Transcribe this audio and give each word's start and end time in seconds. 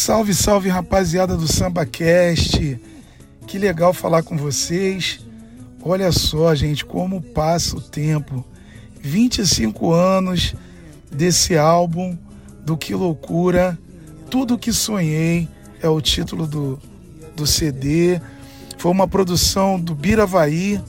Salve, 0.00 0.32
salve 0.32 0.70
rapaziada 0.70 1.36
do 1.36 1.46
SambaCast. 1.46 2.80
Que 3.46 3.58
legal 3.58 3.92
falar 3.92 4.22
com 4.22 4.34
vocês. 4.34 5.20
Olha 5.82 6.10
só, 6.10 6.54
gente, 6.54 6.86
como 6.86 7.20
passa 7.20 7.76
o 7.76 7.82
tempo. 7.82 8.42
25 8.98 9.92
anos 9.92 10.54
desse 11.12 11.54
álbum 11.54 12.16
do 12.64 12.78
Que 12.78 12.94
Loucura. 12.94 13.78
Tudo 14.30 14.56
que 14.56 14.72
sonhei 14.72 15.46
é 15.82 15.88
o 15.90 16.00
título 16.00 16.46
do, 16.46 16.80
do 17.36 17.46
CD. 17.46 18.18
Foi 18.78 18.90
uma 18.90 19.06
produção 19.06 19.78
do 19.78 19.94
Biravaí. 19.94 20.80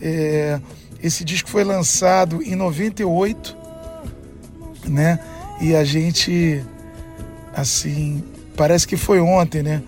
É, 0.00 0.60
esse 1.02 1.24
disco 1.24 1.50
foi 1.50 1.64
lançado 1.64 2.40
em 2.40 2.54
98, 2.54 3.56
né? 4.86 5.18
E 5.60 5.74
a 5.74 5.82
gente, 5.82 6.64
assim, 7.52 8.22
parece 8.56 8.86
que 8.86 8.96
foi 8.96 9.20
ontem, 9.20 9.62
né? 9.62 9.82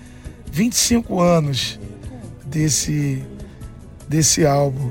25 0.51 1.21
anos 1.21 1.79
desse, 2.45 3.23
desse 4.09 4.47
álbum. 4.47 4.91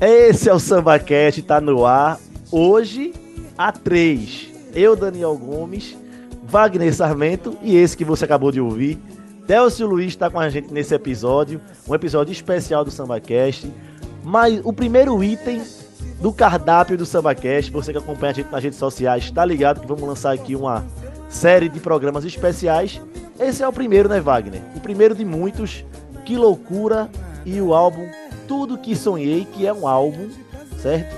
Esse 0.00 0.48
é 0.48 0.52
o 0.52 0.58
SambaCast, 0.58 1.42
tá 1.42 1.60
no 1.60 1.86
ar. 1.86 2.18
Hoje, 2.50 3.14
a 3.56 3.72
3. 3.72 4.50
Eu, 4.74 4.94
Daniel 4.94 5.36
Gomes, 5.36 5.96
Wagner 6.44 6.94
Sarmento 6.94 7.56
e 7.62 7.76
esse 7.76 7.96
que 7.96 8.04
você 8.04 8.24
acabou 8.24 8.52
de 8.52 8.60
ouvir. 8.60 8.98
Delcio 9.46 9.86
Luiz 9.86 10.08
está 10.08 10.28
com 10.28 10.40
a 10.40 10.48
gente 10.50 10.72
nesse 10.72 10.92
episódio, 10.94 11.60
um 11.88 11.94
episódio 11.94 12.32
especial 12.32 12.84
do 12.84 12.90
SambaCast. 12.90 13.72
Mas 14.22 14.60
o 14.64 14.72
primeiro 14.72 15.22
item 15.22 15.62
do 16.20 16.32
cardápio 16.32 16.98
do 16.98 17.06
SambaCast, 17.06 17.70
você 17.70 17.92
que 17.92 17.98
acompanha 17.98 18.32
a 18.32 18.34
gente 18.34 18.50
nas 18.50 18.62
redes 18.62 18.78
sociais, 18.78 19.24
está 19.24 19.44
ligado 19.44 19.80
que 19.80 19.86
vamos 19.86 20.02
lançar 20.02 20.32
aqui 20.32 20.56
uma 20.56 20.84
série 21.28 21.68
de 21.68 21.80
programas 21.80 22.24
especiais. 22.24 23.00
Esse 23.38 23.62
é 23.62 23.68
o 23.68 23.72
primeiro, 23.72 24.08
né, 24.08 24.20
Wagner? 24.20 24.62
O 24.74 24.80
primeiro 24.80 25.14
de 25.14 25.24
muitos. 25.24 25.84
Que 26.24 26.36
loucura! 26.36 27.10
E 27.44 27.60
o 27.60 27.74
álbum 27.74 28.08
Tudo 28.48 28.78
Que 28.78 28.96
Sonhei, 28.96 29.44
que 29.44 29.66
é 29.66 29.72
um 29.72 29.86
álbum, 29.86 30.28
certo? 30.82 31.14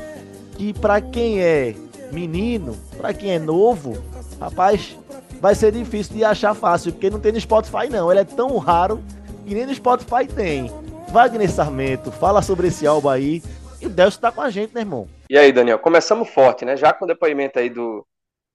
Que 0.57 0.75
para 0.75 1.01
quem 1.01 1.41
é 1.41 1.75
menino, 2.13 2.77
para 2.97 3.15
quem 3.15 3.33
é 3.33 3.39
novo, 3.39 3.97
rapaz, 4.39 4.97
vai 5.41 5.55
ser 5.55 5.73
difícil 5.73 6.17
de 6.17 6.25
achar 6.25 6.55
fácil, 6.55 6.93
porque 6.93 7.09
não 7.11 7.21
tem 7.21 7.33
no 7.33 7.41
Spotify 7.41 7.89
não. 7.91 8.11
Ele 8.11 8.21
é 8.21 8.25
tão 8.25 8.57
raro 8.59 9.03
que 9.47 9.55
nem 9.55 9.67
no 9.67 9.75
Spotify 9.75 10.27
tem. 10.27 10.71
Wagner 11.11 11.51
Sarmento, 11.51 12.11
fala 12.13 12.43
sobre 12.43 12.69
esse 12.69 12.87
álbum 12.87 13.09
aí. 13.09 13.43
E 13.81 13.87
o 13.87 13.91
Delcio 13.91 14.21
tá 14.21 14.31
com 14.31 14.43
a 14.43 14.51
gente, 14.51 14.75
né, 14.75 14.81
irmão? 14.81 15.09
E 15.31 15.39
aí, 15.39 15.53
Daniel? 15.53 15.79
Começamos 15.79 16.29
forte, 16.29 16.65
né? 16.65 16.77
Já 16.77 16.93
com 16.93 17.05
o 17.05 17.09
depoimento 17.09 17.59
aí 17.59 17.71
do, 17.71 18.05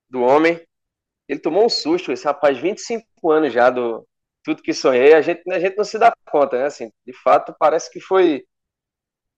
do 0.09 0.21
homem, 0.21 0.59
ele 1.27 1.39
tomou 1.39 1.65
um 1.65 1.69
susto, 1.69 2.11
esse 2.11 2.25
rapaz, 2.25 2.57
25 2.57 3.31
anos 3.31 3.53
já 3.53 3.69
do 3.69 4.07
Tudo 4.43 4.61
Que 4.63 4.73
Sonhei, 4.73 5.13
a 5.13 5.21
gente, 5.21 5.41
a 5.51 5.59
gente 5.59 5.77
não 5.77 5.83
se 5.85 5.97
dá 5.99 6.13
conta, 6.31 6.57
né? 6.59 6.65
Assim, 6.65 6.91
de 7.05 7.13
fato, 7.13 7.55
parece 7.59 7.91
que 7.91 7.99
foi 7.99 8.45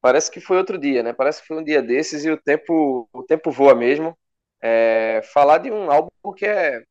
parece 0.02 0.30
que 0.32 0.40
foi 0.40 0.58
outro 0.58 0.78
dia, 0.78 1.04
né? 1.04 1.14
Parece 1.14 1.42
que 1.42 1.48
foi 1.48 1.58
um 1.58 1.64
dia 1.64 1.82
desses 1.82 2.26
e 2.26 2.32
o 2.32 2.38
tempo 2.42 3.10
o 3.14 3.24
tempo 3.24 3.52
voa 3.52 3.76
mesmo. 3.76 4.18
É, 4.62 5.22
falar 5.34 5.60
de 5.60 5.72
um 5.72 5.92
álbum 5.92 6.10
que 6.36 6.46
é, 6.46 6.84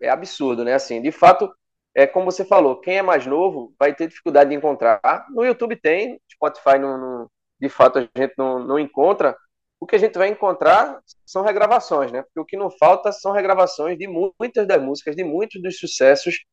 é 0.00 0.08
absurdo, 0.10 0.64
né? 0.64 0.74
Assim, 0.74 1.02
de 1.02 1.12
fato, 1.12 1.52
é 1.94 2.06
como 2.06 2.30
você 2.30 2.44
falou, 2.44 2.80
quem 2.80 2.98
é 2.98 3.02
mais 3.02 3.26
novo 3.26 3.74
vai 3.78 3.94
ter 3.94 4.08
dificuldade 4.08 4.50
de 4.50 4.56
encontrar. 4.56 5.00
No 5.30 5.44
YouTube 5.44 5.76
tem, 5.76 6.20
Spotify 6.32 6.78
não, 6.78 6.98
não 6.98 7.30
de 7.60 7.68
fato 7.68 7.98
a 7.98 8.02
gente 8.02 8.34
não, 8.38 8.58
não 8.60 8.78
encontra, 8.78 9.36
o 9.80 9.86
que 9.86 9.96
a 9.96 9.98
gente 9.98 10.18
vai 10.18 10.28
encontrar 10.28 11.00
são 11.24 11.42
regravações, 11.42 12.12
né? 12.12 12.22
Porque 12.22 12.40
o 12.40 12.44
que 12.44 12.56
não 12.56 12.70
falta 12.70 13.10
são 13.10 13.32
regravações 13.32 13.96
de 13.98 14.06
muitas 14.06 14.66
das 14.66 14.82
músicas, 14.82 15.16
de 15.16 15.24
muitos 15.24 15.60
dos 15.62 15.78
sucessos 15.78 16.44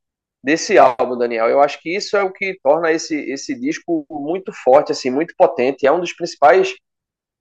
desse 0.41 0.77
álbum, 0.77 1.17
Daniel. 1.17 1.49
Eu 1.49 1.61
acho 1.61 1.81
que 1.81 1.93
isso 1.93 2.15
é 2.15 2.23
o 2.23 2.31
que 2.31 2.57
torna 2.63 2.91
esse, 2.91 3.15
esse 3.29 3.53
disco 3.59 4.05
muito 4.09 4.53
forte, 4.53 4.93
assim, 4.93 5.09
muito 5.09 5.35
potente. 5.37 5.85
É 5.85 5.91
um 5.91 5.99
dos 5.99 6.13
principais 6.13 6.73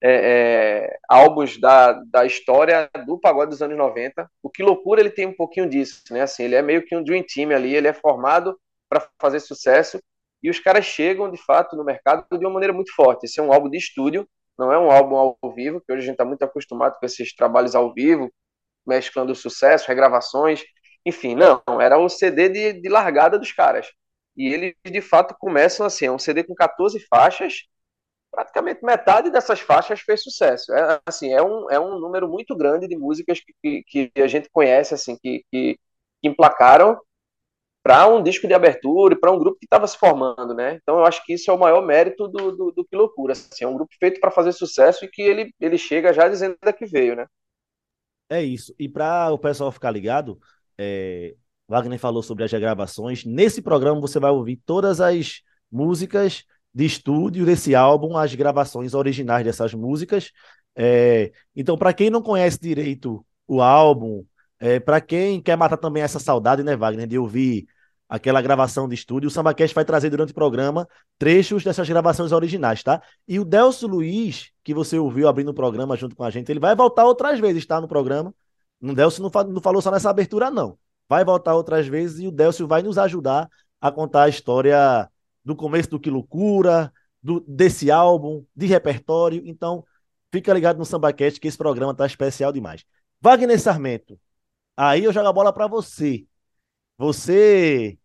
é, 0.03 0.89
é, 0.89 0.97
álbuns 1.07 1.57
da, 1.59 1.93
da 1.93 2.25
história 2.25 2.89
do 3.05 3.17
pagode 3.17 3.51
dos 3.51 3.61
anos 3.61 3.77
90. 3.77 4.29
O 4.43 4.49
Que 4.49 4.63
Loucura 4.63 4.99
ele 4.99 5.09
tem 5.09 5.25
um 5.25 5.35
pouquinho 5.35 5.69
disso, 5.69 6.03
né? 6.11 6.21
Assim, 6.21 6.43
ele 6.43 6.55
é 6.55 6.61
meio 6.61 6.85
que 6.85 6.95
um 6.97 7.03
dream 7.03 7.23
team 7.23 7.51
ali, 7.51 7.73
ele 7.73 7.87
é 7.87 7.93
formado 7.93 8.59
para 8.89 9.07
fazer 9.21 9.39
sucesso 9.39 10.01
e 10.43 10.49
os 10.49 10.59
caras 10.59 10.85
chegam 10.85 11.31
de 11.31 11.37
fato 11.37 11.75
no 11.75 11.83
mercado 11.83 12.25
de 12.29 12.45
uma 12.45 12.53
maneira 12.53 12.73
muito 12.73 12.93
forte. 12.93 13.25
Esse 13.25 13.39
é 13.39 13.43
um 13.43 13.53
álbum 13.53 13.69
de 13.69 13.77
estúdio 13.77 14.27
não 14.57 14.71
é 14.71 14.79
um 14.79 14.91
álbum 14.91 15.15
ao 15.15 15.53
vivo, 15.53 15.81
que 15.81 15.91
hoje 15.91 16.03
a 16.03 16.05
gente 16.05 16.13
está 16.13 16.25
muito 16.25 16.43
acostumado 16.43 16.97
com 16.99 17.05
esses 17.05 17.33
trabalhos 17.35 17.75
ao 17.75 17.93
vivo, 17.93 18.31
mesclando 18.85 19.35
sucesso, 19.35 19.87
regravações, 19.87 20.63
enfim, 21.05 21.35
não, 21.35 21.61
era 21.81 21.97
o 21.97 22.09
CD 22.09 22.49
de, 22.49 22.73
de 22.81 22.89
largada 22.89 23.39
dos 23.39 23.51
caras. 23.51 23.87
E 24.35 24.53
eles 24.53 24.75
de 24.85 25.01
fato 25.01 25.35
começam 25.39 25.85
assim, 25.85 26.05
é 26.07 26.11
um 26.11 26.19
CD 26.19 26.43
com 26.43 26.53
14 26.55 26.99
faixas, 27.07 27.63
praticamente 28.31 28.83
metade 28.83 29.31
dessas 29.31 29.59
faixas 29.59 30.01
fez 30.01 30.23
sucesso. 30.23 30.73
É, 30.73 31.01
assim, 31.05 31.33
é 31.33 31.41
um, 31.41 31.69
é 31.71 31.79
um 31.79 31.99
número 31.99 32.27
muito 32.29 32.55
grande 32.55 32.87
de 32.87 32.97
músicas 32.97 33.39
que, 33.63 33.83
que, 33.85 34.11
que 34.11 34.21
a 34.21 34.27
gente 34.27 34.49
conhece, 34.51 34.93
assim, 34.93 35.17
que, 35.21 35.43
que, 35.51 35.79
que 36.21 36.29
emplacaram 36.29 36.99
para 37.87 38.05
um 38.05 38.21
disco 38.21 38.45
de 38.45 38.53
abertura 38.53 39.13
e 39.13 39.17
para 39.17 39.31
um 39.31 39.39
grupo 39.39 39.57
que 39.57 39.65
estava 39.65 39.87
se 39.87 39.97
formando, 39.97 40.53
né? 40.53 40.77
Então 40.81 40.97
eu 40.97 41.05
acho 41.05 41.23
que 41.25 41.35
isso 41.35 41.49
é 41.49 41.53
o 41.53 41.57
maior 41.57 41.81
mérito 41.81 42.27
do, 42.27 42.51
do, 42.51 42.71
do 42.73 42.83
Que 42.83 42.97
Loucura. 42.97 43.31
Assim, 43.31 43.63
é 43.63 43.67
um 43.67 43.75
grupo 43.75 43.95
feito 43.97 44.19
para 44.19 44.29
fazer 44.29 44.51
sucesso 44.51 45.05
e 45.05 45.07
que 45.07 45.21
ele, 45.21 45.53
ele 45.57 45.77
chega 45.77 46.11
já 46.11 46.27
dizendo 46.27 46.57
da 46.61 46.73
que 46.73 46.85
veio, 46.85 47.15
né? 47.15 47.25
É 48.29 48.43
isso. 48.43 48.75
E 48.77 48.89
para 48.89 49.31
o 49.31 49.39
pessoal 49.39 49.71
ficar 49.71 49.89
ligado, 49.89 50.37
é... 50.77 51.33
Wagner 51.65 51.97
falou 51.97 52.21
sobre 52.21 52.43
as 52.43 52.51
gravações. 52.51 53.23
Nesse 53.23 53.61
programa 53.61 54.01
você 54.01 54.19
vai 54.19 54.31
ouvir 54.31 54.57
todas 54.65 54.99
as 54.99 55.41
músicas 55.71 56.43
de 56.73 56.83
estúdio 56.83 57.45
desse 57.45 57.73
álbum, 57.73 58.17
as 58.17 58.35
gravações 58.35 58.93
originais 58.93 59.45
dessas 59.45 59.73
músicas. 59.73 60.33
É... 60.75 61.31
Então, 61.55 61.77
para 61.77 61.93
quem 61.93 62.09
não 62.09 62.21
conhece 62.21 62.59
direito 62.59 63.25
o 63.47 63.61
álbum, 63.61 64.25
é, 64.59 64.77
para 64.77 64.99
quem 64.99 65.41
quer 65.41 65.55
matar 65.55 65.77
também 65.77 66.03
essa 66.03 66.19
saudade, 66.19 66.63
né, 66.63 66.75
Wagner, 66.75 67.07
de 67.07 67.17
ouvir 67.17 67.65
aquela 68.07 68.41
gravação 68.41 68.87
de 68.87 68.95
estúdio. 68.95 69.27
O 69.27 69.31
SambaCast 69.31 69.75
vai 69.75 69.83
trazer 69.85 70.09
durante 70.09 70.31
o 70.31 70.35
programa 70.35 70.87
trechos 71.17 71.63
dessas 71.63 71.87
gravações 71.87 72.31
originais, 72.31 72.83
tá? 72.83 73.01
E 73.27 73.39
o 73.39 73.45
Delcio 73.45 73.87
Luiz, 73.87 74.51
que 74.63 74.73
você 74.73 74.97
ouviu 74.97 75.27
abrindo 75.27 75.49
o 75.49 75.53
programa 75.53 75.95
junto 75.97 76.15
com 76.15 76.23
a 76.23 76.29
gente, 76.29 76.51
ele 76.51 76.59
vai 76.59 76.75
voltar 76.75 77.05
outras 77.05 77.39
vezes, 77.39 77.65
tá? 77.65 77.81
No 77.81 77.87
programa. 77.87 78.33
O 78.81 78.93
Delcio 78.93 79.23
não, 79.23 79.43
não 79.43 79.61
falou 79.61 79.81
só 79.81 79.91
nessa 79.91 80.09
abertura, 80.09 80.49
não. 80.49 80.77
Vai 81.09 81.25
voltar 81.25 81.55
outras 81.55 81.87
vezes 81.87 82.19
e 82.19 82.27
o 82.27 82.31
Delcio 82.31 82.67
vai 82.67 82.81
nos 82.81 82.97
ajudar 82.97 83.49
a 83.79 83.91
contar 83.91 84.23
a 84.23 84.29
história 84.29 85.09
do 85.43 85.55
começo 85.55 85.89
do 85.89 85.99
Que 85.99 86.09
Loucura, 86.09 86.91
do, 87.21 87.39
desse 87.47 87.89
álbum, 87.89 88.43
de 88.55 88.65
repertório. 88.65 89.41
Então, 89.45 89.83
fica 90.31 90.53
ligado 90.53 90.77
no 90.77 90.85
SambaCast 90.85 91.39
que 91.39 91.47
esse 91.47 91.57
programa 91.57 91.95
tá 91.95 92.05
especial 92.05 92.51
demais. 92.51 92.85
Wagner 93.21 93.59
Sarmento, 93.59 94.19
aí 94.75 95.03
eu 95.03 95.13
jogo 95.13 95.27
a 95.27 95.33
bola 95.33 95.53
para 95.53 95.67
você. 95.67 96.25
Você 96.97 97.97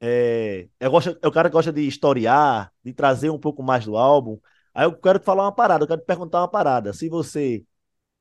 é, 0.00 0.68
é, 0.78 0.88
gosta, 0.88 1.18
é 1.20 1.26
o 1.26 1.32
cara 1.32 1.48
que 1.48 1.54
gosta 1.54 1.72
de 1.72 1.86
historiar, 1.86 2.72
de 2.84 2.92
trazer 2.92 3.30
um 3.30 3.38
pouco 3.38 3.62
mais 3.62 3.84
do 3.84 3.96
álbum. 3.96 4.38
Aí 4.74 4.84
eu 4.84 4.92
quero 4.94 5.18
te 5.18 5.24
falar 5.24 5.44
uma 5.44 5.52
parada, 5.52 5.84
eu 5.84 5.88
quero 5.88 6.00
te 6.00 6.06
perguntar 6.06 6.40
uma 6.40 6.48
parada. 6.48 6.92
Se 6.92 7.08
você 7.08 7.64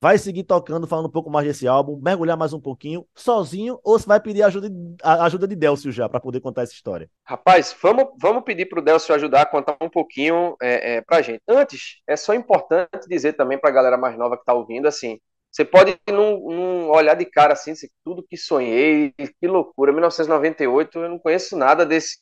vai 0.02 0.18
seguir 0.18 0.44
tocando, 0.44 0.88
falando 0.88 1.08
um 1.08 1.12
pouco 1.12 1.30
mais 1.30 1.48
desse 1.48 1.68
álbum, 1.68 2.00
mergulhar 2.02 2.38
mais 2.38 2.54
um 2.54 2.60
pouquinho, 2.60 3.06
sozinho, 3.16 3.80
ou 3.84 3.98
se 3.98 4.08
vai 4.08 4.20
pedir 4.20 4.44
ajuda 4.44 4.70
a 5.02 5.26
ajuda 5.26 5.48
de 5.48 5.56
Delcio 5.56 5.92
já, 5.92 6.08
para 6.08 6.20
poder 6.20 6.40
contar 6.40 6.64
essa 6.64 6.74
história? 6.74 7.10
Rapaz, 7.24 7.76
vamos, 7.82 8.10
vamos 8.20 8.44
pedir 8.44 8.68
para 8.68 8.80
o 8.80 8.84
Delcio 8.84 9.16
ajudar 9.16 9.42
a 9.42 9.46
contar 9.46 9.78
um 9.82 9.90
pouquinho 9.90 10.56
é, 10.62 10.96
é, 10.96 11.02
para 11.02 11.22
gente. 11.22 11.42
Antes, 11.48 12.02
é 12.08 12.16
só 12.16 12.34
importante 12.34 13.08
dizer 13.08 13.34
também 13.34 13.60
para 13.60 13.70
a 13.70 13.74
galera 13.74 13.98
mais 13.98 14.18
nova 14.18 14.36
que 14.36 14.44
está 14.44 14.54
ouvindo, 14.54 14.88
assim, 14.88 15.20
você 15.56 15.64
pode 15.64 15.98
não, 16.12 16.90
olhar 16.90 17.14
de 17.16 17.24
cara 17.24 17.54
assim, 17.54 17.72
tudo 18.04 18.26
que 18.30 18.36
sonhei, 18.36 19.14
que 19.14 19.48
loucura. 19.48 19.94
1998, 19.94 21.00
eu 21.00 21.10
não 21.10 21.18
conheço 21.18 21.56
nada 21.56 21.86
desse, 21.86 22.20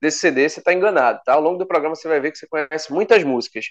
desse 0.00 0.18
CD, 0.18 0.48
você 0.48 0.60
está 0.60 0.72
enganado, 0.72 1.20
tá? 1.24 1.32
Ao 1.32 1.40
longo 1.40 1.58
do 1.58 1.66
programa 1.66 1.96
você 1.96 2.06
vai 2.06 2.20
ver 2.20 2.30
que 2.30 2.38
você 2.38 2.46
conhece 2.46 2.92
muitas 2.92 3.24
músicas. 3.24 3.66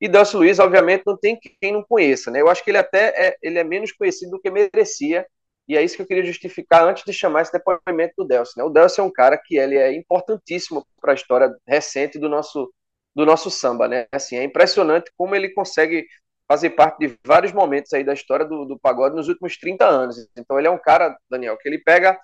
E 0.00 0.08
Delcio 0.08 0.38
Luiz, 0.38 0.58
obviamente, 0.58 1.02
não 1.06 1.14
tem 1.14 1.38
quem 1.60 1.72
não 1.74 1.84
conheça, 1.84 2.30
né? 2.30 2.40
Eu 2.40 2.48
acho 2.48 2.64
que 2.64 2.70
ele 2.70 2.78
até 2.78 3.08
é, 3.26 3.36
ele 3.42 3.58
é 3.58 3.64
menos 3.64 3.92
conhecido 3.92 4.30
do 4.30 4.40
que 4.40 4.50
merecia, 4.50 5.26
e 5.68 5.76
é 5.76 5.82
isso 5.82 5.96
que 5.96 6.02
eu 6.02 6.06
queria 6.06 6.24
justificar 6.24 6.84
antes 6.88 7.04
de 7.04 7.12
chamar 7.12 7.42
esse 7.42 7.52
depoimento 7.52 8.14
do 8.16 8.24
Delcio. 8.26 8.54
Né? 8.56 8.64
O 8.64 8.70
Delcio 8.70 9.02
é 9.02 9.04
um 9.04 9.12
cara 9.12 9.36
que 9.36 9.58
ele 9.58 9.76
é 9.76 9.92
importantíssimo 9.94 10.86
para 11.02 11.12
a 11.12 11.14
história 11.14 11.54
recente 11.66 12.18
do 12.18 12.30
nosso 12.30 12.72
do 13.14 13.24
nosso 13.26 13.50
samba, 13.50 13.86
né? 13.86 14.06
Assim, 14.10 14.36
é 14.36 14.42
impressionante 14.42 15.12
como 15.16 15.36
ele 15.36 15.50
consegue 15.50 16.06
fazer 16.46 16.70
parte 16.70 16.98
de 16.98 17.18
vários 17.24 17.52
momentos 17.52 17.92
aí 17.92 18.04
da 18.04 18.12
história 18.12 18.44
do, 18.44 18.64
do 18.64 18.78
pagode 18.78 19.16
nos 19.16 19.28
últimos 19.28 19.56
30 19.56 19.86
anos. 19.86 20.16
Então 20.36 20.58
ele 20.58 20.68
é 20.68 20.70
um 20.70 20.78
cara, 20.78 21.16
Daniel, 21.30 21.56
que 21.58 21.68
ele 21.68 21.78
pega, 21.78 22.18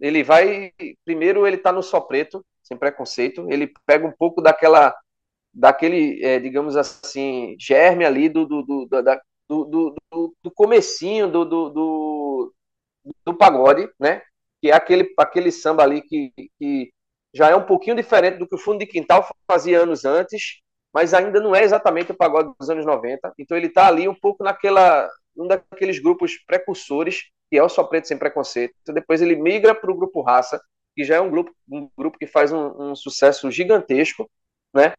ele 0.00 0.22
vai, 0.22 0.72
primeiro 1.04 1.46
ele 1.46 1.58
tá 1.58 1.72
no 1.72 1.82
só 1.82 2.00
preto, 2.00 2.44
sem 2.62 2.76
preconceito, 2.76 3.46
ele 3.50 3.72
pega 3.86 4.06
um 4.06 4.12
pouco 4.12 4.40
daquela, 4.40 4.94
daquele, 5.52 6.24
é, 6.24 6.38
digamos 6.38 6.76
assim, 6.76 7.56
germe 7.58 8.04
ali 8.04 8.28
do, 8.28 8.46
do, 8.46 8.62
do, 8.62 9.02
da, 9.02 9.20
do, 9.48 9.64
do, 9.64 10.34
do 10.42 10.50
comecinho 10.52 11.30
do, 11.30 11.44
do, 11.44 11.70
do, 11.70 12.54
do 13.24 13.34
pagode, 13.34 13.88
né? 13.98 14.22
que 14.64 14.70
é 14.70 14.74
aquele, 14.74 15.12
aquele 15.18 15.52
samba 15.52 15.82
ali 15.82 16.00
que, 16.00 16.32
que 16.58 16.90
já 17.34 17.50
é 17.50 17.54
um 17.54 17.66
pouquinho 17.66 17.94
diferente 17.94 18.38
do 18.38 18.48
que 18.48 18.54
o 18.54 18.58
Fundo 18.58 18.78
de 18.78 18.86
Quintal 18.86 19.28
fazia 19.46 19.82
anos 19.82 20.06
antes, 20.06 20.62
mas 20.94 21.12
ainda 21.12 21.40
não 21.40 21.56
é 21.56 21.64
exatamente 21.64 22.12
o 22.12 22.16
pagode 22.16 22.52
dos 22.58 22.70
anos 22.70 22.86
90. 22.86 23.34
Então 23.36 23.56
ele 23.56 23.66
está 23.66 23.88
ali 23.88 24.08
um 24.08 24.14
pouco 24.14 24.44
naquela 24.44 25.10
um 25.36 25.48
daqueles 25.48 25.98
grupos 25.98 26.38
precursores, 26.46 27.24
que 27.50 27.58
é 27.58 27.62
o 27.62 27.68
Só 27.68 27.82
Preto 27.82 28.06
Sem 28.06 28.16
Preconceito. 28.16 28.74
Então, 28.82 28.94
depois 28.94 29.20
ele 29.20 29.34
migra 29.34 29.74
para 29.74 29.90
o 29.90 29.96
grupo 29.96 30.22
Raça, 30.22 30.60
que 30.94 31.02
já 31.02 31.16
é 31.16 31.20
um 31.20 31.28
grupo, 31.28 31.52
um 31.68 31.90
grupo 31.98 32.16
que 32.16 32.26
faz 32.26 32.52
um, 32.52 32.90
um, 32.90 32.94
sucesso 32.94 33.50
gigantesco, 33.50 34.30
né? 34.72 34.92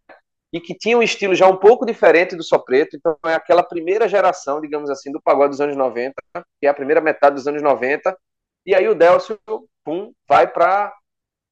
E 0.51 0.59
que 0.59 0.75
tinha 0.75 0.97
um 0.97 1.03
estilo 1.03 1.33
já 1.33 1.47
um 1.47 1.56
pouco 1.56 1.86
diferente 1.86 2.36
do 2.36 2.44
Só 2.44 2.59
Preto. 2.59 2.97
Então 2.97 3.18
é 3.25 3.33
aquela 3.33 3.63
primeira 3.63 4.07
geração, 4.09 4.59
digamos 4.59 4.89
assim, 4.89 5.12
do 5.12 5.21
pagode 5.21 5.51
dos 5.51 5.62
anos 5.62 5.77
90, 5.77 6.13
que 6.59 6.68
é 6.68 6.69
a 6.69 6.74
primeira 6.74 7.00
metade 7.00 7.36
dos 7.36 7.47
anos 7.47 7.62
90. 7.62 8.18
E 8.65 8.75
aí 8.75 8.88
o 8.88 8.95
Delcio, 8.95 9.39
pum, 9.83 10.13
vai 10.27 10.47
para 10.51 10.94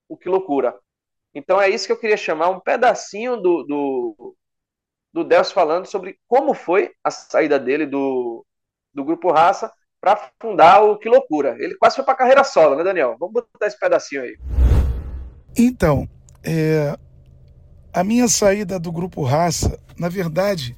o 0.10 0.18
Que 0.18 0.28
Loucura. 0.28 0.78
Então 1.34 1.60
é 1.60 1.70
isso 1.70 1.88
que 1.88 1.92
eu 1.92 1.98
queria 1.98 2.18
chamar 2.18 2.50
um 2.50 2.60
pedacinho 2.60 3.38
do, 3.38 3.64
do, 3.64 4.36
do 5.12 5.24
Delcio 5.24 5.54
falando 5.54 5.86
sobre 5.86 6.18
como 6.28 6.54
foi 6.54 6.92
a 7.04 7.10
saída 7.10 7.60
dele 7.60 7.86
do, 7.86 8.46
do 8.94 9.04
Grupo 9.04 9.32
Raça 9.32 9.72
para 10.00 10.32
fundar 10.40 10.84
o 10.84 10.98
Que 10.98 11.10
Loucura. 11.10 11.56
Ele 11.60 11.76
quase 11.76 11.96
foi 11.96 12.06
para 12.06 12.16
carreira 12.16 12.44
solo, 12.44 12.76
né, 12.76 12.84
Daniel? 12.84 13.16
Vamos 13.20 13.34
botar 13.34 13.66
esse 13.66 13.80
pedacinho 13.80 14.22
aí. 14.22 14.38
Então, 15.58 16.08
é, 16.44 16.98
a 17.94 18.04
minha 18.04 18.28
saída 18.28 18.78
do 18.78 18.92
Grupo 18.92 19.24
Raça, 19.24 19.80
na 19.98 20.10
verdade, 20.10 20.76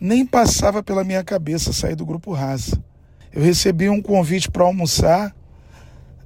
nem 0.00 0.26
passava 0.26 0.82
pela 0.82 1.04
minha 1.04 1.22
cabeça 1.22 1.72
sair 1.72 1.94
do 1.94 2.04
Grupo 2.04 2.32
Raça. 2.32 2.82
Eu 3.32 3.42
recebi 3.42 3.88
um 3.88 4.02
convite 4.02 4.50
para 4.50 4.64
almoçar 4.64 5.34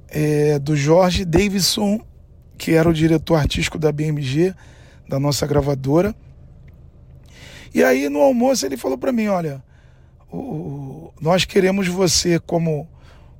é, 0.09 0.59
do 0.59 0.75
Jorge 0.75 1.23
Davidson 1.23 1.99
que 2.59 2.73
era 2.73 2.89
o 2.89 2.93
diretor 2.93 3.35
artístico 3.35 3.79
da 3.79 3.89
BMG, 3.89 4.53
da 5.07 5.17
nossa 5.17 5.47
gravadora. 5.47 6.13
E 7.73 7.81
aí 7.81 8.09
no 8.09 8.19
almoço 8.19 8.65
ele 8.65 8.75
falou 8.75 8.97
para 8.97 9.13
mim, 9.13 9.27
olha, 9.27 9.63
o, 10.31 11.11
nós 11.21 11.45
queremos 11.45 11.87
você 11.87 12.37
como 12.37 12.87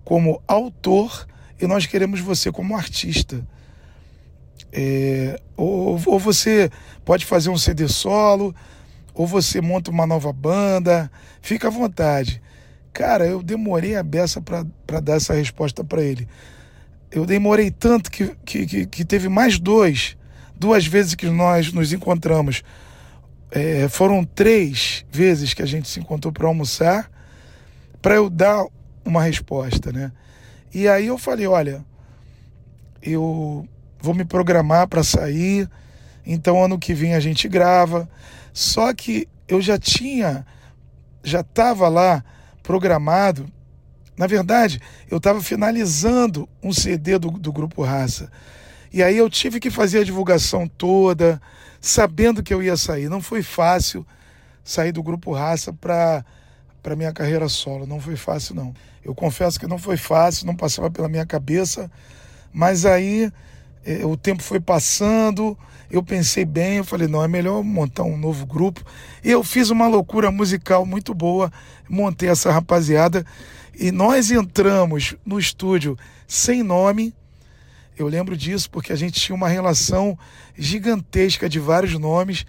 como 0.05 0.41
autor 0.47 1.27
e 1.61 1.67
nós 1.67 1.85
queremos 1.85 2.21
você 2.21 2.51
como 2.51 2.75
artista. 2.75 3.45
É, 4.71 5.39
ou, 5.57 6.01
ou 6.05 6.17
você 6.17 6.71
pode 7.03 7.25
fazer 7.25 7.49
um 7.49 7.57
CD 7.57 7.87
solo, 7.87 8.55
ou 9.13 9.27
você 9.27 9.59
monta 9.59 9.91
uma 9.91 10.07
nova 10.07 10.31
banda, 10.31 11.11
fica 11.41 11.67
à 11.67 11.71
vontade. 11.71 12.41
Cara, 12.93 13.27
eu 13.27 13.43
demorei 13.43 13.95
a 13.97 14.01
beça 14.01 14.41
para 14.41 14.99
dar 15.01 15.17
essa 15.17 15.33
resposta 15.33 15.83
para 15.83 16.01
ele 16.01 16.27
eu 17.11 17.25
demorei 17.25 17.71
tanto 17.71 18.11
que, 18.11 18.35
que, 18.45 18.85
que, 18.85 19.05
teve 19.05 19.27
mais 19.29 19.59
dois, 19.59 20.15
duas 20.55 20.85
vezes 20.85 21.15
que 21.15 21.27
nós 21.27 21.73
nos 21.73 21.91
encontramos. 21.91 22.63
É, 23.51 23.87
foram 23.89 24.23
três 24.23 25.05
vezes 25.11 25.53
que 25.53 25.63
a 25.63 25.65
gente 25.65 25.89
se 25.89 25.99
encontrou 25.99 26.31
para 26.31 26.47
almoçar, 26.47 27.09
para 28.01 28.15
eu 28.15 28.29
dar 28.29 28.63
uma 29.03 29.23
resposta, 29.23 29.91
né? 29.91 30.11
E 30.71 30.87
aí 30.87 31.07
eu 31.07 31.17
falei, 31.17 31.47
olha, 31.47 31.83
eu 33.01 33.67
vou 33.99 34.13
me 34.13 34.23
programar 34.23 34.87
para 34.87 35.03
sair, 35.03 35.67
então 36.25 36.63
ano 36.63 36.77
que 36.77 36.93
vem 36.93 37.15
a 37.15 37.19
gente 37.19 37.47
grava. 37.47 38.07
Só 38.53 38.93
que 38.93 39.27
eu 39.47 39.59
já 39.59 39.79
tinha, 39.79 40.45
já 41.23 41.39
estava 41.39 41.89
lá 41.89 42.23
programado 42.61 43.51
na 44.19 44.27
verdade, 44.27 44.81
eu 45.09 45.15
estava 45.15 45.41
finalizando 45.41 46.49
um 46.61 46.73
CD 46.73 47.17
do, 47.17 47.31
do 47.31 47.53
Grupo 47.53 47.83
Raça. 47.83 48.29
E 48.91 49.01
aí 49.01 49.15
eu 49.15 49.29
tive 49.29 49.61
que 49.61 49.71
fazer 49.71 49.99
a 49.99 50.03
divulgação 50.03 50.67
toda, 50.67 51.41
sabendo 51.79 52.43
que 52.43 52.53
eu 52.53 52.61
ia 52.61 52.75
sair. 52.75 53.07
Não 53.07 53.21
foi 53.21 53.41
fácil 53.41 54.05
sair 54.61 54.91
do 54.91 55.01
Grupo 55.01 55.31
Raça 55.31 55.71
para 55.71 56.25
para 56.83 56.97
minha 56.97 57.13
carreira 57.13 57.47
solo. 57.47 57.87
Não 57.87 58.01
foi 58.01 58.17
fácil, 58.17 58.55
não. 58.55 58.73
Eu 59.05 59.15
confesso 59.15 59.57
que 59.57 59.67
não 59.67 59.77
foi 59.77 59.95
fácil, 59.95 60.45
não 60.45 60.55
passava 60.55 60.91
pela 60.91 61.07
minha 61.07 61.25
cabeça. 61.25 61.89
Mas 62.51 62.85
aí 62.85 63.31
eh, 63.85 64.05
o 64.05 64.17
tempo 64.17 64.43
foi 64.43 64.59
passando, 64.59 65.57
eu 65.89 66.03
pensei 66.03 66.43
bem, 66.43 66.77
eu 66.77 66.83
falei, 66.83 67.07
não, 67.07 67.23
é 67.23 67.27
melhor 67.27 67.63
montar 67.63 68.03
um 68.03 68.17
novo 68.17 68.45
grupo. 68.45 68.83
E 69.23 69.31
eu 69.31 69.45
fiz 69.45 69.69
uma 69.69 69.87
loucura 69.87 70.29
musical 70.29 70.85
muito 70.85 71.13
boa, 71.13 71.49
montei 71.87 72.27
essa 72.27 72.51
rapaziada 72.51 73.25
e 73.79 73.93
nós 73.93 74.29
entramos 74.29 75.15
no 75.25 75.39
estúdio 75.39 75.97
sem 76.27 76.61
nome. 76.61 77.15
Eu 77.97 78.09
lembro 78.09 78.35
disso 78.35 78.69
porque 78.69 78.91
a 78.91 78.95
gente 78.95 79.21
tinha 79.21 79.33
uma 79.33 79.47
relação 79.47 80.19
gigantesca 80.57 81.47
de 81.47 81.59
vários 81.59 81.97
nomes. 81.97 82.45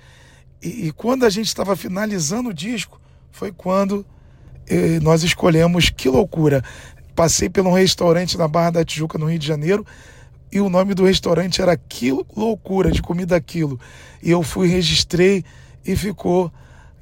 E, 0.60 0.88
e 0.88 0.92
quando 0.92 1.24
a 1.24 1.30
gente 1.30 1.46
estava 1.46 1.76
finalizando 1.76 2.48
o 2.48 2.54
disco, 2.54 3.00
foi 3.30 3.52
quando 3.52 4.04
eh, 4.66 4.98
nós 5.00 5.22
escolhemos 5.22 5.88
Que 5.88 6.08
Loucura. 6.08 6.64
Passei 7.14 7.48
por 7.48 7.64
um 7.64 7.74
restaurante 7.74 8.36
na 8.36 8.48
Barra 8.48 8.70
da 8.70 8.84
Tijuca, 8.84 9.16
no 9.16 9.26
Rio 9.26 9.38
de 9.38 9.46
Janeiro, 9.46 9.86
e 10.50 10.60
o 10.60 10.68
nome 10.68 10.94
do 10.94 11.04
restaurante 11.04 11.62
era 11.62 11.76
Que 11.76 12.10
Loucura, 12.36 12.90
de 12.90 13.00
comida 13.00 13.36
aquilo. 13.36 13.78
E 14.20 14.32
eu 14.32 14.42
fui, 14.42 14.66
registrei 14.66 15.44
e 15.86 15.94
ficou 15.94 16.52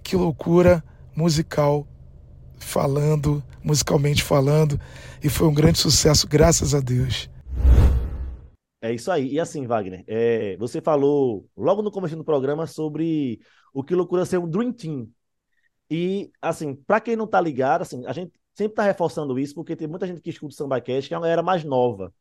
Que 0.02 0.16
Loucura 0.16 0.84
Musical 1.16 1.86
falando, 2.58 3.43
musicalmente 3.62 4.22
falando, 4.22 4.81
e 5.22 5.28
foi 5.28 5.46
um 5.49 5.55
grande 5.55 5.78
sucesso, 5.78 6.28
graças 6.28 6.75
a 6.75 6.81
Deus. 6.81 7.31
É 8.81 8.93
isso 8.93 9.10
aí. 9.10 9.32
E 9.32 9.40
assim, 9.40 9.66
Wagner, 9.66 10.05
é, 10.06 10.56
você 10.56 10.81
falou 10.81 11.46
logo 11.56 11.82
no 11.82 11.90
começo 11.90 12.16
do 12.16 12.25
programa 12.25 12.66
sobre 12.66 13.40
o 13.72 13.82
que 13.82 13.94
loucura 13.94 14.25
ser 14.25 14.38
um 14.38 14.49
Dream 14.49 14.72
Team. 14.72 15.08
E, 15.90 16.31
assim, 16.40 16.75
para 16.75 17.00
quem 17.00 17.16
não 17.16 17.26
tá 17.26 17.40
ligado, 17.40 17.82
assim, 17.82 18.05
a 18.06 18.12
gente 18.12 18.32
sempre 18.55 18.75
tá 18.76 18.82
reforçando 18.82 19.38
isso, 19.38 19.55
porque 19.55 19.76
tem 19.76 19.88
muita 19.88 20.06
gente 20.06 20.20
que 20.20 20.31
escuta 20.31 20.52
o 20.52 20.56
Samba 20.56 20.81
Cash, 20.81 21.08
que 21.08 21.15
é 21.15 21.17
uma 21.17 21.22
galera 21.22 21.43
mais 21.43 21.65
nova. 21.65 22.12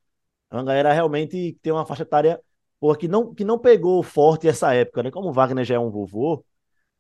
É 0.50 0.56
uma 0.56 0.64
galera 0.64 0.94
realmente 0.94 1.54
que 1.54 1.60
tem 1.62 1.74
uma 1.74 1.86
faixa 1.86 2.04
etária 2.04 2.42
porra, 2.80 2.98
que, 2.98 3.08
não, 3.08 3.34
que 3.34 3.44
não 3.44 3.60
pegou 3.60 4.02
forte 4.04 4.48
essa 4.48 4.74
época, 4.74 5.04
né? 5.04 5.12
Como 5.12 5.30
o 5.30 5.34
Wagner 5.34 5.66
já 5.66 5.76
é 5.76 5.80
um 5.80 5.90
vovô, 5.90 6.44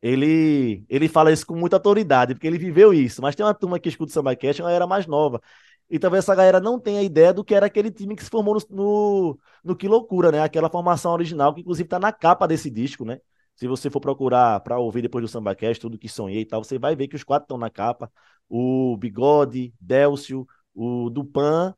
ele, 0.01 0.85
ele 0.89 1.07
fala 1.07 1.31
isso 1.31 1.45
com 1.45 1.55
muita 1.55 1.75
autoridade, 1.75 2.33
porque 2.33 2.47
ele 2.47 2.57
viveu 2.57 2.93
isso. 2.93 3.21
Mas 3.21 3.35
tem 3.35 3.45
uma 3.45 3.53
turma 3.53 3.79
que 3.79 3.89
escuta 3.89 4.11
o 4.11 4.13
Samba 4.13 4.35
Cash, 4.35 4.59
uma 4.59 4.65
galera 4.67 4.87
mais 4.87 5.07
nova. 5.07 5.41
E 5.89 5.97
talvez 5.97 6.23
essa 6.23 6.35
galera 6.35 6.59
não 6.59 6.79
tenha 6.79 7.01
ideia 7.01 7.33
do 7.33 7.43
que 7.43 7.55
era 7.55 7.65
aquele 7.65 7.89
time 7.91 8.15
que 8.15 8.23
se 8.23 8.29
formou 8.29 8.55
no, 8.55 8.61
no, 8.69 9.39
no 9.63 9.75
Que 9.75 9.87
Loucura, 9.87 10.31
né? 10.31 10.41
Aquela 10.41 10.69
formação 10.69 11.13
original, 11.13 11.53
que 11.53 11.61
inclusive 11.61 11.87
tá 11.87 11.97
na 11.99 12.11
capa 12.11 12.47
desse 12.47 12.69
disco, 12.69 13.05
né? 13.05 13.19
Se 13.55 13.67
você 13.67 13.89
for 13.89 13.99
procurar 13.99 14.59
para 14.59 14.77
ouvir 14.77 15.01
depois 15.01 15.23
do 15.23 15.27
Samba 15.27 15.55
Cash, 15.55 15.79
tudo 15.79 15.97
que 15.97 16.09
sonhei 16.09 16.41
e 16.41 16.45
tal, 16.45 16.63
você 16.63 16.77
vai 16.77 16.95
ver 16.95 17.07
que 17.07 17.15
os 17.15 17.23
quatro 17.23 17.45
estão 17.45 17.57
na 17.57 17.69
capa. 17.69 18.11
O 18.49 18.95
Bigode, 18.97 19.73
Délcio, 19.79 20.47
o 20.75 21.09
Dupan, 21.09 21.73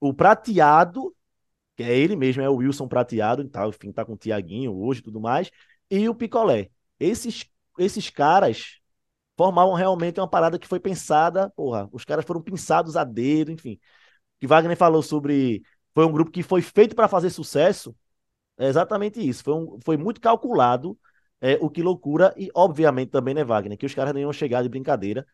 o 0.00 0.12
Prateado, 0.14 1.14
que 1.76 1.82
é 1.82 1.96
ele 1.96 2.16
mesmo, 2.16 2.42
é 2.42 2.48
o 2.50 2.56
Wilson 2.56 2.88
Prateado, 2.88 3.48
tal, 3.48 3.70
enfim, 3.70 3.92
tá 3.92 4.04
com 4.04 4.14
o 4.14 4.16
Tiaguinho 4.16 4.74
hoje 4.74 5.00
e 5.00 5.04
tudo 5.04 5.20
mais, 5.20 5.50
e 5.90 6.08
o 6.08 6.14
Picolé. 6.14 6.70
Esses 6.98 7.44
esses 7.78 8.10
caras 8.10 8.78
formavam 9.36 9.74
realmente 9.74 10.20
uma 10.20 10.28
parada 10.28 10.58
que 10.58 10.68
foi 10.68 10.80
pensada, 10.80 11.50
porra, 11.50 11.88
os 11.92 12.04
caras 12.04 12.24
foram 12.24 12.42
pensados 12.42 12.96
a 12.96 13.04
dedo, 13.04 13.50
enfim. 13.52 13.78
Que 14.40 14.46
Wagner 14.46 14.76
falou 14.76 15.02
sobre 15.02 15.62
foi 15.94 16.06
um 16.06 16.12
grupo 16.12 16.30
que 16.30 16.42
foi 16.42 16.62
feito 16.62 16.94
para 16.96 17.08
fazer 17.08 17.30
sucesso, 17.30 17.94
é 18.58 18.66
exatamente 18.68 19.26
isso. 19.26 19.42
Foi, 19.44 19.54
um, 19.54 19.78
foi 19.84 19.96
muito 19.96 20.20
calculado 20.20 20.98
é, 21.40 21.58
o 21.60 21.70
que 21.70 21.82
loucura 21.82 22.34
e 22.36 22.50
obviamente 22.54 23.10
também 23.10 23.34
né 23.34 23.44
Wagner 23.44 23.76
que 23.78 23.86
os 23.86 23.94
caras 23.94 24.14
nem 24.14 24.22
iam 24.22 24.32
chegar 24.32 24.62
de 24.62 24.68
brincadeira 24.68 25.26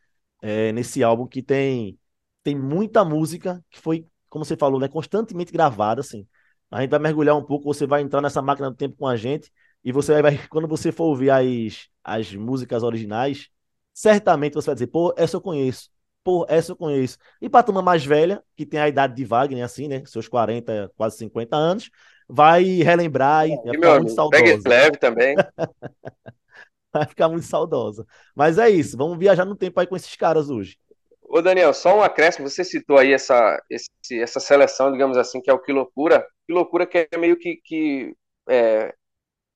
é, 0.42 0.72
nesse 0.72 1.02
álbum 1.02 1.26
que 1.26 1.42
tem 1.42 1.98
tem 2.42 2.56
muita 2.56 3.04
música 3.04 3.62
que 3.70 3.78
foi 3.80 4.06
como 4.28 4.44
você 4.44 4.56
falou 4.56 4.80
né 4.80 4.88
constantemente 4.88 5.52
gravada 5.52 6.00
assim. 6.00 6.26
A 6.70 6.80
gente 6.82 6.90
vai 6.90 6.98
mergulhar 7.00 7.36
um 7.36 7.42
pouco, 7.44 7.64
você 7.64 7.86
vai 7.86 8.02
entrar 8.02 8.20
nessa 8.20 8.42
máquina 8.42 8.70
do 8.70 8.76
tempo 8.76 8.96
com 8.96 9.06
a 9.06 9.16
gente 9.16 9.50
e 9.84 9.92
você 9.92 10.20
vai, 10.22 10.46
quando 10.48 10.68
você 10.68 10.92
for 10.92 11.04
ouvir 11.06 11.30
as, 11.30 11.88
as 12.14 12.34
músicas 12.34 12.82
originais, 12.82 13.48
certamente 13.92 14.54
você 14.54 14.66
vai 14.66 14.74
dizer, 14.74 14.86
pô, 14.88 15.14
essa 15.16 15.36
eu 15.36 15.40
conheço. 15.40 15.90
Pô, 16.24 16.46
essa 16.48 16.72
eu 16.72 16.76
conheço. 16.76 17.16
E 17.40 17.48
pra 17.48 17.62
turma 17.62 17.80
mais 17.80 18.04
velha, 18.04 18.42
que 18.56 18.66
tem 18.66 18.80
a 18.80 18.88
idade 18.88 19.14
de 19.14 19.24
Wagner, 19.24 19.64
assim, 19.64 19.88
né? 19.88 20.02
Seus 20.06 20.28
40, 20.28 20.92
quase 20.96 21.16
50 21.16 21.56
anos, 21.56 21.90
vai 22.28 22.62
relembrar 22.62 23.48
e, 23.48 23.52
e 23.52 23.56
vai 23.56 23.74
ficar 23.74 23.96
muito 23.96 24.12
saudosa. 24.12 24.42
Pegue 24.44 24.68
leve 24.68 24.96
também. 24.98 25.36
vai 26.92 27.06
ficar 27.06 27.28
muito 27.28 27.46
saudosa. 27.46 28.06
Mas 28.34 28.58
é 28.58 28.68
isso, 28.68 28.96
vamos 28.96 29.18
viajar 29.18 29.44
no 29.44 29.56
tempo 29.56 29.78
aí 29.80 29.86
com 29.86 29.96
esses 29.96 30.14
caras 30.16 30.50
hoje. 30.50 30.76
Ô 31.22 31.42
Daniel, 31.42 31.74
só 31.74 31.98
um 31.98 32.02
acréscimo, 32.02 32.48
você 32.48 32.64
citou 32.64 32.96
aí 32.96 33.12
essa, 33.12 33.62
esse, 33.68 33.90
essa 34.18 34.40
seleção, 34.40 34.90
digamos 34.90 35.16
assim, 35.18 35.42
que 35.42 35.50
é 35.50 35.52
o 35.52 35.58
Que 35.58 35.72
Loucura. 35.72 36.26
Que 36.46 36.54
Loucura 36.54 36.86
que 36.86 37.06
é 37.10 37.18
meio 37.18 37.38
que, 37.38 37.56
que 37.62 38.14
é, 38.48 38.94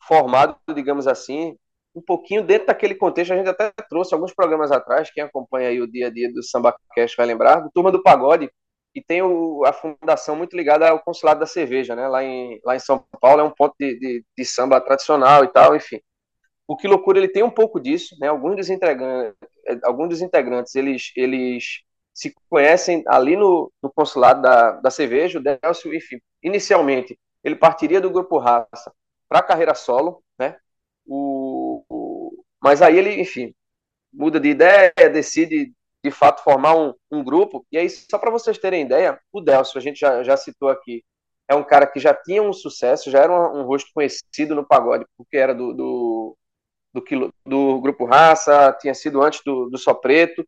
formado, 0.06 0.56
digamos 0.74 1.06
assim, 1.06 1.56
um 1.94 2.00
pouquinho 2.00 2.42
dentro 2.42 2.68
daquele 2.68 2.94
contexto. 2.94 3.32
A 3.32 3.36
gente 3.36 3.48
até 3.48 3.70
trouxe 3.88 4.14
alguns 4.14 4.34
programas 4.34 4.72
atrás, 4.72 5.10
quem 5.10 5.22
acompanha 5.22 5.68
aí 5.68 5.80
o 5.80 5.90
dia 5.90 6.08
a 6.08 6.10
dia 6.10 6.32
do 6.32 6.42
Samba 6.42 6.74
Cast 6.94 7.16
vai 7.16 7.26
lembrar, 7.26 7.60
do 7.60 7.70
Turma 7.70 7.92
do 7.92 8.02
Pagode, 8.02 8.50
e 8.94 9.02
tem 9.02 9.22
o, 9.22 9.64
a 9.64 9.72
fundação 9.72 10.36
muito 10.36 10.56
ligada 10.56 10.88
ao 10.88 11.00
Consulado 11.02 11.40
da 11.40 11.46
Cerveja, 11.46 11.96
né? 11.96 12.08
Lá 12.08 12.22
em, 12.22 12.60
lá 12.64 12.76
em 12.76 12.78
São 12.78 13.04
Paulo 13.20 13.40
é 13.40 13.44
um 13.44 13.50
ponto 13.50 13.74
de, 13.78 13.98
de, 13.98 14.24
de 14.36 14.44
samba 14.44 14.80
tradicional 14.80 15.44
e 15.44 15.48
tal, 15.48 15.74
enfim. 15.74 16.00
O 16.66 16.76
Que 16.76 16.88
Loucura 16.88 17.18
ele 17.18 17.28
tem 17.28 17.42
um 17.42 17.50
pouco 17.50 17.80
disso, 17.80 18.16
né? 18.20 18.28
Alguns 18.28 18.56
dos 18.56 18.70
integrantes, 18.70 19.34
alguns 19.84 20.08
dos 20.08 20.22
integrantes 20.22 20.74
eles, 20.74 21.12
eles 21.16 21.82
se 22.12 22.34
conhecem 22.50 23.02
ali 23.06 23.36
no, 23.36 23.72
no 23.82 23.90
consulado 23.92 24.42
da, 24.42 24.72
da 24.72 24.90
cerveja, 24.90 25.38
o 25.38 25.42
Delcio, 25.42 25.94
enfim. 25.94 26.18
Inicialmente, 26.42 27.18
ele 27.42 27.56
partiria 27.56 28.00
do 28.00 28.10
grupo 28.10 28.38
Raça 28.38 28.92
para 29.28 29.38
a 29.40 29.42
carreira 29.42 29.74
solo, 29.74 30.22
né? 30.38 30.56
O, 31.06 31.51
mas 32.62 32.80
aí 32.80 32.96
ele, 32.96 33.20
enfim, 33.20 33.54
muda 34.12 34.38
de 34.38 34.50
ideia, 34.50 34.92
decide 35.12 35.72
de 36.04 36.10
fato 36.10 36.42
formar 36.42 36.76
um, 36.76 36.94
um 37.10 37.24
grupo. 37.24 37.66
E 37.70 37.78
aí, 37.78 37.88
só 37.88 38.18
para 38.18 38.30
vocês 38.30 38.58
terem 38.58 38.84
ideia, 38.84 39.18
o 39.32 39.40
Delcio, 39.40 39.78
a 39.78 39.80
gente 39.82 40.00
já, 40.00 40.22
já 40.22 40.36
citou 40.36 40.68
aqui, 40.68 41.04
é 41.48 41.54
um 41.54 41.64
cara 41.64 41.86
que 41.86 42.00
já 42.00 42.14
tinha 42.14 42.42
um 42.42 42.52
sucesso, 42.52 43.10
já 43.10 43.20
era 43.20 43.32
um, 43.32 43.60
um 43.60 43.64
rosto 43.64 43.90
conhecido 43.94 44.54
no 44.54 44.66
pagode, 44.66 45.04
porque 45.16 45.36
era 45.36 45.54
do, 45.54 45.72
do, 45.72 46.36
do, 46.92 47.34
do, 47.44 47.80
grupo 47.80 48.04
Raça, 48.04 48.76
tinha 48.80 48.94
sido 48.94 49.22
antes 49.22 49.42
do, 49.44 49.68
do 49.68 49.78
Só 49.78 49.94
Preto. 49.94 50.46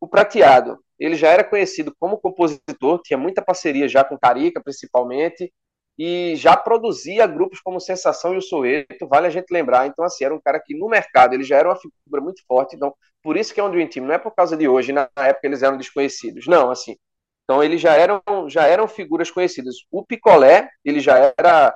O 0.00 0.06
Prateado, 0.06 0.78
ele 0.98 1.16
já 1.16 1.28
era 1.28 1.44
conhecido 1.44 1.94
como 1.98 2.18
compositor, 2.18 3.00
tinha 3.02 3.18
muita 3.18 3.42
parceria 3.42 3.88
já 3.88 4.04
com 4.04 4.18
Carica, 4.18 4.62
principalmente, 4.62 5.52
e 5.98 6.36
já 6.36 6.56
produzia 6.56 7.26
grupos 7.26 7.60
como 7.60 7.80
Sensação 7.80 8.34
e 8.34 8.38
o 8.38 8.42
Soeto, 8.42 9.08
vale 9.08 9.26
a 9.26 9.30
gente 9.30 9.50
lembrar. 9.50 9.86
Então, 9.86 10.04
assim, 10.04 10.24
era 10.24 10.34
um 10.34 10.40
cara 10.40 10.60
que 10.60 10.74
no 10.76 10.88
mercado 10.88 11.34
ele 11.34 11.42
já 11.42 11.56
era 11.56 11.68
uma 11.68 11.76
figura 11.76 12.22
muito 12.22 12.40
forte. 12.46 12.76
Então, 12.76 12.94
por 13.22 13.36
isso 13.36 13.52
que 13.52 13.60
é 13.60 13.64
um 13.64 13.70
Dream 13.70 13.88
Team, 13.88 14.06
não 14.06 14.14
é 14.14 14.18
por 14.18 14.32
causa 14.32 14.56
de 14.56 14.68
hoje, 14.68 14.92
na 14.92 15.10
época 15.16 15.46
eles 15.46 15.62
eram 15.62 15.76
desconhecidos. 15.76 16.46
Não, 16.46 16.70
assim. 16.70 16.96
Então, 17.44 17.64
eles 17.64 17.80
já 17.80 17.94
eram, 17.94 18.22
já 18.48 18.66
eram 18.66 18.86
figuras 18.86 19.30
conhecidas. 19.30 19.76
O 19.90 20.04
Picolé, 20.04 20.70
ele 20.84 21.00
já 21.00 21.32
era 21.36 21.74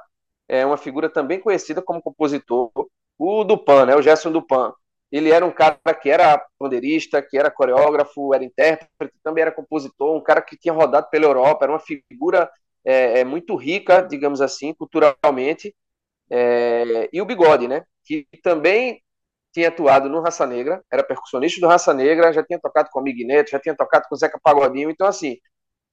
é, 0.49 0.65
uma 0.65 0.77
figura 0.77 1.09
também 1.09 1.41
conhecida 1.41 1.83
como 1.83 2.03
compositor. 2.03 2.71
O 3.19 3.45
Dupan, 3.45 3.87
né, 3.87 3.97
o 3.97 4.03
Gerson 4.03 4.31
Dupan, 4.31 4.73
ele 5.11 5.31
era 5.31 5.45
um 5.45 5.51
cara 5.51 5.77
que 6.01 6.09
era 6.11 6.43
pandeirista, 6.59 7.21
que 7.23 7.37
era 7.37 7.51
coreógrafo, 7.51 8.33
era 8.35 8.45
intérprete, 8.45 9.15
também 9.23 9.43
era 9.43 9.53
compositor, 9.53 10.17
um 10.17 10.23
cara 10.23 10.41
que 10.41 10.57
tinha 10.57 10.73
rodado 10.73 11.09
pela 11.11 11.27
Europa, 11.27 11.65
era 11.65 11.73
uma 11.73 11.81
figura 11.81 12.51
é, 12.85 13.21
é 13.21 13.25
muito 13.25 13.55
rica, 13.57 14.03
digamos 14.03 14.41
assim, 14.41 14.75
culturalmente, 14.75 15.75
é, 16.31 17.09
e 17.13 17.21
o 17.21 17.27
Bigode, 17.27 17.69
né, 17.69 17.85
que 18.05 18.27
também 18.43 19.03
tinha 19.53 19.69
atuado 19.69 20.09
no 20.09 20.21
Raça 20.21 20.47
Negra, 20.47 20.83
era 20.91 21.05
percussionista 21.05 21.61
do 21.61 21.69
Raça 21.69 21.93
Negra, 21.95 22.33
já 22.33 22.43
tinha 22.43 22.59
tocado 22.59 22.89
com 22.91 23.01
o 23.01 23.05
Neto, 23.05 23.51
já 23.51 23.61
tinha 23.61 23.77
tocado 23.77 24.07
com 24.09 24.15
o 24.15 24.19
Zeca 24.19 24.41
Pagodinho, 24.43 24.91
então 24.91 25.07
assim, 25.07 25.39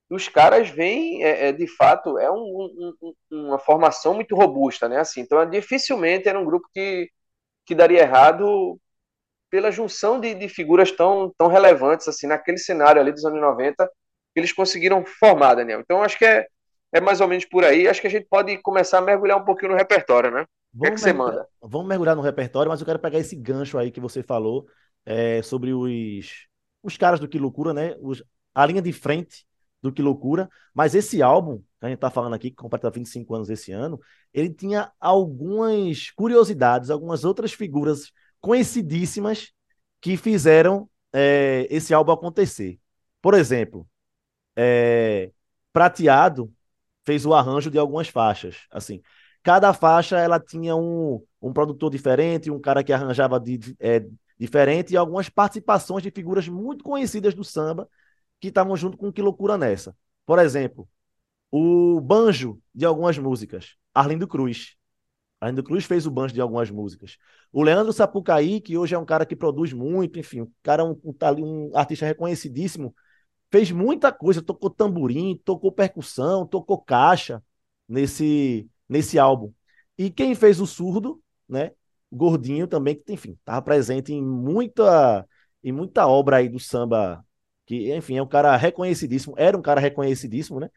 os 0.09 0.27
caras 0.29 0.69
vêm, 0.69 1.23
é, 1.23 1.49
é, 1.49 1.51
de 1.53 1.67
fato, 1.67 2.17
é 2.19 2.31
um, 2.31 2.95
um, 3.01 3.13
uma 3.31 3.59
formação 3.59 4.13
muito 4.13 4.35
robusta, 4.35 4.87
né, 4.89 4.99
assim, 4.99 5.21
então 5.21 5.47
dificilmente 5.49 6.29
era 6.29 6.39
um 6.39 6.45
grupo 6.45 6.67
que, 6.73 7.09
que 7.65 7.75
daria 7.75 8.01
errado 8.01 8.79
pela 9.49 9.71
junção 9.71 10.19
de, 10.19 10.33
de 10.35 10.47
figuras 10.47 10.91
tão, 10.91 11.33
tão 11.37 11.47
relevantes, 11.47 12.07
assim, 12.07 12.27
naquele 12.27 12.57
cenário 12.57 13.01
ali 13.01 13.11
dos 13.11 13.25
anos 13.25 13.41
90, 13.41 13.87
que 13.87 14.39
eles 14.39 14.53
conseguiram 14.53 15.03
formar, 15.05 15.55
Daniel. 15.55 15.81
Então, 15.81 16.03
acho 16.03 16.17
que 16.17 16.25
é, 16.25 16.47
é 16.91 16.99
mais 16.99 17.21
ou 17.21 17.27
menos 17.27 17.45
por 17.45 17.63
aí. 17.63 17.87
Acho 17.87 18.01
que 18.01 18.07
a 18.07 18.11
gente 18.11 18.27
pode 18.29 18.57
começar 18.59 18.97
a 18.97 19.01
mergulhar 19.01 19.37
um 19.37 19.45
pouquinho 19.45 19.71
no 19.71 19.77
repertório, 19.77 20.31
né? 20.31 20.45
O 20.73 20.81
que, 20.81 20.87
é 20.87 20.91
que 20.91 20.99
você 20.99 21.13
manda? 21.13 21.47
Vamos 21.61 21.87
mergulhar 21.87 22.15
no 22.15 22.21
repertório, 22.21 22.69
mas 22.69 22.79
eu 22.79 22.85
quero 22.85 22.99
pegar 22.99 23.19
esse 23.19 23.35
gancho 23.35 23.77
aí 23.77 23.91
que 23.91 23.99
você 23.99 24.21
falou 24.21 24.67
é, 25.05 25.41
sobre 25.41 25.73
os, 25.73 26.47
os 26.83 26.97
caras 26.97 27.19
do 27.19 27.27
Que 27.27 27.39
Loucura, 27.39 27.73
né? 27.73 27.95
Os, 27.99 28.23
a 28.53 28.65
linha 28.65 28.81
de 28.81 28.93
frente 28.93 29.45
do 29.81 29.91
Que 29.91 30.01
Loucura. 30.01 30.49
Mas 30.73 30.93
esse 30.93 31.21
álbum, 31.21 31.57
que 31.79 31.85
a 31.85 31.89
gente 31.89 31.99
tá 31.99 32.09
falando 32.09 32.35
aqui, 32.35 32.51
que 32.51 32.55
completa 32.55 32.89
25 32.89 33.35
anos 33.35 33.49
esse 33.49 33.71
ano, 33.71 33.99
ele 34.33 34.53
tinha 34.53 34.91
algumas 34.99 36.11
curiosidades, 36.11 36.89
algumas 36.89 37.23
outras 37.23 37.51
figuras 37.51 38.11
conhecidíssimas 38.39 39.51
que 40.01 40.15
fizeram 40.17 40.89
é, 41.11 41.67
esse 41.69 41.93
álbum 41.93 42.11
acontecer. 42.11 42.79
Por 43.21 43.33
exemplo, 43.33 43.87
é, 44.55 45.31
Prateado 45.73 46.51
fez 47.09 47.25
o 47.25 47.33
arranjo 47.33 47.71
de 47.71 47.79
algumas 47.79 48.07
faixas. 48.07 48.67
Assim, 48.69 49.01
cada 49.41 49.73
faixa 49.73 50.19
ela 50.19 50.39
tinha 50.39 50.75
um, 50.75 51.19
um 51.41 51.51
produtor 51.51 51.89
diferente, 51.89 52.51
um 52.51 52.59
cara 52.59 52.83
que 52.83 52.93
arranjava 52.93 53.39
de, 53.39 53.75
é, 53.79 54.05
diferente 54.37 54.93
e 54.93 54.97
algumas 54.97 55.27
participações 55.27 56.03
de 56.03 56.11
figuras 56.11 56.47
muito 56.47 56.83
conhecidas 56.83 57.33
do 57.33 57.43
samba 57.43 57.89
que 58.39 58.49
estavam 58.49 58.75
junto 58.77 58.95
com 58.95 59.11
Que 59.11 59.23
Loucura 59.23 59.57
Nessa. 59.57 59.97
Por 60.23 60.37
exemplo, 60.37 60.87
o 61.49 61.99
banjo 61.99 62.61
de 62.75 62.85
algumas 62.85 63.17
músicas, 63.17 63.75
Arlindo 63.91 64.27
Cruz. 64.27 64.75
Arlindo 65.41 65.63
Cruz 65.63 65.85
fez 65.85 66.05
o 66.05 66.11
banjo 66.11 66.35
de 66.35 66.41
algumas 66.41 66.69
músicas. 66.69 67.17
O 67.51 67.63
Leandro 67.63 67.91
Sapucaí, 67.91 68.61
que 68.61 68.77
hoje 68.77 68.93
é 68.93 68.99
um 68.99 69.05
cara 69.05 69.25
que 69.25 69.35
produz 69.35 69.73
muito, 69.73 70.19
enfim, 70.19 70.41
um 70.41 70.51
cara 70.61 70.85
um, 70.85 70.95
um, 71.03 71.15
um 71.39 71.71
artista 71.75 72.05
reconhecidíssimo, 72.05 72.93
fez 73.51 73.71
muita 73.71 74.11
coisa, 74.11 74.41
tocou 74.41 74.69
tamborim, 74.69 75.39
tocou 75.43 75.71
percussão, 75.71 76.45
tocou 76.45 76.79
caixa 76.81 77.43
nesse, 77.87 78.69
nesse 78.87 79.17
álbum. 79.19 79.53
E 79.97 80.09
quem 80.09 80.35
fez 80.35 80.59
o 80.59 80.67
surdo, 80.67 81.21
né? 81.47 81.71
Gordinho 82.11 82.67
também, 82.67 82.95
que, 82.95 83.13
enfim, 83.13 83.33
estava 83.33 83.61
presente 83.61 84.13
em 84.13 84.23
muita, 84.23 85.27
em 85.63 85.71
muita 85.71 86.07
obra 86.07 86.37
aí 86.37 86.49
do 86.49 86.59
samba, 86.59 87.23
que, 87.65 87.93
enfim, 87.95 88.17
é 88.17 88.23
um 88.23 88.27
cara 88.27 88.55
reconhecidíssimo, 88.57 89.35
era 89.37 89.57
um 89.57 89.61
cara 89.61 89.79
reconhecidíssimo, 89.79 90.59
né? 90.59 90.69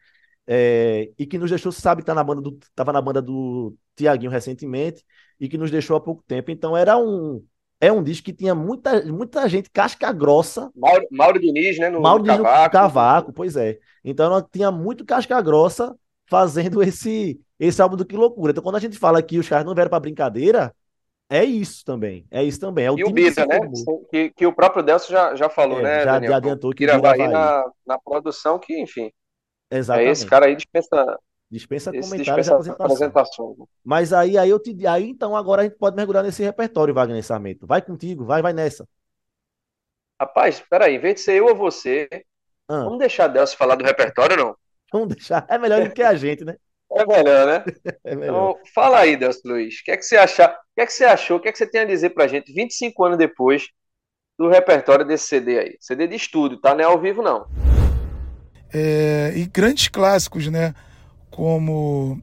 É, 0.45 1.11
e 1.17 1.25
que 1.25 1.37
nos 1.37 1.49
deixou, 1.49 1.71
sabe, 1.71 2.03
tá 2.03 2.13
na 2.13 2.23
banda 2.23 2.41
do, 2.41 2.59
tava 2.75 2.91
na 2.91 3.01
banda 3.01 3.21
do 3.21 3.75
Tiaguinho 3.95 4.31
recentemente, 4.31 5.03
e 5.39 5.47
que 5.49 5.57
nos 5.57 5.71
deixou 5.71 5.95
há 5.95 6.01
pouco 6.01 6.23
tempo. 6.23 6.51
Então 6.51 6.75
era 6.75 6.97
um, 6.97 7.43
é 7.83 7.91
um 7.91 8.01
disco 8.01 8.23
que 8.23 8.33
tinha 8.33 8.55
muita, 8.55 9.03
muita 9.03 9.47
gente 9.49 9.69
casca 9.69 10.09
grossa. 10.13 10.71
Mauro, 10.73 11.05
Mauro 11.11 11.39
Diniz, 11.39 11.77
né? 11.77 11.89
No 11.89 12.01
Mauro 12.01 12.23
Diniz 12.23 12.37
cavaco. 12.37 12.63
no 12.63 12.71
cavaco, 12.71 13.33
pois 13.33 13.57
é. 13.57 13.77
Então 14.05 14.41
tinha 14.51 14.71
muito 14.71 15.03
casca 15.03 15.41
grossa 15.41 15.93
fazendo 16.27 16.81
esse, 16.81 17.39
esse 17.59 17.81
álbum 17.81 17.97
do 17.97 18.05
Que 18.05 18.15
Loucura. 18.15 18.51
Então 18.51 18.63
quando 18.63 18.77
a 18.77 18.79
gente 18.79 18.97
fala 18.97 19.21
que 19.21 19.37
os 19.37 19.49
caras 19.49 19.65
não 19.65 19.75
vieram 19.75 19.89
para 19.89 19.99
brincadeira, 19.99 20.73
é 21.29 21.43
isso 21.43 21.83
também. 21.83 22.25
É 22.31 22.41
isso 22.41 22.59
também. 22.59 22.85
É 22.85 22.91
o 22.91 22.97
e 22.97 23.03
o 23.03 23.11
Bira, 23.11 23.45
né? 23.45 23.59
Que, 24.09 24.29
que 24.29 24.45
o 24.45 24.53
próprio 24.53 24.81
Delcio 24.81 25.11
já, 25.11 25.35
já 25.35 25.49
falou, 25.49 25.79
é, 25.79 25.83
né? 25.83 26.03
Já 26.03 26.13
Daniel? 26.13 26.35
adiantou 26.35 26.71
que 26.71 26.85
o 26.85 26.87
Bira 26.87 26.99
vai 26.99 27.17
na, 27.17 27.65
na 27.85 27.99
produção, 27.99 28.57
que, 28.59 28.79
enfim. 28.79 29.11
Exatamente. 29.69 30.07
É 30.07 30.11
esse 30.11 30.25
cara 30.25 30.45
aí 30.45 30.55
dispensa 30.55 31.19
Dispensa 31.53 31.91
comentários 31.91 32.47
dispensa 32.47 32.67
e 32.67 32.71
apresentação. 32.71 33.55
Mas 33.85 34.11
aí, 34.11 34.39
aí 34.39 34.49
eu 34.49 34.57
te 34.59 34.87
aí 34.87 35.07
então 35.07 35.35
agora 35.35 35.61
a 35.61 35.65
gente 35.65 35.77
pode 35.77 35.95
mergulhar 35.95 36.23
nesse 36.23 36.41
repertório, 36.41 36.95
Wagner 36.95 37.23
Sarmento. 37.23 37.67
Vai 37.67 37.79
contigo, 37.79 38.25
vai, 38.25 38.41
vai 38.41 38.53
nessa. 38.53 38.87
Rapaz, 40.19 40.63
peraí, 40.67 40.95
em 40.95 40.99
vez 40.99 41.13
de 41.15 41.21
ser 41.21 41.33
eu 41.33 41.45
ou 41.45 41.55
você, 41.55 42.09
ah. 42.67 42.85
vamos 42.85 42.97
deixar 42.97 43.27
Delcio 43.27 43.55
falar 43.55 43.75
do 43.75 43.83
repertório 43.83 44.35
não? 44.35 44.55
Vamos 44.91 45.09
deixar, 45.09 45.45
é 45.47 45.59
melhor 45.59 45.83
do 45.83 45.93
que 45.93 46.01
a 46.01 46.15
gente, 46.15 46.43
né? 46.43 46.55
É 46.91 47.05
melhor, 47.05 47.45
né? 47.45 47.65
é 48.03 48.15
melhor. 48.15 48.51
Então, 48.53 48.71
fala 48.73 49.01
aí, 49.01 49.15
Delcio 49.15 49.41
Luiz. 49.45 49.79
O 49.79 49.83
que 49.83 49.91
é 49.91 49.97
que 49.97 50.03
você 50.03 50.17
achou? 50.17 50.45
O 50.45 50.49
que 50.73 50.81
é 50.81 50.85
que 50.87 50.93
você 50.93 51.05
achou? 51.05 51.37
O 51.37 51.39
que 51.39 51.49
é 51.49 51.51
que 51.51 51.57
você 51.59 51.67
tem 51.67 51.81
a 51.81 51.85
dizer 51.85 52.09
pra 52.11 52.25
gente 52.25 52.51
25 52.51 53.05
anos 53.05 53.17
depois 53.19 53.67
do 54.39 54.49
repertório 54.49 55.05
desse 55.05 55.27
CD 55.27 55.59
aí? 55.59 55.77
CD 55.79 56.07
de 56.07 56.15
estúdio, 56.15 56.59
tá? 56.59 56.73
Não 56.73 56.81
é 56.81 56.85
ao 56.85 56.99
vivo, 56.99 57.21
não. 57.21 57.45
É, 58.73 59.33
e 59.35 59.45
grandes 59.45 59.87
clássicos, 59.87 60.47
né? 60.47 60.73
Como 61.33 62.21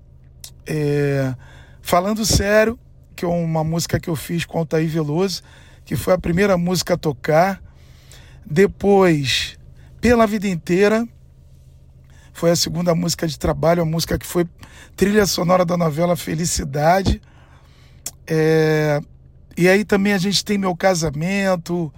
é, 0.64 1.35
Falando 1.83 2.25
Sério, 2.25 2.79
que 3.17 3.25
é 3.25 3.29
uma 3.29 3.64
música 3.64 3.99
que 3.99 4.09
eu 4.09 4.14
fiz 4.14 4.45
com 4.45 4.59
Altair 4.59 4.88
Veloso, 4.88 5.43
que 5.85 5.97
foi 5.97 6.14
a 6.14 6.19
primeira 6.19 6.57
música 6.57 6.95
a 6.95 6.97
tocar. 6.97 7.61
Depois, 8.47 9.59
Pela 10.00 10.29
Vida 10.29 10.47
Inteira, 10.47 11.09
foi 12.33 12.52
a 12.52 12.57
segunda 12.57 12.95
música 12.95 13.26
de 13.26 13.37
trabalho, 13.37 13.83
a 13.83 13.85
música 13.85 14.17
que 14.17 14.25
foi 14.25 14.47
trilha 14.95 15.26
sonora 15.26 15.64
da 15.64 15.76
novela 15.76 16.14
Felicidade. 16.14 17.21
É, 18.29 19.00
e 19.57 19.69
aí 19.69 19.85
também 19.85 20.12
a 20.12 20.19
gente 20.19 20.45
tem 20.45 20.57
Meu 20.57 20.76
Casamento, 20.76 21.93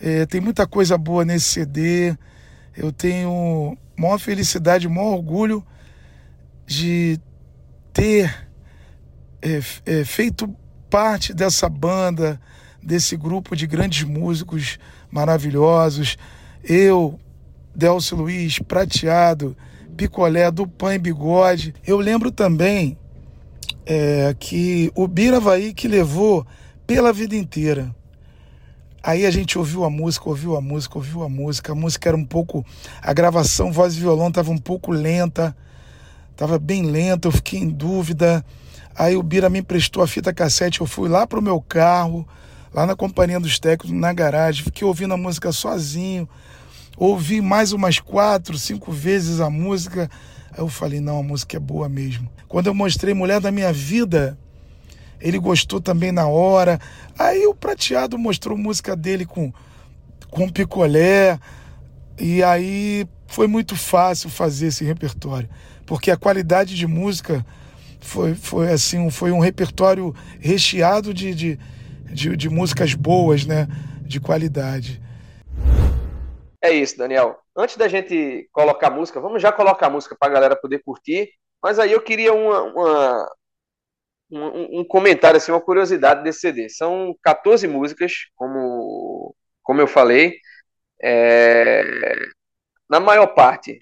é, 0.00 0.26
tem 0.26 0.40
muita 0.40 0.64
coisa 0.64 0.96
boa 0.96 1.24
nesse 1.24 1.46
CD. 1.46 2.16
Eu 2.76 2.92
tenho 2.92 3.76
maior 3.96 4.18
felicidade, 4.20 4.88
maior 4.88 5.14
orgulho 5.14 5.66
de 6.70 7.18
ter 7.92 8.48
é, 9.42 9.60
é, 9.84 10.04
feito 10.04 10.48
parte 10.88 11.34
dessa 11.34 11.68
banda, 11.68 12.40
desse 12.80 13.16
grupo 13.16 13.56
de 13.56 13.66
grandes 13.66 14.04
músicos 14.04 14.78
maravilhosos. 15.10 16.16
Eu, 16.62 17.18
Delcio 17.74 18.16
Luiz, 18.16 18.60
Prateado, 18.60 19.56
Picolé, 19.96 20.48
do 20.48 20.70
e 20.94 20.98
Bigode. 20.98 21.74
Eu 21.84 21.98
lembro 21.98 22.30
também 22.30 22.96
é, 23.84 24.32
que 24.38 24.92
o 24.94 25.08
Biravaí 25.08 25.74
que 25.74 25.88
levou 25.88 26.46
pela 26.86 27.12
vida 27.12 27.34
inteira. 27.34 27.92
Aí 29.02 29.26
a 29.26 29.30
gente 29.32 29.58
ouviu 29.58 29.82
a 29.84 29.90
música, 29.90 30.28
ouviu 30.28 30.54
a 30.56 30.60
música, 30.60 30.96
ouviu 30.98 31.24
a 31.24 31.28
música. 31.28 31.72
A 31.72 31.74
música 31.74 32.10
era 32.10 32.16
um 32.16 32.24
pouco. 32.24 32.64
A 33.02 33.12
gravação, 33.12 33.72
voz 33.72 33.96
e 33.96 33.98
violão, 33.98 34.28
estava 34.28 34.52
um 34.52 34.58
pouco 34.58 34.92
lenta. 34.92 35.56
Estava 36.40 36.58
bem 36.58 36.84
lenta, 36.84 37.28
eu 37.28 37.32
fiquei 37.32 37.60
em 37.60 37.68
dúvida. 37.68 38.42
Aí 38.96 39.14
o 39.14 39.22
Bira 39.22 39.50
me 39.50 39.58
emprestou 39.58 40.02
a 40.02 40.06
fita 40.06 40.32
cassete, 40.32 40.80
eu 40.80 40.86
fui 40.86 41.06
lá 41.06 41.26
pro 41.26 41.42
meu 41.42 41.60
carro, 41.60 42.26
lá 42.72 42.86
na 42.86 42.96
companhia 42.96 43.38
dos 43.38 43.58
técnicos, 43.58 43.90
na 43.90 44.10
garagem, 44.10 44.64
fiquei 44.64 44.88
ouvindo 44.88 45.12
a 45.12 45.18
música 45.18 45.52
sozinho. 45.52 46.26
Ouvi 46.96 47.42
mais 47.42 47.72
umas 47.72 47.98
quatro, 47.98 48.56
cinco 48.56 48.90
vezes 48.90 49.38
a 49.38 49.50
música. 49.50 50.10
Aí 50.50 50.60
eu 50.60 50.68
falei, 50.68 50.98
não, 50.98 51.18
a 51.18 51.22
música 51.22 51.58
é 51.58 51.60
boa 51.60 51.90
mesmo. 51.90 52.26
Quando 52.48 52.68
eu 52.68 52.74
mostrei 52.74 53.12
Mulher 53.12 53.38
da 53.38 53.52
Minha 53.52 53.70
Vida, 53.70 54.38
ele 55.20 55.38
gostou 55.38 55.78
também 55.78 56.10
na 56.10 56.26
hora. 56.26 56.80
Aí 57.18 57.46
o 57.46 57.54
Prateado 57.54 58.18
mostrou 58.18 58.56
música 58.56 58.96
dele 58.96 59.26
com, 59.26 59.52
com 60.30 60.48
picolé. 60.48 61.38
E 62.18 62.42
aí 62.42 63.06
foi 63.26 63.46
muito 63.46 63.76
fácil 63.76 64.30
fazer 64.30 64.68
esse 64.68 64.86
repertório, 64.86 65.50
porque 65.90 66.08
a 66.12 66.16
qualidade 66.16 66.76
de 66.76 66.86
música 66.86 67.44
foi, 68.00 68.36
foi 68.36 68.70
assim, 68.70 69.10
foi 69.10 69.32
um 69.32 69.40
repertório 69.40 70.14
recheado 70.38 71.12
de, 71.12 71.34
de, 71.34 71.58
de, 72.04 72.36
de 72.36 72.48
músicas 72.48 72.94
boas, 72.94 73.44
né? 73.44 73.66
De 74.02 74.20
qualidade. 74.20 75.02
É 76.62 76.70
isso, 76.70 76.96
Daniel. 76.96 77.40
Antes 77.56 77.76
da 77.76 77.88
gente 77.88 78.48
colocar 78.52 78.88
música, 78.88 79.20
vamos 79.20 79.42
já 79.42 79.50
colocar 79.50 79.90
música 79.90 80.14
para 80.16 80.28
a 80.28 80.32
galera 80.32 80.54
poder 80.54 80.80
curtir. 80.84 81.28
Mas 81.60 81.80
aí 81.80 81.90
eu 81.90 82.00
queria 82.00 82.32
uma, 82.32 82.62
uma 82.62 83.32
um, 84.30 84.78
um, 84.80 84.84
comentário, 84.84 85.38
assim, 85.38 85.50
uma 85.50 85.60
curiosidade 85.60 86.22
desse 86.22 86.38
CD. 86.38 86.68
São 86.68 87.16
14 87.20 87.66
músicas, 87.66 88.12
como, 88.36 89.34
como 89.60 89.80
eu 89.80 89.88
falei. 89.88 90.38
É, 91.02 91.82
na 92.88 93.00
maior 93.00 93.26
parte, 93.34 93.76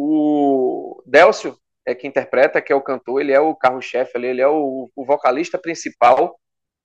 o 0.00 1.02
Delcio 1.04 1.58
é 1.84 1.92
que 1.92 2.06
interpreta, 2.06 2.62
que 2.62 2.72
é 2.72 2.76
o 2.76 2.80
cantor, 2.80 3.20
ele 3.20 3.32
é 3.32 3.40
o 3.40 3.52
carro-chefe 3.52 4.16
ali, 4.16 4.28
ele 4.28 4.40
é 4.40 4.46
o, 4.46 4.88
o 4.94 5.04
vocalista 5.04 5.58
principal 5.58 6.38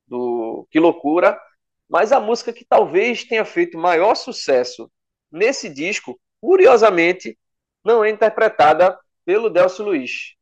do 0.07 0.67
Que 0.71 0.79
Loucura. 0.79 1.39
Mas 1.87 2.11
a 2.11 2.19
música 2.19 2.51
que 2.51 2.65
talvez 2.65 3.23
tenha 3.23 3.45
feito 3.45 3.77
maior 3.77 4.15
sucesso 4.15 4.91
nesse 5.31 5.69
disco, 5.69 6.19
curiosamente, 6.41 7.37
não 7.83 8.03
é 8.03 8.09
interpretada 8.09 8.99
pelo 9.23 9.47
Delcio 9.47 9.85
Luiz. 9.85 10.33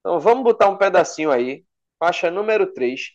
Então 0.00 0.18
vamos 0.18 0.42
botar 0.42 0.70
um 0.70 0.78
pedacinho 0.78 1.30
aí 1.30 1.66
faixa 1.98 2.30
número 2.30 2.72
3, 2.72 3.10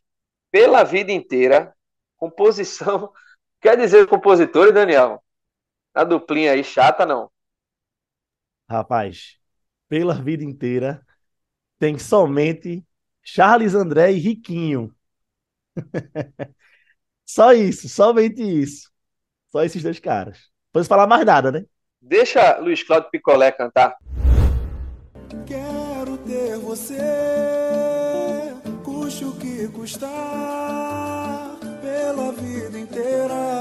Pela 0.52 0.84
Vida 0.84 1.12
Inteira, 1.12 1.76
composição. 2.18 3.12
Quer 3.60 3.78
dizer 3.78 4.08
compositor, 4.08 4.72
Daniel? 4.72 5.24
A 5.92 6.04
duplinha 6.04 6.52
aí 6.52 6.64
chata, 6.64 7.04
não? 7.04 7.32
Rapaz, 8.72 9.38
Pela 9.90 10.14
Vida 10.14 10.44
Inteira 10.44 11.06
tem 11.78 11.98
somente 11.98 12.86
Charles 13.22 13.76
André 13.76 14.14
e 14.14 14.18
Riquinho. 14.18 14.96
Só 17.26 17.54
isso, 17.54 17.90
somente 17.90 18.42
isso. 18.42 18.90
Só 19.48 19.64
esses 19.64 19.84
dois 19.84 20.00
caras. 20.00 20.50
Não 20.74 20.84
falar 20.84 21.08
mais 21.08 21.26
nada, 21.26 21.52
né? 21.52 21.66
Deixa 22.02 22.58
Luiz 22.60 22.84
Cláudio 22.84 23.10
Picolé 23.10 23.52
cantar. 23.52 23.96
Quero 25.46 26.18
ter 26.20 26.58
você 26.58 26.98
custe 28.84 29.26
o 29.26 29.36
que 29.38 29.68
custar 29.68 31.58
pela 31.82 32.32
vida 32.32 32.80
inteira. 32.80 33.61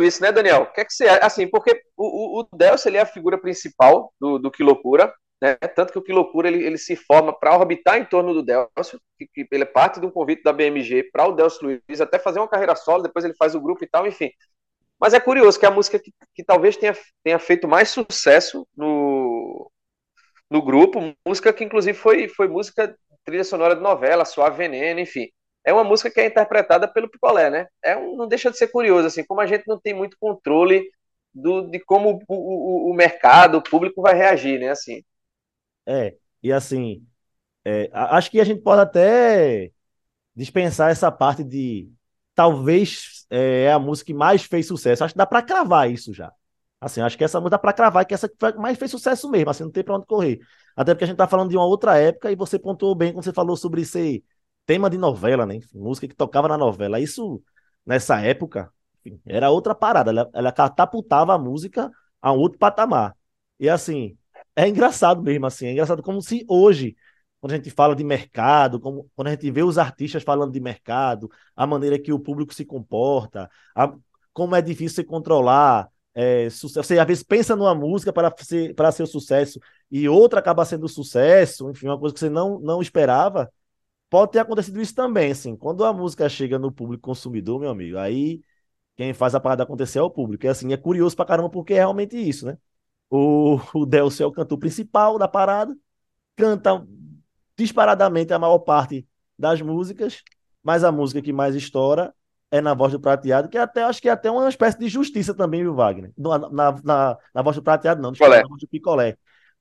Curioso 0.00 0.02
isso, 0.02 0.22
né, 0.22 0.32
Daniel? 0.32 0.62
O 0.62 0.72
que 0.72 0.80
é 0.80 0.84
que 0.84 0.92
você 0.92 1.06
assim, 1.06 1.46
porque 1.46 1.82
o, 1.96 2.40
o, 2.40 2.48
Delcio 2.56 2.88
ele 2.88 2.96
é 2.96 3.02
a 3.02 3.06
figura 3.06 3.38
principal 3.38 4.12
do, 4.20 4.38
do 4.38 4.50
Que 4.50 4.62
Loucura, 4.62 5.12
né? 5.40 5.54
tanto 5.54 5.92
que 5.92 5.98
o 5.98 6.02
Que 6.02 6.12
Loucura 6.12 6.48
ele, 6.48 6.64
ele 6.64 6.78
se 6.78 6.96
forma 6.96 7.38
para 7.38 7.56
orbitar 7.56 7.98
em 7.98 8.04
torno 8.04 8.32
do 8.32 8.42
Delcio, 8.42 9.00
que, 9.18 9.26
que, 9.26 9.46
ele 9.50 9.64
é 9.64 9.66
parte 9.66 10.00
de 10.00 10.06
um 10.06 10.10
convite 10.10 10.42
da 10.42 10.52
BMG 10.52 11.10
para 11.12 11.26
o 11.26 11.32
Delcio 11.32 11.62
Luiz 11.62 12.00
até 12.00 12.18
fazer 12.18 12.40
uma 12.40 12.48
carreira 12.48 12.74
solo, 12.74 13.02
depois 13.02 13.24
ele 13.24 13.34
faz 13.34 13.54
o 13.54 13.60
grupo 13.60 13.84
e 13.84 13.88
tal, 13.88 14.06
enfim. 14.06 14.30
Mas 14.98 15.14
é 15.14 15.20
curioso 15.20 15.58
que 15.58 15.66
a 15.66 15.70
música 15.70 15.98
que, 15.98 16.12
que 16.34 16.44
talvez 16.44 16.76
tenha, 16.76 16.96
tenha 17.24 17.38
feito 17.38 17.66
mais 17.68 17.88
sucesso 17.90 18.66
no, 18.76 19.70
no 20.50 20.62
grupo, 20.62 21.14
música 21.26 21.52
que 21.52 21.64
inclusive 21.64 21.96
foi, 21.96 22.28
foi 22.28 22.48
música 22.48 22.94
trilha 23.24 23.44
sonora 23.44 23.76
de 23.76 23.82
novela, 23.82 24.24
Suave 24.24 24.56
Veneno, 24.56 25.00
enfim. 25.00 25.28
É 25.64 25.72
uma 25.72 25.84
música 25.84 26.10
que 26.10 26.20
é 26.20 26.26
interpretada 26.26 26.88
pelo 26.88 27.08
Picolé, 27.08 27.50
né? 27.50 27.68
É 27.82 27.96
um, 27.96 28.16
não 28.16 28.26
deixa 28.26 28.50
de 28.50 28.56
ser 28.56 28.68
curioso, 28.68 29.06
assim, 29.06 29.24
como 29.24 29.40
a 29.40 29.46
gente 29.46 29.64
não 29.66 29.78
tem 29.78 29.92
muito 29.92 30.16
controle 30.18 30.90
do, 31.34 31.68
de 31.70 31.78
como 31.80 32.22
o, 32.28 32.34
o, 32.34 32.90
o, 32.90 32.94
mercado, 32.94 33.58
o 33.58 33.62
público 33.62 34.02
vai 34.02 34.14
reagir, 34.14 34.58
né? 34.58 34.70
Assim. 34.70 35.04
É, 35.86 36.14
e 36.42 36.52
assim, 36.52 37.06
é, 37.64 37.90
acho 37.92 38.30
que 38.30 38.40
a 38.40 38.44
gente 38.44 38.62
pode 38.62 38.80
até 38.80 39.70
dispensar 40.34 40.90
essa 40.90 41.10
parte 41.12 41.44
de 41.44 41.90
talvez 42.34 43.26
é, 43.30 43.64
é 43.64 43.72
a 43.72 43.78
música 43.78 44.06
que 44.06 44.14
mais 44.14 44.42
fez 44.44 44.66
sucesso. 44.66 45.04
Acho 45.04 45.14
que 45.14 45.18
dá 45.18 45.26
para 45.26 45.42
cravar 45.42 45.90
isso 45.90 46.12
já. 46.14 46.32
Assim, 46.80 47.02
acho 47.02 47.18
que 47.18 47.24
essa 47.24 47.38
música 47.38 47.50
dá 47.50 47.58
para 47.58 47.74
cravar 47.74 48.06
que 48.06 48.14
essa 48.14 48.28
que 48.28 48.36
mais 48.56 48.78
fez 48.78 48.90
sucesso 48.90 49.30
mesmo, 49.30 49.50
assim, 49.50 49.64
não 49.64 49.70
tem 49.70 49.84
para 49.84 49.96
onde 49.96 50.06
correr. 50.06 50.40
Até 50.74 50.94
porque 50.94 51.04
a 51.04 51.06
gente 51.06 51.16
tá 51.16 51.28
falando 51.28 51.50
de 51.50 51.56
uma 51.56 51.66
outra 51.66 51.98
época 51.98 52.32
e 52.32 52.36
você 52.36 52.58
pontuou 52.58 52.94
bem 52.94 53.12
quando 53.12 53.24
você 53.24 53.32
falou 53.32 53.56
sobre 53.56 53.84
ser 53.84 54.22
tema 54.70 54.88
de 54.88 54.96
novela, 54.96 55.44
né? 55.44 55.58
Música 55.74 56.06
que 56.06 56.14
tocava 56.14 56.46
na 56.46 56.56
novela. 56.56 57.00
Isso, 57.00 57.42
nessa 57.84 58.20
época, 58.20 58.72
era 59.26 59.50
outra 59.50 59.74
parada. 59.74 60.12
Ela, 60.12 60.30
ela 60.32 60.52
catapultava 60.52 61.34
a 61.34 61.38
música 61.38 61.90
a 62.22 62.32
um 62.32 62.38
outro 62.38 62.56
patamar. 62.56 63.16
E 63.58 63.68
assim, 63.68 64.16
é 64.54 64.68
engraçado 64.68 65.22
mesmo, 65.24 65.44
assim, 65.44 65.66
é 65.66 65.72
engraçado 65.72 66.04
como 66.04 66.22
se 66.22 66.44
hoje, 66.48 66.94
quando 67.40 67.52
a 67.52 67.56
gente 67.56 67.68
fala 67.68 67.96
de 67.96 68.04
mercado, 68.04 68.78
como, 68.78 69.10
quando 69.16 69.26
a 69.26 69.30
gente 69.32 69.50
vê 69.50 69.64
os 69.64 69.76
artistas 69.76 70.22
falando 70.22 70.52
de 70.52 70.60
mercado, 70.60 71.28
a 71.56 71.66
maneira 71.66 71.98
que 71.98 72.12
o 72.12 72.20
público 72.20 72.54
se 72.54 72.64
comporta, 72.64 73.50
a, 73.74 73.92
como 74.32 74.54
é 74.54 74.62
difícil 74.62 75.04
controlar. 75.04 75.88
É, 76.14 76.48
sucesso. 76.50 76.86
Você 76.86 76.98
às 76.98 77.06
vezes 77.06 77.22
pensa 77.24 77.56
numa 77.56 77.74
música 77.74 78.12
para 78.12 78.32
ser, 78.38 78.74
para 78.74 78.92
ser 78.92 79.02
o 79.02 79.06
sucesso 79.06 79.60
e 79.90 80.08
outra 80.08 80.40
acaba 80.40 80.64
sendo 80.64 80.88
sucesso, 80.88 81.70
enfim, 81.70 81.86
uma 81.86 81.98
coisa 81.98 82.12
que 82.14 82.20
você 82.20 82.28
não, 82.28 82.60
não 82.60 82.80
esperava. 82.80 83.50
Pode 84.10 84.32
ter 84.32 84.40
acontecido 84.40 84.80
isso 84.80 84.94
também, 84.94 85.30
assim, 85.30 85.56
quando 85.56 85.84
a 85.84 85.92
música 85.92 86.28
chega 86.28 86.58
no 86.58 86.72
público 86.72 87.02
consumidor, 87.04 87.60
meu 87.60 87.70
amigo, 87.70 87.96
aí 87.96 88.42
quem 88.96 89.14
faz 89.14 89.34
a 89.34 89.40
parada 89.40 89.62
acontecer 89.62 90.00
é 90.00 90.02
o 90.02 90.10
público. 90.10 90.44
E 90.44 90.48
assim, 90.48 90.72
é 90.72 90.76
curioso 90.76 91.16
pra 91.16 91.24
caramba 91.24 91.48
porque 91.48 91.74
é 91.74 91.76
realmente 91.76 92.16
isso, 92.16 92.44
né? 92.44 92.58
O, 93.08 93.58
o 93.74 93.86
Delcio 93.86 94.24
é 94.24 94.26
o 94.26 94.32
cantor 94.32 94.58
principal 94.58 95.16
da 95.18 95.28
parada, 95.28 95.76
canta 96.36 96.84
disparadamente 97.56 98.32
a 98.32 98.38
maior 98.38 98.58
parte 98.58 99.06
das 99.38 99.62
músicas, 99.62 100.22
mas 100.62 100.84
a 100.84 100.92
música 100.92 101.22
que 101.22 101.32
mais 101.32 101.54
estoura 101.54 102.12
é 102.50 102.60
na 102.60 102.74
voz 102.74 102.92
do 102.92 103.00
prateado, 103.00 103.48
que 103.48 103.56
até 103.56 103.84
acho 103.84 104.02
que 104.02 104.08
é 104.08 104.12
até 104.12 104.30
uma 104.30 104.48
espécie 104.48 104.78
de 104.78 104.88
justiça 104.88 105.32
também, 105.32 105.62
viu, 105.62 105.74
Wagner? 105.74 106.12
Na, 106.18 106.38
na, 106.38 106.72
na, 106.82 107.18
na 107.34 107.42
voz 107.42 107.56
do 107.56 107.62
prateado, 107.62 108.02
não, 108.02 108.10
na 108.10 108.48
voz 108.48 108.60
do 108.60 108.68
picolé. 108.68 109.16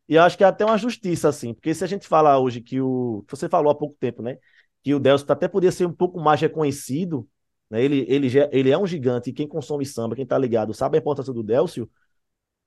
E 0.10 0.17
acho 0.17 0.38
que 0.38 0.43
é 0.43 0.48
até 0.48 0.65
uma 0.65 0.78
justiça, 0.78 1.30
assim, 1.30 1.54
porque 1.54 1.74
se 1.74 1.84
a 1.84 1.88
gente 1.88 2.08
falar 2.08 2.39
hoje 2.39 2.60
que 2.60 2.82
o. 2.82 3.24
Você 3.30 3.48
falou 3.48 3.72
há 3.72 3.76
pouco 3.76 3.95
tempo, 4.00 4.22
né? 4.22 4.38
Que 4.84 4.93
o 4.93 5.00
Delcio 5.00 5.32
até 5.32 5.48
poderia 5.48 5.72
ser 5.72 5.86
um 5.86 5.93
pouco 5.93 6.19
mais 6.19 6.41
reconhecido 6.41 7.30
né? 7.69 7.84
Ele, 7.84 8.06
ele, 8.10 8.28
ele 8.52 8.72
é 8.72 8.78
um 8.78 8.88
gigante, 8.88 9.32
quem 9.32 9.48
consome 9.48 9.86
samba, 9.86 10.15
quem 10.15 10.26
tá 10.26 10.38
ligado, 10.38 10.74
sabe 10.74 10.98
a 10.98 11.00
importância 11.02 11.32
do 11.32 11.43
Délcio. 11.43 11.89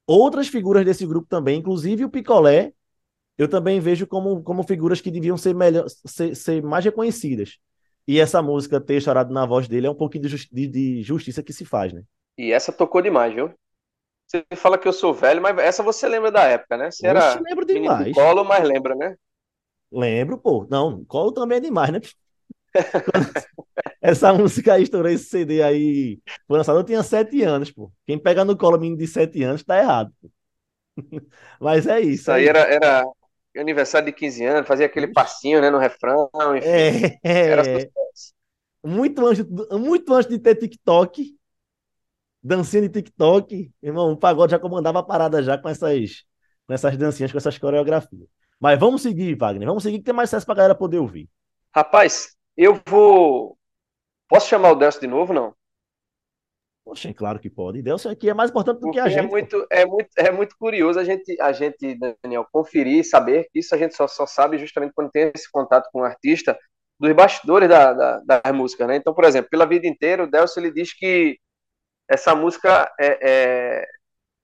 Outras 0.07 0.49
figuras 0.49 0.85
desse 0.85 1.07
grupo 1.07 1.27
também, 1.29 1.59
inclusive 1.59 2.05
o 2.05 2.11
Picolé, 2.11 2.73
eu 3.37 3.49
também 3.49 3.81
vejo 3.81 4.07
como, 4.07 4.43
como 4.43 4.63
figuras 4.63 5.01
que 5.01 5.11
deviam 5.11 5.37
ser, 5.37 5.55
melhor, 5.55 5.87
ser, 5.89 6.35
ser 6.35 6.63
mais 6.63 6.85
reconhecidas. 6.85 7.59
E 8.07 8.19
essa 8.19 8.43
música 8.43 8.81
ter 8.81 9.01
chorado 9.01 9.33
na 9.33 9.47
voz 9.47 9.69
dele 9.69 9.87
é 9.87 9.91
um 9.91 9.95
pouquinho 9.95 10.23
de, 10.23 10.29
justi 10.29 10.67
de 10.67 11.03
justiça 11.03 11.43
que 11.43 11.53
se 11.53 11.65
faz, 11.65 11.93
né? 11.93 12.03
E 12.37 12.53
essa 12.53 12.73
tocou 12.73 13.01
demais, 13.01 13.33
viu? 13.33 13.53
Você 14.33 14.47
fala 14.57 14.79
que 14.79 14.88
eu 14.88 14.95
sou 14.95 15.12
velho, 15.12 15.42
mas 15.42 15.59
essa 15.59 15.83
você 15.83 16.09
lembra 16.09 16.33
da 16.33 16.45
época, 16.45 16.79
né? 16.79 16.90
Você 16.90 17.07
era 17.07 17.29
Oxe, 17.29 17.42
lembro 17.42 17.66
demais. 17.66 18.16
colo, 18.16 18.42
mas 18.45 18.66
lembra, 18.66 18.95
né? 18.95 19.14
Lembro, 19.92 20.38
pô. 20.38 20.66
Não, 20.71 21.05
Colo 21.05 21.33
também 21.33 21.59
é 21.59 21.61
demais, 21.61 21.92
né? 21.92 22.01
Essa 24.01 24.33
música 24.33 24.73
aí 24.73 24.85
estourou 24.85 25.11
esse 25.11 25.27
CD 25.27 25.62
aí. 25.62 26.18
Foi 26.49 26.57
lançado, 26.57 26.79
eu 26.79 26.85
tinha 26.85 27.03
sete 27.03 27.42
anos, 27.42 27.71
pô. 27.71 27.92
Quem 28.07 28.18
pega 28.18 28.42
no 28.45 28.57
colo 28.57 28.79
menino 28.79 28.97
de 28.97 29.07
sete 29.07 29.42
anos 29.42 29.62
tá 29.62 29.79
errado. 29.79 30.11
pô. 30.21 30.31
Mas 31.61 31.87
é 31.87 32.01
isso. 32.01 32.23
Isso 32.23 32.33
aí 32.33 32.49
era, 32.49 32.61
era 32.61 33.05
aniversário 33.57 34.07
de 34.07 34.12
15 34.12 34.45
anos, 34.45 34.66
fazia 34.66 34.87
aquele 34.87 35.09
passinho, 35.09 35.61
né, 35.61 35.71
no 35.71 35.79
refrão, 35.79 36.31
enfim. 36.57 36.68
É, 37.23 37.81
é. 37.83 37.90
Muito 38.85 39.25
antes, 39.27 39.45
muito 39.71 40.12
antes 40.12 40.29
de 40.29 40.38
ter 40.38 40.57
TikTok, 40.57 41.37
dancinha 42.43 42.83
de 42.83 42.89
TikTok, 42.91 43.73
irmão, 43.83 44.13
o 44.13 44.17
pagode 44.17 44.53
já 44.53 44.59
comandava 44.59 44.99
a 45.01 45.03
parada 45.03 45.43
já 45.43 45.59
com 45.59 45.69
essas, 45.69 46.25
com 46.67 46.75
essas 46.75 46.97
dancinhas, 46.97 47.33
com 47.33 47.39
essas 47.39 47.59
coreografias. 47.59 48.29
Mas 48.61 48.79
vamos 48.79 49.03
seguir, 49.03 49.35
Wagner. 49.37 49.67
Vamos 49.69 49.83
seguir 49.83 49.99
que 49.99 50.05
tem 50.05 50.15
mais 50.15 50.31
acesso 50.31 50.47
pra 50.47 50.55
galera 50.55 50.75
poder 50.75 50.99
ouvir. 50.99 51.29
Rapaz, 51.75 52.37
eu 52.57 52.81
vou. 52.87 53.59
Posso 54.29 54.49
chamar 54.49 54.73
o 54.73 54.75
Delcio 54.77 55.01
de 55.01 55.07
novo, 55.07 55.33
não? 55.33 55.55
Poxa, 56.85 57.13
claro 57.15 57.39
que 57.39 57.49
pode. 57.51 57.83
Deus 57.83 58.05
aqui 58.07 58.29
é 58.29 58.35
mais 58.35 58.51
importante 58.51 58.81
do 58.81 58.91
que 58.91 58.99
Porque 58.99 59.01
a 59.01 59.07
é 59.07 59.11
gente. 59.11 59.37
pô. 59.37 59.47
muito, 59.47 59.67
é 59.71 59.87
muito, 59.87 60.09
é 60.17 60.31
muito 60.33 60.57
curioso 60.59 60.99
a 60.99 61.05
gente, 61.05 61.41
a 61.41 61.53
gente, 61.53 61.97
Daniel, 62.23 62.47
conferir 62.53 62.99
e 62.99 63.05
saber 63.05 63.49
que 63.53 63.61
isso 63.61 63.75
a 63.75 63.79
gente 63.79 63.95
só, 63.95 64.09
só 64.09 64.27
sabe 64.27 64.59
justamente 64.59 64.93
quando 64.95 65.11
tem 65.11 65.31
esse 65.35 65.51
contato 65.51 65.89
com 65.93 66.01
o 66.01 66.05
artista 66.05 66.59
dos 66.99 67.13
bastidores 67.13 67.69
da, 67.69 67.93
da, 67.93 68.21
das 68.21 68.53
músicas, 68.55 68.89
né? 68.89 68.97
Então, 68.97 69.15
por 69.15 69.25
exemplo, 69.25 69.49
pela 69.51 69.67
vida 69.67 69.87
inteira, 69.87 70.25
o 70.25 70.31
Delcio 70.31 70.61
ele 70.61 70.73
diz 70.73 70.93
que 70.93 71.39
essa 72.09 72.35
música, 72.35 72.93
é, 72.99 73.19
é, 73.23 73.87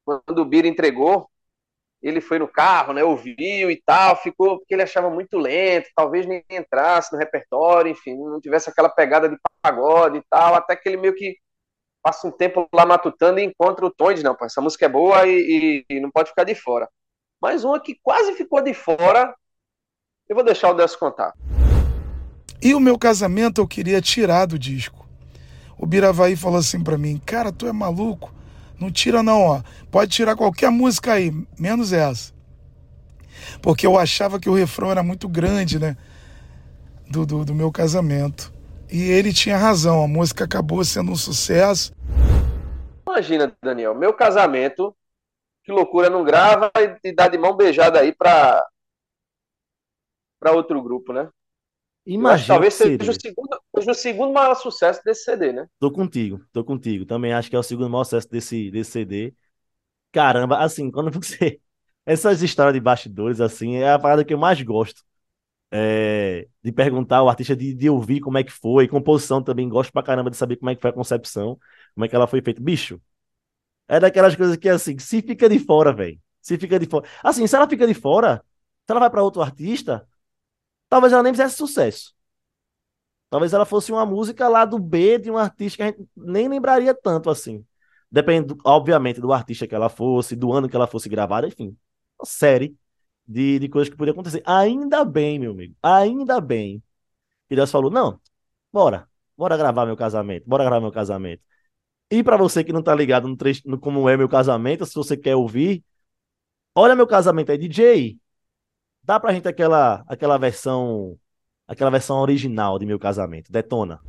quando 0.05 0.39
o 0.39 0.45
Bira 0.45 0.67
entregou, 0.67 1.29
ele 2.03 2.21
foi 2.21 2.39
no 2.39 2.47
carro, 2.49 2.93
né? 2.93 3.03
Ouviu 3.03 3.71
e 3.71 3.83
tal, 3.85 4.17
ficou 4.17 4.59
porque 4.59 4.75
ele 4.75 4.83
achava 4.83 5.11
muito 5.11 5.37
lento, 5.37 5.89
talvez 5.95 6.27
nem 6.27 6.45
entrasse 6.51 7.13
no 7.13 7.19
repertório, 7.19 7.91
enfim, 7.91 8.17
não 8.17 8.41
tivesse 8.41 8.71
aquela 8.71 8.89
pegada 8.89 9.29
de 9.29 9.37
pagode 9.63 10.19
e 10.19 10.23
tal, 10.31 10.55
até 10.55 10.77
que 10.77 10.89
ele 10.89 10.97
meio 10.97 11.15
que 11.15 11.37
passa 12.03 12.27
um 12.27 12.31
tempo 12.31 12.69
lá 12.73 12.87
matutando 12.87 13.41
e 13.41 13.45
encontra 13.45 13.85
o 13.85 13.91
tom 13.91 14.13
não, 14.23 14.35
pô, 14.35 14.45
essa 14.45 14.61
música 14.61 14.87
é 14.87 14.89
boa 14.89 15.27
e, 15.27 15.85
e- 15.91 15.97
e 15.97 16.01
não 16.01 16.11
pode 16.11 16.31
ficar 16.31 16.45
de 16.45 16.55
fora. 16.55 16.89
Mas 17.41 17.65
uma 17.65 17.81
que 17.81 17.99
quase 18.03 18.33
ficou 18.35 18.63
de 18.63 18.75
fora, 18.75 19.35
eu 20.29 20.35
vou 20.37 20.45
deixar 20.45 20.71
o 20.71 20.75
Delcio 20.75 20.99
contar. 20.99 21.33
E 22.63 22.75
o 22.75 22.81
meu 22.81 22.99
casamento 22.99 23.61
eu 23.61 23.69
queria 23.69 24.01
tirar 24.01 24.47
do 24.47 24.59
disco. 24.59 25.08
O 25.79 25.87
Biravaí 25.87 26.37
falou 26.37 26.59
assim 26.59 26.83
pra 26.83 26.99
mim: 26.99 27.21
Cara, 27.25 27.53
tu 27.53 27.67
é 27.67 27.73
maluco? 27.73 28.35
Não 28.79 28.91
tira, 28.91 29.23
não, 29.23 29.43
ó. 29.43 29.63
Pode 29.91 30.11
tirar 30.11 30.37
qualquer 30.37 30.71
música 30.71 31.13
aí, 31.13 31.33
menos 31.59 31.93
essa. 31.93 32.33
Porque 33.63 33.87
eu 33.87 33.99
achava 33.99 34.39
que 34.39 34.49
o 34.49 34.55
refrão 34.55 34.91
era 34.91 35.03
muito 35.03 35.29
grande, 35.29 35.79
né? 35.79 35.97
Do, 37.09 37.25
do, 37.25 37.45
do 37.45 37.55
meu 37.55 37.73
casamento. 37.73 38.53
E 38.91 39.03
ele 39.03 39.33
tinha 39.33 39.57
razão, 39.57 40.03
a 40.03 40.09
música 40.09 40.45
acabou 40.45 40.85
sendo 40.85 41.13
um 41.13 41.17
sucesso. 41.17 41.93
Imagina, 43.07 43.53
Daniel, 43.63 43.95
meu 43.95 44.13
casamento, 44.15 44.95
que 45.65 45.73
loucura, 45.73 46.09
não 46.09 46.25
grava 46.25 46.71
e, 46.79 47.09
e 47.09 47.13
dá 47.15 47.29
de 47.29 47.37
mão 47.37 47.57
beijada 47.57 48.01
aí 48.01 48.13
pra, 48.13 48.65
pra 50.39 50.53
outro 50.53 50.83
grupo, 50.83 51.13
né? 51.13 51.29
Imagina 52.07 52.55
talvez 52.55 52.75
seja 52.75 53.11
o, 53.11 53.21
segundo, 53.21 53.58
seja 53.81 53.91
o 53.93 53.95
segundo 53.95 54.33
maior 54.33 54.55
sucesso 54.55 55.03
desse 55.05 55.25
CD, 55.25 55.53
né? 55.53 55.67
Tô 55.79 55.91
contigo, 55.93 56.45
tô 56.53 56.65
contigo. 56.65 57.05
Também 57.07 57.33
acho 57.33 57.49
que 57.51 57.57
é 57.57 57.59
o 57.59 57.63
segundo 57.63 57.89
maior 57.91 58.05
sucesso 58.05 58.29
desse, 58.31 58.71
desse 58.71 58.91
CD. 58.93 59.35
Caramba, 60.13 60.59
assim, 60.59 60.91
quando 60.91 61.11
você. 61.11 61.61
Essas 62.07 62.43
histórias 62.43 62.75
de 62.75 62.81
bastidores, 62.81 63.41
assim, 63.41 63.77
é 63.77 63.93
a 63.93 63.99
parada 63.99 64.25
que 64.25 64.33
eu 64.35 64.39
mais 64.39 64.61
gosto. 64.63 65.03
É, 65.73 66.49
de 66.65 66.73
perguntar 66.73 67.19
ao 67.19 67.29
artista, 67.29 67.57
de, 67.57 67.75
de 67.75 67.91
ouvir 67.91 68.21
como 68.21 68.39
é 68.39 68.45
que 68.45 68.53
foi. 68.53 68.89
Composição 68.89 69.43
também, 69.43 69.69
gosto 69.69 69.93
pra 69.93 70.03
caramba 70.03 70.31
de 70.31 70.37
saber 70.37 70.57
como 70.57 70.71
é 70.71 70.77
que 70.77 70.83
foi 70.83 70.91
a 70.91 70.95
concepção, 70.95 71.59
como 71.95 72.05
é 72.07 72.09
que 72.09 72.17
ela 72.17 72.27
foi 72.29 72.43
feita. 72.43 72.63
Bicho, 72.63 73.01
é 73.89 74.01
daquelas 74.01 74.37
coisas 74.37 74.57
que, 74.57 74.69
assim, 74.69 74.99
se 74.99 75.23
fica 75.23 75.49
de 75.49 75.59
fora, 75.59 75.93
velho. 75.93 76.21
Se 76.43 76.59
fica 76.59 76.79
de 76.79 76.87
fora. 76.87 77.09
Assim, 77.23 77.47
se 77.47 77.57
ela 77.57 77.69
fica 77.69 77.87
de 77.87 77.95
fora, 77.95 78.45
se 78.87 78.93
ela 78.93 79.01
vai 79.01 79.11
pra 79.11 79.23
outro 79.23 79.43
artista, 79.43 80.07
talvez 80.89 81.13
ela 81.13 81.23
nem 81.23 81.33
fizesse 81.33 81.57
sucesso. 81.57 82.15
Talvez 83.31 83.53
ela 83.53 83.67
fosse 83.67 83.93
uma 83.93 84.07
música 84.07 84.49
lá 84.49 84.65
do 84.65 84.79
B 84.79 85.19
de 85.19 85.31
um 85.31 85.37
artista 85.37 85.77
que 85.77 85.83
a 85.83 85.87
gente 85.87 86.09
nem 86.17 86.49
lembraria 86.49 86.95
tanto 86.95 87.29
assim. 87.31 87.65
Depende, 88.11 88.55
obviamente, 88.65 89.21
do 89.21 89.33
artista 89.33 89.67
que 89.67 89.75
ela 89.75 89.89
fosse, 89.89 90.35
do 90.35 90.53
ano 90.53 90.69
que 90.69 90.77
ela 90.77 90.87
fosse 90.87 91.09
gravada, 91.09 91.47
enfim. 91.47 91.77
Uma 92.19 92.27
série 92.27 92.75
de, 93.27 93.59
de 93.59 93.69
coisas 93.69 93.91
que 93.91 93.97
podia 93.97 94.13
acontecer. 94.13 94.43
Ainda 94.47 95.05
bem, 95.05 95.39
meu 95.39 95.53
amigo. 95.53 95.75
Ainda 95.83 96.41
bem. 96.41 96.83
que 97.49 97.57
Deus 97.57 97.71
falou: 97.71 97.91
não, 97.91 98.21
bora. 98.73 99.09
Bora 99.37 99.57
gravar 99.57 99.87
meu 99.87 99.97
casamento. 99.97 100.45
Bora 100.49 100.65
gravar 100.65 100.81
meu 100.81 100.93
casamento. 100.93 101.43
E 102.11 102.23
pra 102.25 102.37
você 102.37 102.65
que 102.65 102.73
não 102.73 102.83
tá 102.83 102.95
ligado 102.95 103.29
no, 103.29 103.37
trecho, 103.37 103.63
no 103.67 103.79
como 103.79 104.09
é 104.09 104.17
meu 104.17 104.29
casamento, 104.29 104.87
se 104.87 104.95
você 104.95 105.17
quer 105.17 105.37
ouvir, 105.37 105.85
olha 106.75 106.97
meu 106.97 107.07
casamento 107.07 107.53
aí, 107.53 107.59
DJ. 107.59 108.19
Dá 109.03 109.21
pra 109.21 109.33
gente 109.33 109.49
aquela, 109.49 110.05
aquela 110.09 110.39
versão. 110.39 111.19
Aquela 111.69 111.91
versão 111.91 112.19
original 112.19 112.79
de 112.79 112.87
meu 112.87 112.99
casamento. 112.99 113.53
Detona. 113.53 114.01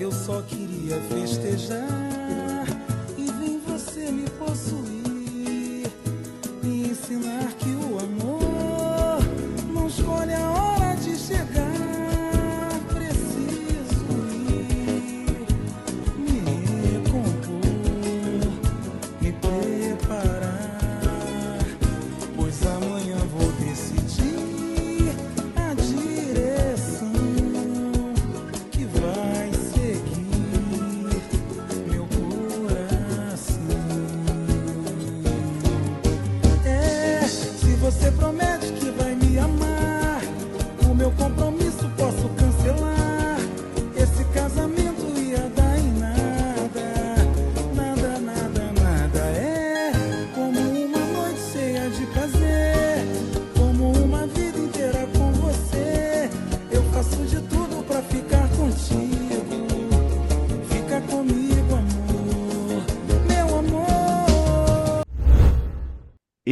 Eu 0.00 0.10
só 0.10 0.42
queria 0.42 1.00
festejar 1.02 1.86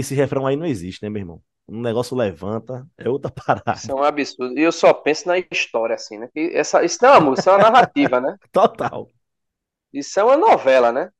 Esse 0.02 0.14
refrão 0.14 0.46
aí 0.46 0.56
não 0.56 0.66
existe, 0.66 1.02
né, 1.02 1.08
meu 1.08 1.20
irmão? 1.20 1.42
Um 1.68 1.80
negócio 1.80 2.16
levanta, 2.16 2.84
é 2.98 3.08
outra 3.08 3.30
parada. 3.32 3.74
Isso 3.74 3.90
é 3.90 3.94
um 3.94 4.02
absurdo. 4.02 4.58
E 4.58 4.62
eu 4.62 4.72
só 4.72 4.92
penso 4.92 5.28
na 5.28 5.38
história, 5.38 5.94
assim, 5.94 6.18
né? 6.18 6.28
Que 6.34 6.50
essa, 6.54 6.82
isso 6.84 6.98
não 7.00 7.08
é 7.10 7.12
uma 7.12 7.20
música, 7.20 7.40
isso 7.40 7.50
é 7.50 7.52
uma 7.52 7.70
narrativa, 7.70 8.20
né? 8.20 8.36
Total. 8.52 9.08
Isso 9.92 10.18
é 10.18 10.24
uma 10.24 10.36
novela, 10.36 10.90
né? 10.92 11.10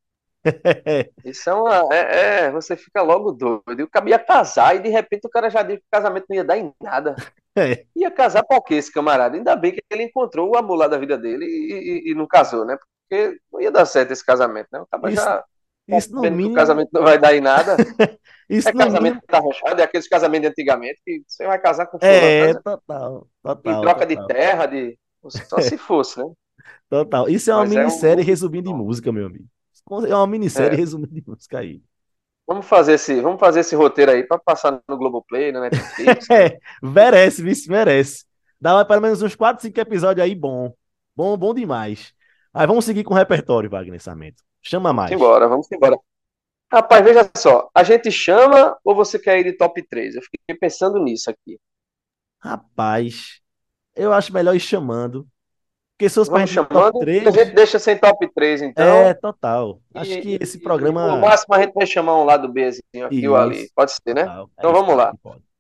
Isso 1.25 1.49
é 1.49 1.55
uma. 1.55 1.89
É, 1.95 2.47
é, 2.47 2.51
você 2.51 2.77
fica 2.77 3.01
logo 3.03 3.33
doido. 3.33 3.79
E 3.81 3.83
o 3.83 3.89
cara 3.89 4.09
ia 4.11 4.19
casar 4.19 4.75
e 4.75 4.81
de 4.81 4.89
repente 4.89 5.27
o 5.27 5.31
cara 5.31 5.49
já 5.49 5.63
disse 5.63 5.79
que 5.81 5.87
o 5.87 5.91
casamento 5.91 6.27
não 6.29 6.37
ia 6.37 6.45
dar 6.45 6.59
em 6.59 6.73
nada. 6.83 7.15
É. 7.57 7.87
Ia 7.95 8.11
casar 8.11 8.45
pra 8.45 8.61
quê, 8.63 8.75
esse 8.75 8.93
camarada? 8.93 9.37
Ainda 9.37 9.55
bem 9.57 9.73
que 9.73 9.83
ele 9.91 10.05
encontrou 10.05 10.51
o 10.51 10.57
amor 10.57 10.77
lá 10.77 10.89
da 10.89 10.99
vida 10.99 11.19
dele 11.19 11.45
e, 11.47 12.09
e- 12.09 12.13
e 12.13 12.15
não 12.15 12.27
casou, 12.27 12.65
né? 12.65 12.77
Porque 13.09 13.39
não 13.53 13.61
ia 13.61 13.71
dar 13.71 13.87
certo 13.87 14.13
esse 14.13 14.25
casamento, 14.25 14.69
né? 14.73 14.81
O 14.81 14.87
cara 14.87 15.11
já 15.13 15.45
Isso 15.89 16.11
no 16.15 16.21
que 16.21 16.29
o 16.29 16.33
mínimo. 16.33 16.55
casamento 16.55 16.91
não 16.93 17.03
vai 17.03 17.19
dar 17.19 17.35
em 17.35 17.41
nada. 17.41 17.77
Isso 18.49 18.69
É 18.69 18.73
casamento 18.73 19.21
mínimo. 19.21 19.23
arranjado, 19.31 19.81
é 19.81 19.85
aqueles 19.85 20.09
casamentos 20.09 20.43
de 20.43 20.53
antigamente 20.53 21.01
que 21.05 21.23
você 21.27 21.47
vai 21.47 21.59
casar 21.61 21.87
com 21.87 21.99
É, 22.01 22.09
fulano, 22.41 22.63
total. 22.63 23.29
em 23.65 23.75
Total. 23.75 23.81
troca 23.81 24.07
de 24.07 24.17
total. 24.17 24.27
terra, 24.27 24.67
de. 24.67 24.99
Só 25.49 25.61
se 25.61 25.77
fosse, 25.79 26.19
né? 26.21 26.27
Total. 26.89 27.29
Isso 27.29 27.51
é 27.51 27.55
uma 27.55 27.67
Mas 27.67 27.73
é 27.77 27.77
um- 27.77 27.79
minissérie 27.81 28.25
resumindo 28.25 28.71
de 28.71 28.75
música, 28.75 29.13
meu 29.13 29.27
amigo. 29.27 29.47
É 30.09 30.15
uma 30.15 30.27
minissérie 30.27 30.77
É. 30.77 30.79
resumindo 30.79 31.13
de 31.15 31.23
música 31.27 31.59
aí. 31.59 31.83
Vamos 32.47 32.67
fazer 32.67 32.95
esse, 32.95 33.21
vamos 33.21 33.41
fazer 33.41 33.61
esse 33.61 33.75
roteiro 33.77 34.11
aí 34.11 34.25
para 34.27 34.39
passar 34.39 34.83
no 34.89 34.97
Globoplay, 34.99 35.53
né? 35.53 35.71
é, 36.31 36.59
merece, 36.83 37.43
vice, 37.43 37.69
merece. 37.71 38.25
Dá 38.61 38.85
pelo 38.85 39.01
menos 39.01 39.23
uns 39.23 39.35
4, 39.35 39.63
5 39.63 39.79
episódios 39.81 40.25
aí 40.25 40.35
bom. 40.35 40.75
Bom, 41.17 41.37
bom 41.37 41.55
demais. 41.55 42.13
Aí 42.53 42.67
vamos 42.67 42.85
seguir 42.85 43.05
com 43.05 43.15
o 43.15 43.17
repertório, 43.17 43.71
Wagner 43.71 44.01
Samento. 44.01 44.43
Chama 44.63 44.93
mais. 44.93 45.11
Vamos 45.11 45.23
embora, 45.25 45.49
vamos 45.49 45.67
embora. 45.73 45.97
Rapaz, 46.73 47.05
veja 47.05 47.31
só. 47.37 47.69
A 47.75 47.83
gente 47.83 48.11
chama 48.11 48.79
ou 48.85 48.95
você 48.95 49.19
quer 49.19 49.39
ir 49.41 49.45
de 49.45 49.53
top 49.53 49.83
3? 49.87 50.15
Eu 50.17 50.23
fiquei 50.23 50.57
pensando 50.59 50.99
nisso 50.99 51.31
aqui. 51.31 51.59
Rapaz, 52.41 53.41
eu 53.95 54.13
acho 54.13 54.33
melhor 54.33 54.55
ir 54.55 54.61
chamando. 54.61 55.27
Porque 55.97 56.09
se 56.09 56.15
fosse 56.17 56.31
Vamos 56.31 56.51
pra 56.53 56.63
gente 56.63 56.71
chamando, 56.71 56.93
top 56.93 57.05
3, 57.05 57.27
a 57.27 57.31
gente 57.31 57.55
deixa 57.55 57.79
sem 57.79 57.97
top 57.99 58.29
3, 58.35 58.63
então. 58.63 58.85
é 58.85 59.15
total. 59.15 59.81
Acho 59.95 60.13
E- 60.13 60.21
que 60.23 60.39
esse 60.41 60.59
programa. 60.61 61.07
No 61.09 61.21
máximo 61.21 61.55
a 61.55 61.61
gente 61.61 61.75
vai 61.75 61.87
chamar 61.87 62.19
um 62.21 62.25
lado 62.25 62.49
Bzinho 62.49 63.07
aqui 63.07 63.29
ou 63.29 63.37
ali. 63.37 63.71
Pode 63.75 63.93
ser, 63.93 64.15
né? 64.15 64.25
total. 64.25 64.45
É 64.45 64.51
Então 64.59 64.73
isso 64.73 64.81
vamos 64.81 64.97
lá. 64.97 65.13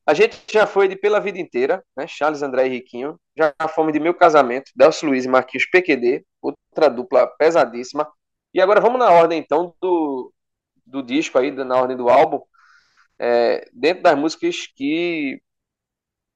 A 0.04 0.14
gente 0.14 0.36
já 0.50 0.66
foi 0.66 0.88
de 0.88 0.96
Pela 0.96 1.20
Vida 1.20 1.38
Inteira, 1.38 1.84
né? 1.96 2.06
Charles 2.08 2.42
André 2.42 2.66
e 2.66 2.70
Riquinho. 2.70 3.16
Já 3.36 3.54
fomos 3.68 3.92
de 3.92 4.00
Meu 4.00 4.14
Casamento, 4.14 4.72
Delcio 4.74 5.08
Luiz 5.08 5.24
e 5.24 5.28
Marquinhos 5.28 5.66
PQD, 5.70 6.24
outra 6.42 6.88
dupla 6.90 7.26
pesadíssima. 7.38 8.10
E 8.54 8.60
agora 8.60 8.80
vamos 8.80 8.98
na 8.98 9.10
ordem, 9.10 9.38
então, 9.38 9.74
do, 9.80 10.32
do 10.86 11.02
disco 11.02 11.38
aí, 11.38 11.50
na 11.50 11.76
ordem 11.76 11.96
do 11.96 12.08
álbum, 12.08 12.40
é, 13.18 13.68
dentro 13.72 14.02
das 14.02 14.18
músicas 14.18 14.66
que 14.66 15.40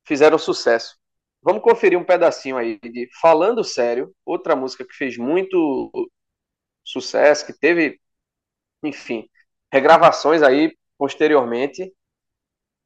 fizeram 0.07 0.39
sucesso. 0.39 0.97
Vamos 1.43 1.63
conferir 1.63 1.99
um 1.99 2.05
pedacinho 2.05 2.57
aí 2.57 2.79
de 2.81 3.09
Falando 3.21 3.63
Sério, 3.63 4.15
outra 4.25 4.57
música 4.57 4.85
que 4.85 4.95
fez 4.95 5.17
muito 5.17 5.91
sucesso, 6.85 7.47
que 7.47 7.53
teve, 7.53 8.01
enfim, 8.83 9.29
regravações 9.73 10.43
aí 10.43 10.77
posteriormente. 10.99 11.93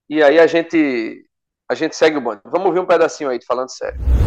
E 0.08 0.22
aí 0.22 0.38
a 0.38 0.46
gente 0.46 1.24
a 1.68 1.74
gente 1.74 1.94
segue 1.94 2.16
o 2.16 2.20
bonde. 2.20 2.40
Vamos 2.44 2.66
ouvir 2.66 2.80
um 2.80 2.86
pedacinho 2.86 3.30
aí 3.30 3.38
de 3.38 3.46
Falando 3.46 3.70
Sério. 3.70 4.19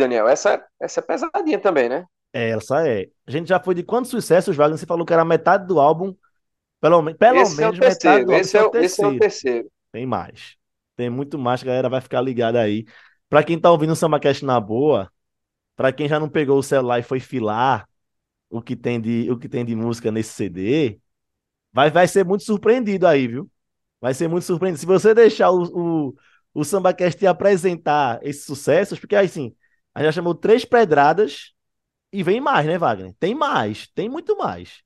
Daniel, 0.00 0.28
essa, 0.28 0.64
essa 0.80 1.00
é 1.00 1.02
pesadinha 1.04 1.60
também, 1.60 1.88
né? 1.88 2.06
É, 2.32 2.50
essa 2.50 2.86
é. 2.86 3.08
A 3.26 3.30
gente 3.30 3.48
já 3.48 3.60
foi 3.60 3.74
de 3.74 3.82
quantos 3.82 4.10
sucessos, 4.10 4.56
Wagner? 4.56 4.78
Você 4.78 4.86
falou 4.86 5.04
que 5.06 5.12
era 5.12 5.24
metade 5.24 5.66
do 5.66 5.80
álbum. 5.80 6.14
Pelo, 6.80 7.14
pelo 7.16 7.48
esse 7.48 7.64
é 7.64 7.68
menos 7.68 7.78
metade 7.80 8.24
terceiro. 8.24 8.26
do 8.26 8.34
álbum. 8.34 8.48
Esse 8.48 8.56
é, 8.56 8.62
o- 8.64 8.76
esse 8.78 9.04
é 9.04 9.08
o 9.08 9.12
terceiro. 9.14 9.70
Tem 9.92 10.06
mais. 10.06 10.56
Tem 10.96 11.10
muito 11.10 11.38
mais, 11.38 11.62
galera 11.62 11.88
vai 11.88 12.00
ficar 12.00 12.20
ligada 12.20 12.60
aí. 12.60 12.84
Pra 13.28 13.42
quem 13.44 13.58
tá 13.60 13.70
ouvindo 13.70 13.92
o 13.92 13.96
SambaCast 13.96 14.44
na 14.44 14.60
boa, 14.60 15.10
pra 15.76 15.92
quem 15.92 16.08
já 16.08 16.20
não 16.20 16.28
pegou 16.28 16.58
o 16.58 16.62
celular 16.62 17.00
e 17.00 17.02
foi 17.02 17.20
filar 17.20 17.88
o 18.50 18.62
que 18.62 18.76
tem 18.76 19.00
de, 19.00 19.30
o 19.30 19.38
que 19.38 19.48
tem 19.48 19.64
de 19.64 19.74
música 19.76 20.10
nesse 20.12 20.32
CD, 20.34 21.00
vai, 21.72 21.90
vai 21.90 22.08
ser 22.08 22.24
muito 22.24 22.44
surpreendido 22.44 23.06
aí, 23.06 23.28
viu? 23.28 23.50
Vai 24.00 24.14
ser 24.14 24.28
muito 24.28 24.44
surpreendido. 24.44 24.80
Se 24.80 24.86
você 24.86 25.14
deixar 25.14 25.50
o, 25.50 26.08
o, 26.10 26.16
o 26.54 26.64
SambaCast 26.64 27.18
te 27.18 27.26
apresentar 27.26 28.20
esses 28.22 28.44
sucessos, 28.44 28.98
porque 29.00 29.16
aí 29.16 29.28
sim, 29.28 29.54
a 30.00 30.02
gente 30.02 30.14
já 30.14 30.20
chamou 30.20 30.34
três 30.34 30.64
pedradas 30.64 31.52
e 32.10 32.22
vem 32.22 32.40
mais, 32.40 32.64
né, 32.66 32.78
Wagner? 32.78 33.14
Tem 33.20 33.34
mais, 33.34 33.86
tem 33.88 34.08
muito 34.08 34.34
mais. 34.34 34.82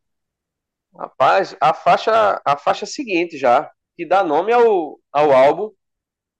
Rapaz, 0.92 1.57
a 1.61 1.72
faixa, 1.72 2.42
a 2.44 2.57
faixa 2.59 2.85
seguinte 2.85 3.38
já, 3.38 3.70
que 3.96 4.05
dá 4.05 4.24
nome 4.24 4.53
ao, 4.53 4.98
ao 5.12 5.31
álbum 5.33 5.70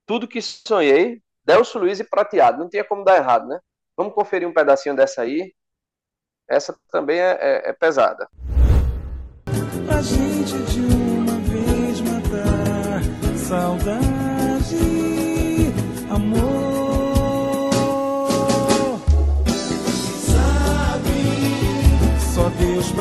Tudo 0.05 0.27
Que 0.27 0.43
Sonhei, 0.43 1.23
Delcio 1.45 1.79
Luiz 1.79 2.01
e 2.01 2.05
Prateado. 2.05 2.59
Não 2.59 2.69
tinha 2.69 2.85
como 2.85 3.05
dar 3.05 3.17
errado, 3.17 3.47
né? 3.47 3.61
Vamos 3.97 4.13
conferir 4.13 4.49
um 4.49 4.53
pedacinho 4.53 4.97
dessa 4.97 5.23
aí. 5.23 5.55
Essa 6.51 6.77
também 6.91 7.21
é, 7.21 7.39
é- 7.41 7.71
é 7.71 7.73
pesada. 7.73 8.29
Pra 9.87 10.03
gente 10.03 10.53
de 10.73 10.81
uma 10.81 11.39
vez 11.43 12.01
matar 12.01 13.39
saudade, 13.39 14.04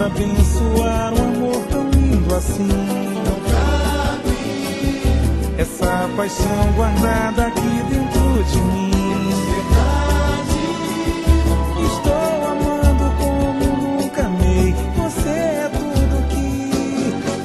abençoar 0.05 1.13
um 1.13 1.23
amor 1.35 1.67
tão 1.67 1.89
lindo 1.89 2.35
assim. 2.35 2.67
não 2.67 3.39
cabe 3.51 4.35
Essa 5.57 6.09
paixão 6.15 6.73
guardada 6.75 7.47
aqui 7.47 7.83
dentro 7.89 8.43
de 8.51 8.61
mim. 8.61 8.91
verdade. 9.53 10.59
Estou 11.85 12.47
amando 12.51 13.05
como 13.17 13.65
nunca 14.01 14.21
amei. 14.25 14.73
Você 14.97 15.29
é 15.29 15.69
tudo 15.69 16.15
que 16.29 16.45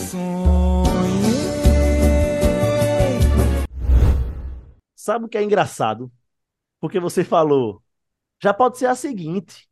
sonhei. 0.07 1.39
Sabe 4.97 5.25
o 5.25 5.29
que 5.29 5.39
é 5.39 5.43
engraçado? 5.43 6.11
Porque 6.81 6.99
você 7.01 7.25
falou, 7.25 7.83
já 8.43 8.53
pode 8.55 8.79
ser 8.79 8.87
a 8.87 8.95
seguinte. 8.95 9.69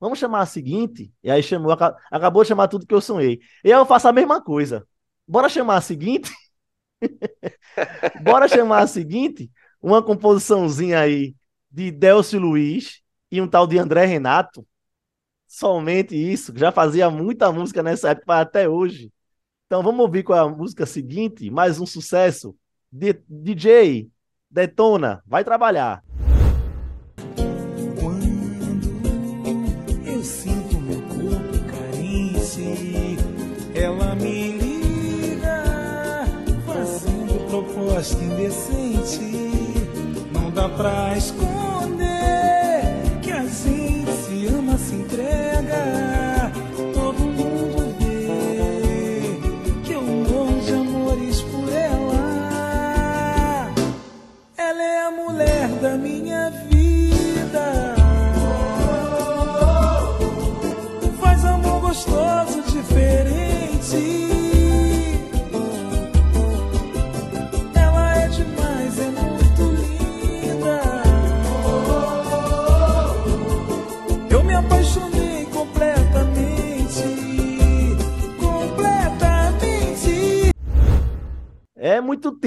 Vamos 0.00 0.18
chamar 0.18 0.42
a 0.42 0.46
seguinte? 0.46 1.12
E 1.22 1.30
aí 1.30 1.42
chamou, 1.42 1.72
aca- 1.72 1.96
acabou 2.10 2.42
de 2.42 2.48
chamar 2.48 2.68
tudo 2.68 2.86
que 2.86 2.94
eu 2.94 3.00
sonhei. 3.00 3.40
E 3.64 3.72
aí 3.72 3.78
eu 3.78 3.86
faço 3.86 4.08
a 4.08 4.12
mesma 4.12 4.42
coisa. 4.42 4.86
Bora 5.26 5.48
chamar 5.48 5.76
a 5.78 5.80
seguinte? 5.80 6.30
Bora 8.14 8.48
chamar 8.48 8.80
a 8.82 8.86
seguinte? 8.86 9.50
Uma 9.80 10.02
composiçãozinha 10.02 11.00
aí 11.00 11.34
de 11.70 11.90
Delcio 11.90 12.40
Luiz 12.40 13.02
e 13.30 13.40
um 13.40 13.48
tal 13.48 13.66
de 13.66 13.78
André 13.78 14.04
Renato. 14.06 14.66
Somente 15.48 16.16
isso. 16.16 16.52
Já 16.56 16.72
fazia 16.72 17.10
muita 17.10 17.52
música 17.52 17.82
nessa 17.82 18.10
época 18.10 18.40
até 18.40 18.68
hoje. 18.68 19.12
Então 19.66 19.82
vamos 19.82 20.00
ouvir 20.02 20.24
com 20.24 20.34
a 20.34 20.48
música 20.48 20.86
seguinte, 20.86 21.50
mais 21.50 21.80
um 21.80 21.86
sucesso. 21.86 22.56
D- 22.92 23.22
DJ, 23.28 24.10
detona, 24.50 25.22
vai 25.26 25.44
trabalhar. 25.44 26.04
Pra 40.78 41.16
esconder 41.16 41.57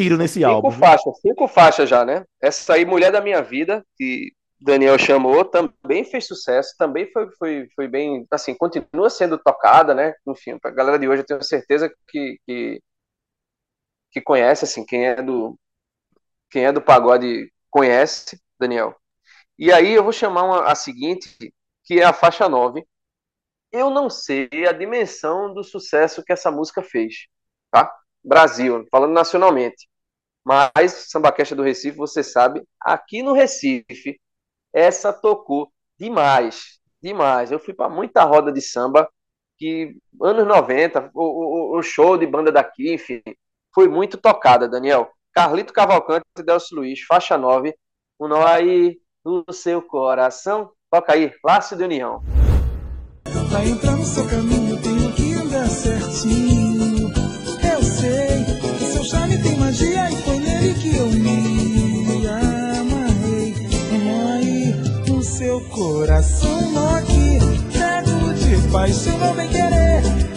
tiro 0.02 0.18
nesse 0.18 0.44
Cinco 0.44 0.72
álbum. 0.72 0.82
viu? 0.82 0.90
faixas, 0.90 1.20
cinco 1.22 1.48
faixas 1.48 1.90
já, 1.90 2.04
né? 2.06 2.26
Essa 2.42 2.74
aí, 2.74 2.86
Mulher 2.86 3.12
da 3.12 3.22
Minha 3.22 3.42
Vida, 3.42 3.86
que 3.98 4.32
Daniel 4.60 4.98
chamou, 4.98 5.46
também 5.46 6.04
fez 6.06 6.28
sucesso, 6.28 6.76
também 6.78 7.12
foi, 7.12 7.30
foi, 7.38 7.68
foi 7.76 7.88
bem, 7.88 8.26
assim, 8.32 8.56
continua 8.56 9.10
sendo 9.10 9.38
tocada, 9.38 9.94
né? 9.94 10.14
Enfim, 10.28 10.58
pra 10.60 10.72
galera 10.72 11.00
de 11.00 11.08
hoje 11.08 11.22
eu 11.22 11.26
tenho 11.26 11.44
certeza 11.44 11.92
que, 12.10 12.40
que 12.48 12.82
que 14.12 14.22
conhece, 14.22 14.66
assim, 14.66 14.86
quem 14.86 15.06
é 15.08 15.22
do 15.22 15.58
quem 16.52 16.66
é 16.66 16.72
do 16.74 16.82
pagode 16.82 17.52
conhece, 17.70 18.42
Daniel. 18.60 18.96
E 19.60 19.72
aí 19.74 19.94
eu 19.94 20.04
vou 20.04 20.14
chamar 20.14 20.44
uma, 20.44 20.66
a 20.72 20.76
seguinte, 20.76 21.30
que 21.86 22.00
é 22.00 22.06
a 22.06 22.14
faixa 22.14 22.50
9. 22.50 22.86
Eu 23.72 23.90
não 23.92 24.10
sei 24.10 24.50
a 24.70 24.74
dimensão 24.74 25.54
do 25.54 25.64
sucesso 25.64 26.24
que 26.24 26.34
essa 26.34 26.52
música 26.52 26.84
fez, 26.84 27.28
tá? 27.72 27.94
Brasil, 28.24 28.86
falando 28.92 29.14
nacionalmente. 29.14 29.90
Mas 30.44 31.10
Samba 31.10 31.32
Queixa 31.32 31.56
do 31.56 31.64
Recife, 31.64 31.98
você 31.98 32.24
sabe, 32.24 32.64
aqui 32.80 33.22
no 33.22 33.34
Recife, 33.34 34.20
essa 34.74 35.14
tocou 35.14 35.72
demais, 36.00 36.80
demais. 37.02 37.52
Eu 37.52 37.60
fui 37.60 37.74
para 37.74 37.90
muita 37.90 38.24
roda 38.24 38.52
de 38.52 38.62
samba 38.62 39.10
que 39.58 39.96
anos 40.22 40.48
90, 40.48 41.12
o, 41.14 41.22
o, 41.24 41.78
o, 41.78 41.84
show 41.84 42.18
de 42.18 42.26
banda 42.26 42.52
daqui, 42.52 42.94
enfim, 42.94 43.22
foi 43.74 43.88
muito 43.88 44.18
tocada, 44.18 44.68
Daniel. 44.68 45.12
Carlito 45.34 45.72
Cavalcante 45.72 46.26
e 46.40 46.44
Delcio 46.44 46.78
Luiz, 46.78 47.02
faixa 47.02 47.38
9, 47.38 47.76
o 48.18 48.28
nó 48.28 48.46
aí 48.46 48.98
no 49.24 49.46
seu 49.52 49.82
coração. 49.82 50.72
Toca 50.90 51.14
aí, 51.14 51.32
Laço 51.44 51.76
de 51.76 51.84
União. 51.84 52.24
Pra 53.50 53.66
entrar 53.66 53.96
no 53.96 54.04
seu 54.04 54.28
caminho 54.28 54.82
tenho 54.82 55.14
que 55.14 55.34
andar 55.36 55.68
certinho. 55.68 56.81
Seu 65.42 65.60
coração, 65.62 66.96
aqui, 66.96 67.40
cego 67.72 68.32
de 68.36 68.72
paixão, 68.72 69.18
não 69.18 69.34
vem 69.34 69.50
querer. 69.50 70.31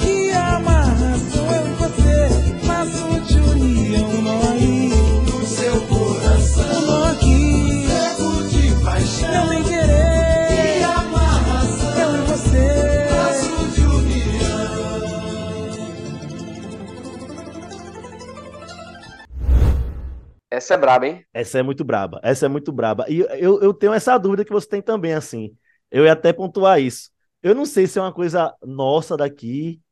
Essa 20.65 20.75
é 20.75 20.77
braba, 20.79 21.07
hein? 21.07 21.27
Essa 21.35 21.59
é 21.59 21.63
muito 21.63 21.85
braba. 21.85 22.21
Essa 22.23 22.47
é 22.47 22.49
muito 22.49 22.73
braba. 22.73 23.05
E 23.07 23.21
eu, 23.39 23.61
eu 23.61 23.75
tenho 23.75 23.93
essa 23.93 24.17
dúvida 24.17 24.45
que 24.45 24.53
você 24.53 24.67
tem 24.67 24.81
também, 24.81 25.13
assim. 25.13 25.55
Eu 25.91 26.05
ia 26.05 26.13
até 26.13 26.33
pontuar 26.33 26.81
isso. 26.81 27.11
Eu 27.43 27.55
não 27.55 27.67
sei 27.67 27.87
se 27.87 27.99
é 27.99 28.03
uma 28.03 28.13
coisa 28.13 28.55
nossa 28.63 29.15
daqui, 29.15 29.83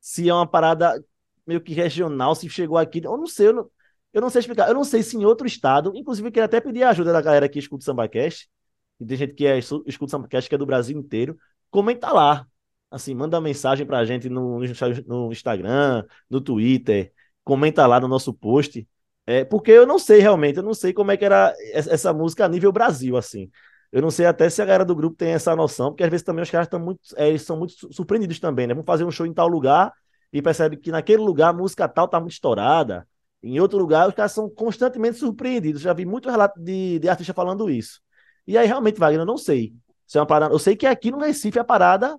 se 0.00 0.28
é 0.28 0.34
uma 0.34 0.46
parada 0.46 1.00
meio 1.46 1.60
que 1.60 1.72
regional, 1.72 2.34
se 2.34 2.48
chegou 2.50 2.76
aqui. 2.76 3.00
Eu 3.04 3.16
não 3.16 3.26
sei, 3.26 3.48
eu 3.48 3.52
não, 3.52 3.70
eu 4.12 4.20
não 4.20 4.30
sei 4.30 4.40
explicar. 4.40 4.68
Eu 4.68 4.74
não 4.74 4.82
sei 4.82 5.00
se 5.02 5.16
em 5.16 5.24
outro 5.24 5.46
estado, 5.46 5.92
inclusive 5.94 6.26
eu 6.26 6.32
queria 6.32 6.46
até 6.46 6.60
pedir 6.60 6.82
a 6.82 6.90
ajuda 6.90 7.12
da 7.12 7.22
galera 7.22 7.48
que 7.48 7.60
escuta 7.60 7.82
o 7.82 7.84
SambaCast, 7.84 8.50
e 8.98 9.06
tem 9.06 9.16
gente 9.16 9.34
que 9.34 9.46
é, 9.46 9.58
escuta 9.58 9.86
o 9.86 10.08
SambaCast 10.08 10.48
que 10.48 10.54
é 10.56 10.58
do 10.58 10.66
Brasil 10.66 10.98
inteiro. 10.98 11.38
Comenta 11.70 12.12
lá. 12.12 12.46
Assim, 12.90 13.14
manda 13.14 13.40
mensagem 13.40 13.86
pra 13.86 14.04
gente 14.04 14.28
no, 14.28 14.60
no 15.06 15.32
Instagram, 15.32 16.04
no 16.28 16.40
Twitter. 16.40 17.12
Comenta 17.44 17.86
lá 17.86 18.00
no 18.00 18.08
nosso 18.08 18.34
post. 18.34 18.86
É, 19.30 19.44
porque 19.44 19.70
eu 19.70 19.86
não 19.86 19.98
sei 19.98 20.20
realmente, 20.20 20.56
eu 20.56 20.62
não 20.62 20.74
sei 20.74 20.92
como 20.92 21.10
é 21.12 21.16
que 21.16 21.24
era 21.24 21.54
essa 21.72 22.12
música 22.12 22.44
a 22.44 22.48
nível 22.48 22.72
Brasil, 22.72 23.16
assim. 23.16 23.50
Eu 23.92 24.00
não 24.02 24.10
sei 24.10 24.26
até 24.26 24.48
se 24.50 24.62
a 24.62 24.64
galera 24.64 24.84
do 24.84 24.94
grupo 24.94 25.16
tem 25.16 25.30
essa 25.32 25.54
noção, 25.54 25.90
porque 25.90 26.02
às 26.04 26.10
vezes 26.10 26.24
também 26.24 26.42
os 26.42 26.50
caras 26.50 26.66
estão 26.66 26.80
muito, 26.80 27.00
é, 27.16 27.28
eles 27.28 27.42
são 27.42 27.56
muito 27.58 27.72
su- 27.74 27.92
surpreendidos 27.92 28.40
também, 28.40 28.66
né? 28.66 28.74
Vão 28.74 28.84
fazer 28.84 29.04
um 29.04 29.10
show 29.10 29.26
em 29.26 29.32
tal 29.34 29.46
lugar 29.48 29.92
e 30.32 30.40
percebe 30.42 30.76
que 30.76 30.90
naquele 30.90 31.22
lugar 31.22 31.50
a 31.50 31.52
música 31.52 31.88
tal 31.88 32.08
tá 32.08 32.18
muito 32.20 32.32
estourada. 32.32 33.06
Em 33.42 33.58
outro 33.60 33.78
lugar, 33.78 34.08
os 34.08 34.14
caras 34.14 34.32
são 34.32 34.48
constantemente 34.50 35.18
surpreendidos. 35.18 35.82
Já 35.82 35.92
vi 35.92 36.04
muito 36.06 36.28
relato 36.30 36.60
de, 36.60 36.98
de 36.98 37.08
artista 37.08 37.32
falando 37.34 37.68
isso. 37.70 38.00
E 38.46 38.56
aí, 38.58 38.66
realmente, 38.66 38.98
Wagner, 38.98 39.20
eu 39.22 39.26
não 39.26 39.36
sei. 39.38 39.72
Se 40.06 40.18
é 40.18 40.20
uma 40.20 40.26
parada. 40.26 40.54
Eu 40.54 40.58
sei 40.58 40.76
que 40.76 40.86
aqui 40.86 41.10
no 41.10 41.18
Recife 41.18 41.58
a 41.58 41.64
parada 41.64 42.18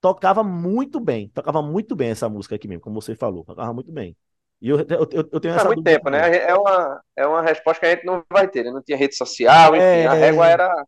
tocava 0.00 0.44
muito 0.44 1.00
bem. 1.00 1.28
Tocava 1.30 1.62
muito 1.62 1.96
bem 1.96 2.10
essa 2.10 2.28
música 2.28 2.54
aqui 2.56 2.68
mesmo, 2.68 2.82
como 2.82 3.00
você 3.02 3.14
falou. 3.16 3.44
Tocava 3.44 3.72
muito 3.74 3.92
bem. 3.92 4.16
E 4.60 4.68
eu, 4.68 4.78
eu, 4.80 5.08
eu, 5.32 5.40
tenho 5.40 5.54
Faz 5.54 5.66
essa 5.66 5.68
muito 5.68 5.82
tempo, 5.82 6.10
né? 6.10 6.36
É 6.36 6.54
uma, 6.54 7.02
é 7.16 7.26
uma 7.26 7.42
resposta 7.42 7.80
que 7.80 7.86
a 7.86 7.90
gente 7.94 8.04
não 8.04 8.24
vai 8.30 8.46
ter, 8.48 8.64
né? 8.64 8.70
Não 8.70 8.82
tinha 8.82 8.96
rede 8.98 9.16
social, 9.16 9.74
enfim, 9.74 10.04
É. 10.04 10.06
a 10.06 10.14
régua 10.14 10.46
era 10.46 10.84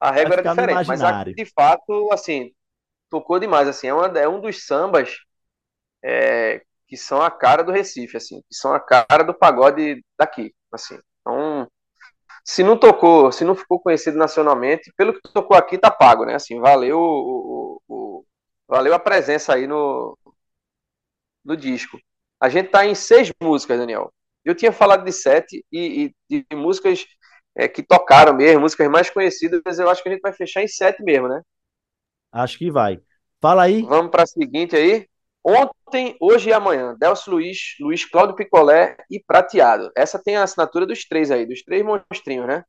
a 0.00 0.10
régua 0.12 0.34
era 0.34 0.42
diferente, 0.44 0.86
mas 0.86 1.00
de 1.36 1.46
fato, 1.46 2.10
assim, 2.12 2.52
tocou 3.10 3.38
demais, 3.40 3.68
assim, 3.68 3.88
é, 3.88 3.94
uma, 3.94 4.06
é 4.18 4.28
um 4.28 4.40
dos 4.40 4.66
sambas 4.66 5.18
é, 6.04 6.62
que 6.88 6.96
são 6.96 7.22
a 7.22 7.30
cara 7.30 7.62
do 7.64 7.72
Recife, 7.72 8.16
assim, 8.16 8.40
que 8.42 8.54
são 8.56 8.72
a 8.74 8.80
cara 8.80 9.22
do 9.24 9.34
pagode 9.34 10.04
daqui, 10.18 10.54
assim. 10.72 10.98
Então, 11.20 11.68
se 12.44 12.62
não 12.64 12.78
tocou, 12.78 13.32
se 13.32 13.44
não 13.44 13.54
ficou 13.56 13.80
conhecido 13.80 14.18
nacionalmente, 14.18 14.92
pelo 14.96 15.14
que 15.14 15.20
tocou 15.34 15.56
aqui, 15.56 15.78
tá 15.78 15.90
pago, 15.90 16.24
né? 16.26 16.34
Assim, 16.36 16.60
valeu 16.60 16.98
o, 17.00 17.80
o- 17.88 17.94
o- 18.20 18.26
valeu 18.68 18.94
a 18.94 18.98
presença 19.00 19.54
aí 19.54 19.66
no, 19.66 20.18
no 21.44 21.56
disco. 21.56 21.98
A 22.40 22.48
gente 22.48 22.70
tá 22.70 22.86
em 22.86 22.94
seis 22.94 23.32
músicas, 23.42 23.78
Daniel. 23.78 24.12
Eu 24.44 24.54
tinha 24.54 24.72
falado 24.72 25.04
de 25.04 25.12
sete 25.12 25.64
e, 25.72 26.12
e 26.30 26.44
de 26.50 26.56
músicas 26.56 27.06
é, 27.56 27.68
que 27.68 27.82
tocaram 27.82 28.34
mesmo, 28.34 28.62
músicas 28.62 28.88
mais 28.90 29.10
conhecidas, 29.10 29.60
mas 29.64 29.78
eu 29.78 29.88
acho 29.90 30.02
que 30.02 30.08
a 30.08 30.12
gente 30.12 30.22
vai 30.22 30.32
fechar 30.32 30.62
em 30.62 30.68
sete 30.68 31.02
mesmo, 31.02 31.28
né? 31.28 31.42
Acho 32.32 32.58
que 32.58 32.70
vai. 32.70 33.00
Fala 33.40 33.62
aí. 33.64 33.88
Vamos 33.88 34.10
para 34.10 34.24
a 34.24 34.26
seguinte 34.26 34.76
aí. 34.76 35.08
Ontem, 35.42 36.16
hoje 36.20 36.50
e 36.50 36.52
amanhã, 36.52 36.94
Delcio 36.98 37.32
Luiz, 37.32 37.74
Luiz 37.80 38.04
Cláudio 38.04 38.36
Picolé 38.36 38.96
e 39.10 39.18
Prateado. 39.22 39.90
Essa 39.96 40.18
tem 40.22 40.36
a 40.36 40.42
assinatura 40.42 40.86
dos 40.86 41.04
três 41.06 41.30
aí, 41.30 41.46
dos 41.46 41.62
três 41.62 41.82
monstrinhos, 41.84 42.46
né? 42.46 42.64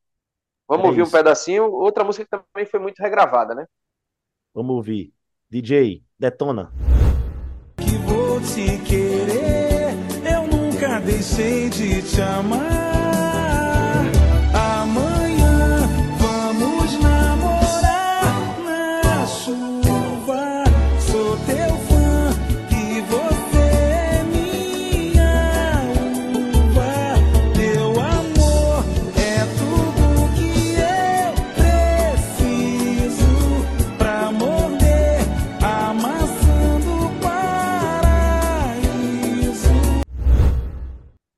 Vamos 0.67 0.85
É 0.85 0.87
ouvir 0.87 1.03
um 1.03 1.09
isso. 1.09 1.11
pedacinho. 1.11 1.65
Outra 1.71 2.03
música 2.03 2.25
que 2.25 2.31
também 2.31 2.65
foi 2.69 2.79
muito 2.79 2.99
regravada, 2.99 3.55
né? 3.55 3.65
Vamos 4.53 4.75
ouvir. 4.75 5.13
DJ, 5.49 6.03
detona. 6.17 6.73
que 7.77 7.97
vou 8.05 8.39
te 8.41 8.77
querer. 8.87 9.10
Deixei 11.11 11.69
de 11.69 12.01
te 12.01 12.21
amar. 12.21 13.20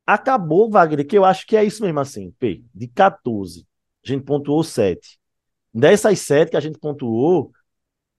Acabou, 0.06 0.70
Wagner, 0.70 1.08
que 1.08 1.18
eu 1.18 1.24
acho 1.24 1.46
que 1.48 1.56
é 1.56 1.64
isso 1.64 1.84
mesmo 1.84 2.00
assim. 2.00 2.32
Pê, 2.40 2.64
de 2.74 2.88
14, 2.88 3.66
a 4.04 4.08
gente 4.08 4.24
pontuou 4.24 4.64
7. 4.64 5.18
Dessas 5.74 6.20
7 6.20 6.52
que 6.52 6.58
a 6.58 6.60
gente 6.60 6.78
pontuou, 6.78 7.52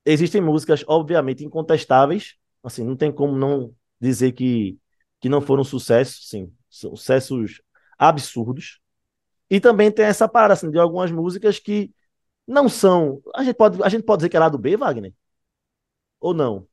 existem 0.05 0.41
músicas, 0.41 0.85
obviamente, 0.87 1.45
incontestáveis. 1.45 2.37
Assim, 2.63 2.85
não 2.85 2.97
tem 2.97 3.13
como 3.13 3.37
não 3.37 3.75
dizer 4.01 4.33
que, 4.33 4.79
que 5.21 5.29
não 5.29 5.41
foram 5.41 5.65
sucessos, 5.65 6.29
sim. 6.29 6.53
Sucessos 6.69 7.61
absurdos. 7.99 8.81
E 9.51 9.61
também 9.61 9.91
tem 9.91 10.07
essa 10.07 10.29
parada, 10.29 10.55
assim, 10.55 10.71
de 10.71 10.79
algumas 10.79 11.11
músicas 11.13 11.59
que 11.59 11.93
não 12.47 12.69
são. 12.69 13.23
A 13.35 13.45
gente 13.45 13.57
pode, 13.57 13.83
a 13.83 13.89
gente 13.89 14.05
pode 14.05 14.21
dizer 14.21 14.29
que 14.31 14.37
é 14.37 14.41
lá 14.41 14.49
do 14.49 14.59
B, 14.59 14.77
Wagner? 14.77 15.13
Ou 16.21 16.35
não? 16.35 16.67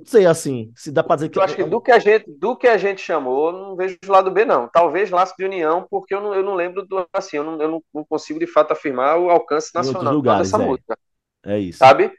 Não 0.00 0.06
sei, 0.06 0.26
assim, 0.26 0.72
se 0.76 0.90
dá 0.90 1.02
pra 1.02 1.16
dizer 1.16 1.28
que. 1.28 1.38
Eu 1.38 1.42
acho 1.42 1.56
que 1.56 1.64
do 1.64 1.80
que 1.80 1.90
a 1.92 1.98
gente, 1.98 2.24
do 2.38 2.56
que 2.56 2.66
a 2.68 2.76
gente 2.76 3.00
chamou, 3.00 3.52
não 3.52 3.76
vejo 3.76 3.98
o 4.06 4.10
lado 4.12 4.30
B, 4.30 4.44
não. 4.44 4.68
Talvez 4.68 5.10
laço 5.10 5.34
de 5.38 5.44
união, 5.44 5.86
porque 5.90 6.14
eu 6.14 6.20
não, 6.20 6.34
eu 6.34 6.42
não 6.42 6.54
lembro 6.54 6.84
do 6.86 7.06
assim, 7.12 7.36
eu 7.36 7.44
não, 7.44 7.60
eu 7.60 7.68
não, 7.68 7.84
não 7.94 8.04
consigo 8.04 8.38
de 8.38 8.46
fato 8.46 8.72
afirmar 8.72 9.18
o 9.18 9.30
alcance 9.30 9.70
nacional 9.74 10.14
lugares, 10.14 10.48
dessa 10.50 10.58
é. 10.58 10.58
música, 10.58 10.98
É 11.44 11.58
isso. 11.58 11.78
sabe? 11.78 12.12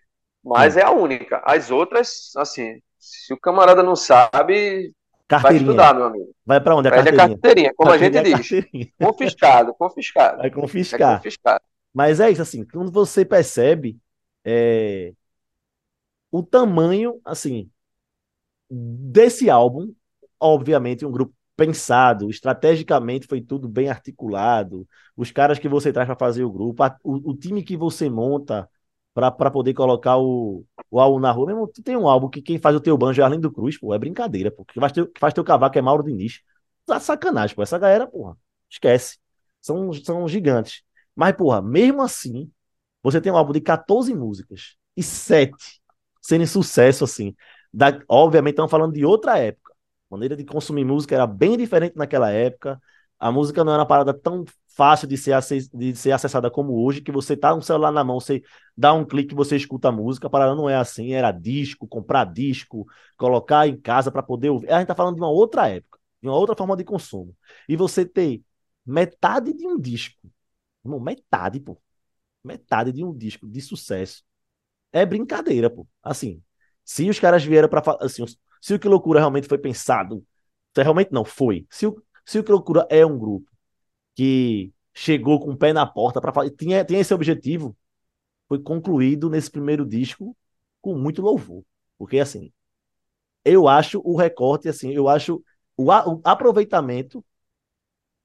Mas 0.43 0.77
é 0.77 0.83
a 0.83 0.91
única. 0.91 1.41
As 1.45 1.71
outras, 1.71 2.31
assim, 2.37 2.81
se 2.99 3.33
o 3.33 3.39
camarada 3.39 3.83
não 3.83 3.95
sabe, 3.95 4.93
vai 5.39 5.53
Carteirinha. 5.53 5.55
estudar, 5.55 5.93
meu 5.95 6.05
amigo. 6.05 6.33
Vai 6.45 6.61
pra 6.61 6.75
onde 6.75 6.89
Pede 6.89 7.09
a 7.09 7.13
carteirinha? 7.13 7.13
carteirinha, 7.13 7.73
como 7.75 7.91
a 7.91 7.97
gente 7.97 8.17
Carteirinha 8.17 8.21
é 8.21 8.23
diz. 8.23 8.33
carteirinha. 8.33 8.93
Confiscado, 8.99 9.73
confiscado. 9.75 10.43
Vai 10.43 10.49
É 10.49 10.49
confiscar. 10.51 11.23
confiscado. 11.23 11.63
Mas 11.93 12.19
é 12.19 12.31
isso, 12.31 12.41
assim, 12.41 12.65
quando 12.65 12.91
você 12.91 13.25
percebe 13.25 13.99
é, 14.45 15.13
o 16.31 16.43
tamanho, 16.43 17.19
assim, 17.25 17.69
desse 18.69 19.49
álbum, 19.49 19.93
obviamente, 20.39 21.05
um 21.05 21.11
grupo 21.11 21.33
pensado, 21.55 22.29
estrategicamente 22.29 23.27
foi 23.27 23.41
tudo 23.41 23.67
bem 23.69 23.89
articulado, 23.89 24.87
os 25.15 25.31
caras 25.31 25.59
que 25.59 25.67
você 25.69 25.91
traz 25.93 26.07
para 26.07 26.15
fazer 26.17 26.43
o 26.43 26.51
grupo, 26.51 26.81
a- 26.83 26.97
o, 27.03 27.31
o 27.31 27.37
time 27.37 27.63
que 27.63 27.77
você 27.77 28.09
monta 28.09 28.67
para 29.13 29.51
poder 29.51 29.73
colocar 29.73 30.17
o, 30.17 30.65
o 30.89 30.99
álbum 30.99 31.19
na 31.19 31.31
rua. 31.31 31.47
Mesmo, 31.47 31.67
tem 31.83 31.97
um 31.97 32.07
álbum 32.07 32.29
que 32.29 32.41
quem 32.41 32.57
faz 32.57 32.75
o 32.75 32.79
teu 32.79 32.97
banjo 32.97 33.21
é 33.21 33.25
Arlindo 33.25 33.51
Cruz, 33.51 33.77
pô, 33.77 33.93
é 33.93 33.99
brincadeira, 33.99 34.49
pô. 34.51 34.63
Que 34.65 34.79
faz 34.79 34.91
teu, 34.93 35.07
que 35.07 35.19
faz 35.19 35.33
teu 35.33 35.43
cavaco 35.43 35.77
é 35.77 35.81
Mauro 35.81 36.03
Diniz. 36.03 36.41
Tá 36.85 36.99
sacanagem, 36.99 37.55
pô. 37.55 37.61
Essa 37.61 37.77
galera, 37.77 38.07
porra, 38.07 38.37
esquece. 38.69 39.17
São, 39.61 39.91
são 39.93 40.27
gigantes. 40.27 40.81
Mas, 41.15 41.35
porra, 41.35 41.61
mesmo 41.61 42.01
assim, 42.01 42.49
você 43.03 43.19
tem 43.21 43.31
um 43.31 43.37
álbum 43.37 43.51
de 43.53 43.61
14 43.61 44.13
músicas 44.15 44.75
e 44.95 45.03
7 45.03 45.80
sendo 46.21 46.45
sucesso, 46.47 47.03
assim. 47.03 47.35
Da, 47.73 47.99
obviamente, 48.07 48.53
estamos 48.53 48.71
falando 48.71 48.93
de 48.93 49.05
outra 49.05 49.37
época. 49.39 49.71
A 50.09 50.15
maneira 50.15 50.35
de 50.35 50.43
consumir 50.45 50.83
música 50.85 51.15
era 51.15 51.25
bem 51.25 51.57
diferente 51.57 51.95
naquela 51.95 52.31
época. 52.31 52.81
A 53.19 53.31
música 53.31 53.63
não 53.63 53.71
era 53.71 53.81
uma 53.81 53.87
parada 53.87 54.13
tão 54.13 54.43
fácil 54.75 55.07
de 55.07 55.17
ser, 55.17 55.37
de 55.73 55.95
ser 55.95 56.11
acessada 56.11 56.49
como 56.49 56.73
hoje, 56.83 57.01
que 57.01 57.11
você 57.11 57.37
tá 57.37 57.51
com 57.53 57.59
um 57.59 57.61
celular 57.61 57.91
na 57.91 58.03
mão, 58.03 58.19
você 58.19 58.41
dá 58.75 58.93
um 58.93 59.05
clique, 59.05 59.35
você 59.35 59.55
escuta 59.55 59.89
a 59.89 59.91
música. 59.91 60.27
A 60.27 60.29
parada 60.29 60.55
não 60.55 60.69
é 60.69 60.75
assim, 60.75 61.13
era 61.13 61.31
disco, 61.31 61.87
comprar 61.87 62.25
disco, 62.25 62.85
colocar 63.17 63.67
em 63.67 63.79
casa 63.79 64.11
para 64.11 64.23
poder 64.23 64.49
ouvir. 64.49 64.71
A 64.71 64.79
gente 64.79 64.87
tá 64.87 64.95
falando 64.95 65.15
de 65.15 65.21
uma 65.21 65.29
outra 65.29 65.69
época, 65.69 65.99
de 66.21 66.27
uma 66.27 66.37
outra 66.37 66.55
forma 66.55 66.75
de 66.75 66.83
consumo. 66.83 67.35
E 67.69 67.75
você 67.75 68.05
ter 68.05 68.41
metade 68.85 69.53
de 69.53 69.67
um 69.67 69.79
disco, 69.79 70.27
metade, 70.83 71.59
pô, 71.59 71.79
metade 72.43 72.91
de 72.91 73.03
um 73.03 73.15
disco 73.15 73.47
de 73.47 73.61
sucesso, 73.61 74.23
é 74.93 75.05
brincadeira, 75.05 75.69
pô. 75.69 75.87
Assim, 76.03 76.41
se 76.83 77.09
os 77.09 77.19
caras 77.19 77.43
vieram 77.43 77.69
para 77.69 77.97
assim, 78.01 78.25
se 78.61 78.73
o 78.73 78.79
que 78.79 78.87
loucura 78.87 79.19
realmente 79.19 79.47
foi 79.47 79.57
pensado, 79.57 80.25
realmente 80.75 81.11
não 81.11 81.25
foi. 81.25 81.65
Se 81.69 81.87
o, 81.87 82.01
se 82.25 82.39
o 82.39 82.43
que 82.43 82.51
loucura 82.51 82.87
é 82.89 83.05
um 83.05 83.17
grupo 83.17 83.49
que 84.15 84.73
chegou 84.93 85.39
com 85.39 85.51
o 85.51 85.57
pé 85.57 85.73
na 85.73 85.85
porta 85.85 86.21
para 86.21 86.33
fazer, 86.33 86.51
tinha, 86.51 86.85
tinha 86.85 86.99
esse 86.99 87.13
objetivo, 87.13 87.77
foi 88.47 88.59
concluído 88.61 89.29
nesse 89.29 89.51
primeiro 89.51 89.85
disco 89.85 90.37
com 90.81 90.97
muito 90.97 91.21
louvor. 91.21 91.63
Porque 91.97 92.19
assim, 92.19 92.51
eu 93.45 93.67
acho 93.67 94.01
o 94.05 94.15
recorte 94.17 94.69
assim, 94.69 94.91
eu 94.93 95.07
acho 95.09 95.43
o, 95.77 95.85
o 95.91 96.21
aproveitamento 96.23 97.23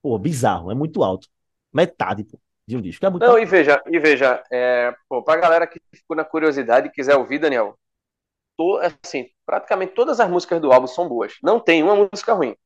pô, 0.02 0.18
bizarro, 0.18 0.70
é 0.70 0.74
muito 0.74 1.02
alto. 1.02 1.28
Metade, 1.72 2.24
pô, 2.24 2.40
de 2.66 2.76
um 2.76 2.80
disco. 2.80 3.04
É 3.06 3.10
muito 3.10 3.24
Não, 3.24 3.38
e 3.38 3.44
veja, 3.44 3.82
e 3.86 3.98
veja, 3.98 4.42
é, 4.50 4.94
pô, 5.08 5.22
pra 5.22 5.36
galera 5.36 5.66
que 5.66 5.80
ficou 5.94 6.16
na 6.16 6.24
curiosidade 6.24 6.88
e 6.88 6.90
quiser 6.90 7.16
ouvir, 7.16 7.38
Daniel, 7.38 7.78
to, 8.56 8.78
assim, 8.78 9.28
praticamente 9.44 9.94
todas 9.94 10.18
as 10.20 10.28
músicas 10.28 10.60
do 10.60 10.72
álbum 10.72 10.86
são 10.86 11.08
boas. 11.08 11.34
Não 11.42 11.60
tem 11.60 11.82
uma 11.82 11.94
música 11.94 12.32
ruim. 12.32 12.56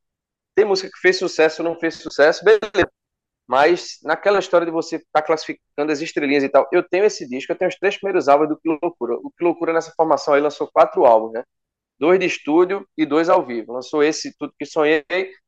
Tem 0.55 0.65
música 0.65 0.91
que 0.91 0.99
fez 1.01 1.19
sucesso, 1.19 1.63
não 1.63 1.79
fez 1.79 1.97
sucesso, 1.97 2.45
beleza. 2.45 2.91
Mas 3.47 3.99
naquela 4.05 4.39
história 4.39 4.65
de 4.65 4.73
você 4.73 4.97
estar 4.97 5.21
tá 5.21 5.23
classificando 5.23 5.91
as 5.91 6.01
estrelinhas 6.01 6.45
e 6.45 6.49
tal, 6.49 6.69
eu 6.73 6.83
tenho 6.89 7.05
esse 7.05 7.29
disco, 7.29 7.53
eu 7.53 7.57
tenho 7.59 7.69
os 7.69 7.77
três 7.77 7.97
primeiros 7.97 8.29
álbuns 8.29 8.49
do 8.49 8.57
Que 8.57 8.69
Loucura. 8.81 9.15
O 9.17 9.31
Que 9.31 9.45
Loucura 9.45 9.73
nessa 9.73 9.93
formação 9.97 10.35
aí 10.35 10.41
lançou 10.41 10.71
quatro 10.73 11.05
álbuns, 11.05 11.33
né? 11.33 11.45
Dois 12.01 12.19
de 12.19 12.27
estúdio 12.27 12.87
e 12.97 13.05
dois 13.05 13.29
ao 13.29 13.45
vivo. 13.45 13.75
Lançou 13.75 14.03
esse 14.03 14.35
Tudo 14.39 14.55
Que 14.59 14.65
Sonhei, 14.65 15.05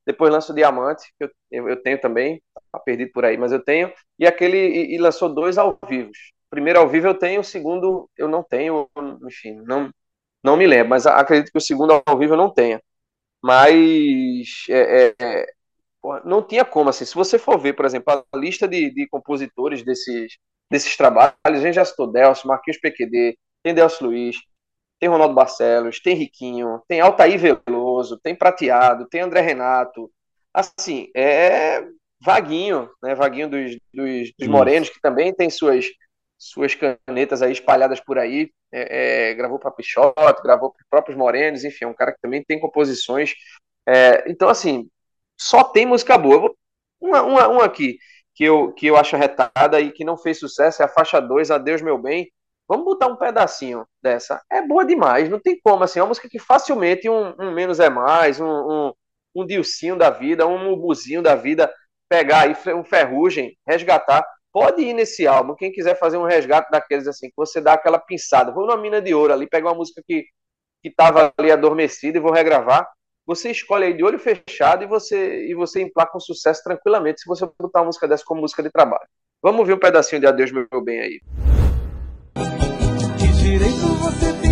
depois 0.06 0.30
lançou 0.30 0.54
Diamante, 0.54 1.04
que 1.18 1.24
eu, 1.24 1.30
eu, 1.50 1.68
eu 1.70 1.82
tenho 1.82 1.98
também, 2.00 2.42
tá 2.70 2.78
perdido 2.78 3.10
por 3.12 3.24
aí, 3.24 3.38
mas 3.38 3.52
eu 3.52 3.64
tenho, 3.64 3.90
e 4.18 4.26
aquele 4.26 4.58
e, 4.58 4.94
e 4.94 4.98
lançou 4.98 5.28
dois 5.34 5.56
ao 5.56 5.78
vivo. 5.88 6.10
Primeiro 6.50 6.78
ao 6.80 6.88
vivo 6.88 7.06
eu 7.06 7.14
tenho, 7.14 7.40
o 7.40 7.44
segundo 7.44 8.08
eu 8.18 8.28
não 8.28 8.42
tenho, 8.42 8.86
enfim, 9.26 9.54
não, 9.64 9.90
não 10.44 10.56
me 10.56 10.66
lembro, 10.66 10.90
mas 10.90 11.06
acredito 11.06 11.50
que 11.50 11.58
o 11.58 11.60
segundo 11.60 12.02
ao 12.04 12.18
vivo 12.18 12.34
eu 12.34 12.38
não 12.38 12.52
tenha. 12.52 12.82
Mas 13.42 14.66
é, 14.68 15.06
é, 15.08 15.14
é 15.20 15.46
não 16.24 16.42
tinha 16.42 16.64
como, 16.64 16.90
assim, 16.90 17.04
se 17.04 17.14
você 17.14 17.38
for 17.38 17.58
ver, 17.58 17.74
por 17.74 17.84
exemplo, 17.84 18.12
a 18.12 18.36
lista 18.36 18.66
de, 18.68 18.90
de 18.92 19.08
compositores 19.08 19.82
desses, 19.84 20.36
desses 20.70 20.96
trabalhos, 20.96 21.36
a 21.44 21.54
gente 21.54 21.74
já 21.74 21.84
citou 21.84 22.10
Delcio, 22.10 22.48
Marquinhos 22.48 22.80
PQD, 22.80 23.38
tem 23.62 23.74
Delcio 23.74 24.06
Luiz, 24.06 24.36
tem 25.02 25.08
Ronaldo 25.08 25.34
Barcelos, 25.34 25.98
tem 25.98 26.14
Riquinho, 26.14 26.80
tem 26.86 27.00
Altair 27.00 27.36
Veloso, 27.36 28.20
tem 28.22 28.36
Prateado, 28.36 29.08
tem 29.08 29.20
André 29.20 29.40
Renato, 29.40 30.08
assim, 30.54 31.10
é 31.12 31.84
Vaguinho, 32.24 32.88
né, 33.02 33.12
Vaguinho 33.12 33.50
dos, 33.50 33.76
dos, 33.92 34.32
dos 34.38 34.46
Morenos, 34.46 34.90
que 34.90 35.00
também 35.00 35.34
tem 35.34 35.50
suas, 35.50 35.86
suas 36.38 36.76
canetas 36.76 37.42
aí 37.42 37.50
espalhadas 37.50 37.98
por 37.98 38.16
aí, 38.16 38.52
é, 38.70 39.30
é, 39.30 39.34
gravou 39.34 39.58
para 39.58 39.72
Pichote, 39.72 40.40
gravou 40.40 40.70
para 40.70 40.86
próprios 40.88 41.18
Morenos, 41.18 41.64
enfim, 41.64 41.84
é 41.84 41.88
um 41.88 41.94
cara 41.94 42.12
que 42.12 42.20
também 42.22 42.44
tem 42.44 42.60
composições, 42.60 43.32
é, 43.84 44.30
então 44.30 44.48
assim, 44.48 44.88
só 45.36 45.64
tem 45.64 45.84
música 45.84 46.16
boa. 46.16 46.54
Uma, 47.00 47.22
uma, 47.22 47.48
uma 47.48 47.64
aqui 47.64 47.98
que 48.36 48.44
eu, 48.44 48.72
que 48.72 48.86
eu 48.86 48.96
acho 48.96 49.16
retada 49.16 49.80
e 49.80 49.90
que 49.90 50.04
não 50.04 50.16
fez 50.16 50.38
sucesso 50.38 50.80
é 50.80 50.84
a 50.84 50.88
faixa 50.88 51.18
2, 51.18 51.50
Adeus 51.50 51.82
Meu 51.82 51.98
Bem. 51.98 52.30
Vamos 52.72 52.86
botar 52.86 53.08
um 53.08 53.16
pedacinho 53.16 53.86
dessa. 54.02 54.40
É 54.50 54.66
boa 54.66 54.82
demais, 54.82 55.28
não 55.28 55.38
tem 55.38 55.60
como. 55.62 55.84
Assim, 55.84 55.98
é 55.98 56.02
uma 56.02 56.08
música 56.08 56.26
que 56.26 56.38
facilmente 56.38 57.06
um, 57.06 57.34
um 57.38 57.52
Menos 57.52 57.78
é 57.78 57.90
Mais, 57.90 58.40
um, 58.40 58.46
um, 58.46 58.92
um 59.34 59.46
Dilcinho 59.46 59.94
da 59.94 60.08
vida, 60.08 60.46
um 60.46 60.56
Mubuzinho 60.56 61.20
da 61.20 61.34
vida, 61.34 61.70
pegar 62.08 62.44
aí 62.44 62.56
um 62.74 62.82
Ferrugem, 62.82 63.58
resgatar. 63.68 64.26
Pode 64.50 64.80
ir 64.80 64.94
nesse 64.94 65.26
álbum, 65.26 65.54
quem 65.54 65.70
quiser 65.70 65.98
fazer 65.98 66.16
um 66.16 66.24
resgate 66.24 66.70
daqueles 66.70 67.06
assim, 67.06 67.28
que 67.28 67.34
você 67.36 67.60
dá 67.60 67.74
aquela 67.74 67.98
pinçada. 67.98 68.52
Vou 68.52 68.66
numa 68.66 68.78
mina 68.78 69.02
de 69.02 69.12
ouro 69.12 69.34
ali, 69.34 69.46
pegar 69.46 69.68
uma 69.68 69.76
música 69.76 70.02
que, 70.06 70.24
que 70.82 70.90
tava 70.90 71.30
ali 71.36 71.52
adormecida 71.52 72.16
e 72.16 72.22
vou 72.22 72.32
regravar 72.32 72.88
você 73.24 73.52
escolhe 73.52 73.84
aí 73.84 73.94
de 73.94 74.02
olho 74.02 74.18
fechado 74.18 74.82
e 74.82 74.86
você 74.86 75.46
e 75.46 75.54
você 75.54 75.80
emplaca 75.80 76.16
um 76.16 76.20
sucesso 76.20 76.60
tranquilamente 76.64 77.20
se 77.20 77.28
você 77.28 77.46
botar 77.56 77.80
uma 77.80 77.86
música 77.86 78.08
dessa 78.08 78.24
como 78.24 78.40
música 78.40 78.64
de 78.64 78.70
trabalho. 78.70 79.06
Vamos 79.40 79.60
ouvir 79.60 79.74
um 79.74 79.78
pedacinho 79.78 80.20
de 80.20 80.26
Adeus, 80.26 80.50
meu 80.50 80.66
bem 80.82 81.00
aí. 81.00 81.20
Direito 83.62 83.94
você 83.94 84.32
tem 84.32 84.51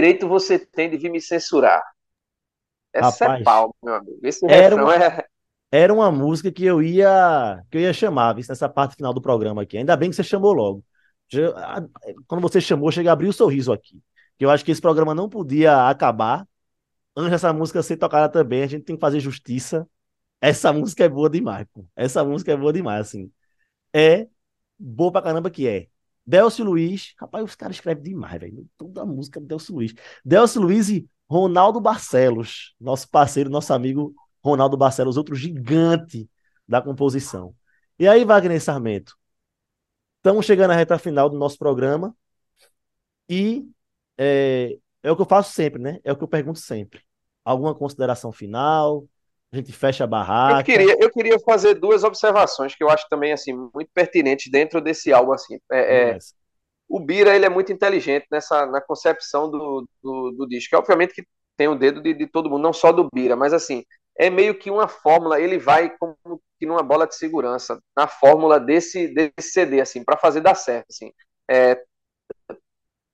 direito 0.00 0.28
você 0.28 0.58
tem 0.58 0.90
de 0.90 0.96
vir 0.98 1.10
me 1.10 1.20
censurar? 1.20 1.82
Essa 2.92 3.26
Rapaz, 3.26 3.40
é 3.40 3.42
pau, 3.44 3.74
meu 3.82 3.94
amigo. 3.94 4.20
Esse 4.22 4.46
era 4.48 4.76
refrão 4.76 4.76
uma- 4.76 4.92
é. 4.92 5.26
Era 5.72 5.92
uma 5.94 6.10
música 6.12 6.52
que 6.52 6.64
eu 6.64 6.82
ia 6.82 7.62
que 7.70 7.78
eu 7.78 7.82
ia 7.82 7.92
chamar, 7.94 8.34
viu, 8.34 8.44
nessa 8.48 8.68
parte 8.68 8.96
final 8.96 9.12
do 9.14 9.22
programa 9.22 9.62
aqui. 9.62 9.78
Ainda 9.78 9.96
bem 9.96 10.10
que 10.10 10.16
você 10.16 10.24
chamou 10.24 10.52
logo. 10.52 10.84
Quando 12.26 12.40
você 12.42 12.60
chamou, 12.60 12.90
chega 12.90 13.10
a 13.10 13.12
abrir 13.12 13.28
o 13.28 13.32
sorriso 13.32 13.72
aqui. 13.72 14.00
Eu 14.38 14.50
acho 14.50 14.64
que 14.64 14.70
esse 14.70 14.80
programa 14.80 15.14
não 15.14 15.28
podia 15.28 15.88
acabar 15.88 16.46
antes 17.16 17.32
dessa 17.32 17.52
música 17.52 17.82
ser 17.82 17.96
tocada 17.98 18.28
também. 18.30 18.62
A 18.62 18.66
gente 18.66 18.84
tem 18.84 18.96
que 18.96 19.00
fazer 19.00 19.20
justiça. 19.20 19.88
Essa 20.40 20.72
música 20.74 21.04
é 21.04 21.10
boa 21.10 21.30
demais, 21.30 21.66
pô. 21.72 21.86
Essa 21.96 22.24
música 22.24 22.52
é 22.52 22.58
boa 22.58 22.72
demais, 22.72 23.08
assim. 23.08 23.32
É 23.94 24.28
boa 24.78 25.12
pra 25.12 25.22
caramba 25.22 25.50
que 25.50 25.68
é. 25.68 25.88
Delcio 26.30 26.64
Luiz, 26.64 27.12
rapaz, 27.18 27.44
os 27.44 27.56
caras 27.56 27.76
escrevem 27.76 28.04
demais, 28.04 28.40
velho. 28.40 28.64
Toda 28.78 29.02
a 29.02 29.06
música 29.06 29.40
é 29.40 29.42
Delcio 29.42 29.74
Luiz. 29.74 29.92
Delcio 30.24 30.62
Luiz 30.62 30.88
e 30.88 31.08
Ronaldo 31.28 31.80
Barcelos, 31.80 32.76
nosso 32.80 33.08
parceiro, 33.10 33.50
nosso 33.50 33.72
amigo 33.74 34.14
Ronaldo 34.42 34.76
Barcelos, 34.76 35.16
outro 35.16 35.34
gigante 35.34 36.30
da 36.68 36.80
composição. 36.80 37.52
E 37.98 38.06
aí, 38.06 38.24
Wagner 38.24 38.60
Sarmento, 38.62 39.16
estamos 40.18 40.46
chegando 40.46 40.70
à 40.70 40.76
reta 40.76 40.96
final 40.98 41.28
do 41.28 41.36
nosso 41.36 41.58
programa 41.58 42.14
e 43.28 43.68
é, 44.16 44.78
é 45.02 45.10
o 45.10 45.16
que 45.16 45.22
eu 45.22 45.26
faço 45.26 45.52
sempre, 45.52 45.82
né? 45.82 45.98
É 46.04 46.12
o 46.12 46.16
que 46.16 46.22
eu 46.22 46.28
pergunto 46.28 46.60
sempre. 46.60 47.02
Alguma 47.44 47.74
consideração 47.74 48.30
final? 48.30 49.04
A 49.52 49.56
gente 49.56 49.72
fecha 49.72 50.04
a 50.04 50.06
Eu 50.46 50.56
barraca. 50.56 50.64
queria, 50.64 50.96
eu 51.00 51.10
queria 51.10 51.38
fazer 51.40 51.74
duas 51.74 52.02
observações 52.04 52.74
que 52.74 52.82
eu 52.82 52.90
acho 52.90 53.06
também 53.08 53.32
assim 53.32 53.52
muito 53.74 53.90
pertinentes 53.94 54.50
dentro 54.50 54.80
desse 54.80 55.12
álbum 55.12 55.32
assim. 55.32 55.58
É, 55.70 56.10
é, 56.12 56.18
o 56.88 57.00
Bira 57.00 57.34
ele 57.36 57.46
é 57.46 57.48
muito 57.50 57.72
inteligente 57.72 58.26
nessa 58.30 58.66
na 58.66 58.80
concepção 58.80 59.50
do, 59.50 59.86
do, 60.02 60.32
do 60.32 60.48
disco. 60.48 60.76
Obviamente 60.76 61.14
que 61.14 61.24
tem 61.56 61.68
o 61.68 61.76
dedo 61.76 62.02
de, 62.02 62.14
de 62.14 62.26
todo 62.26 62.50
mundo, 62.50 62.62
não 62.62 62.72
só 62.72 62.92
do 62.92 63.08
Bira, 63.14 63.36
mas 63.36 63.52
assim 63.52 63.84
é 64.18 64.30
meio 64.30 64.58
que 64.58 64.70
uma 64.70 64.88
fórmula. 64.88 65.40
Ele 65.40 65.58
vai 65.58 65.90
como 65.98 66.16
que 66.58 66.66
numa 66.66 66.82
bola 66.82 67.06
de 67.06 67.16
segurança 67.16 67.80
na 67.96 68.06
fórmula 68.08 68.60
desse 68.60 69.08
desse 69.14 69.52
CD 69.52 69.80
assim 69.80 70.04
para 70.04 70.18
fazer 70.18 70.40
dar 70.42 70.54
certo 70.56 70.86
assim. 70.90 71.12
É, 71.50 71.82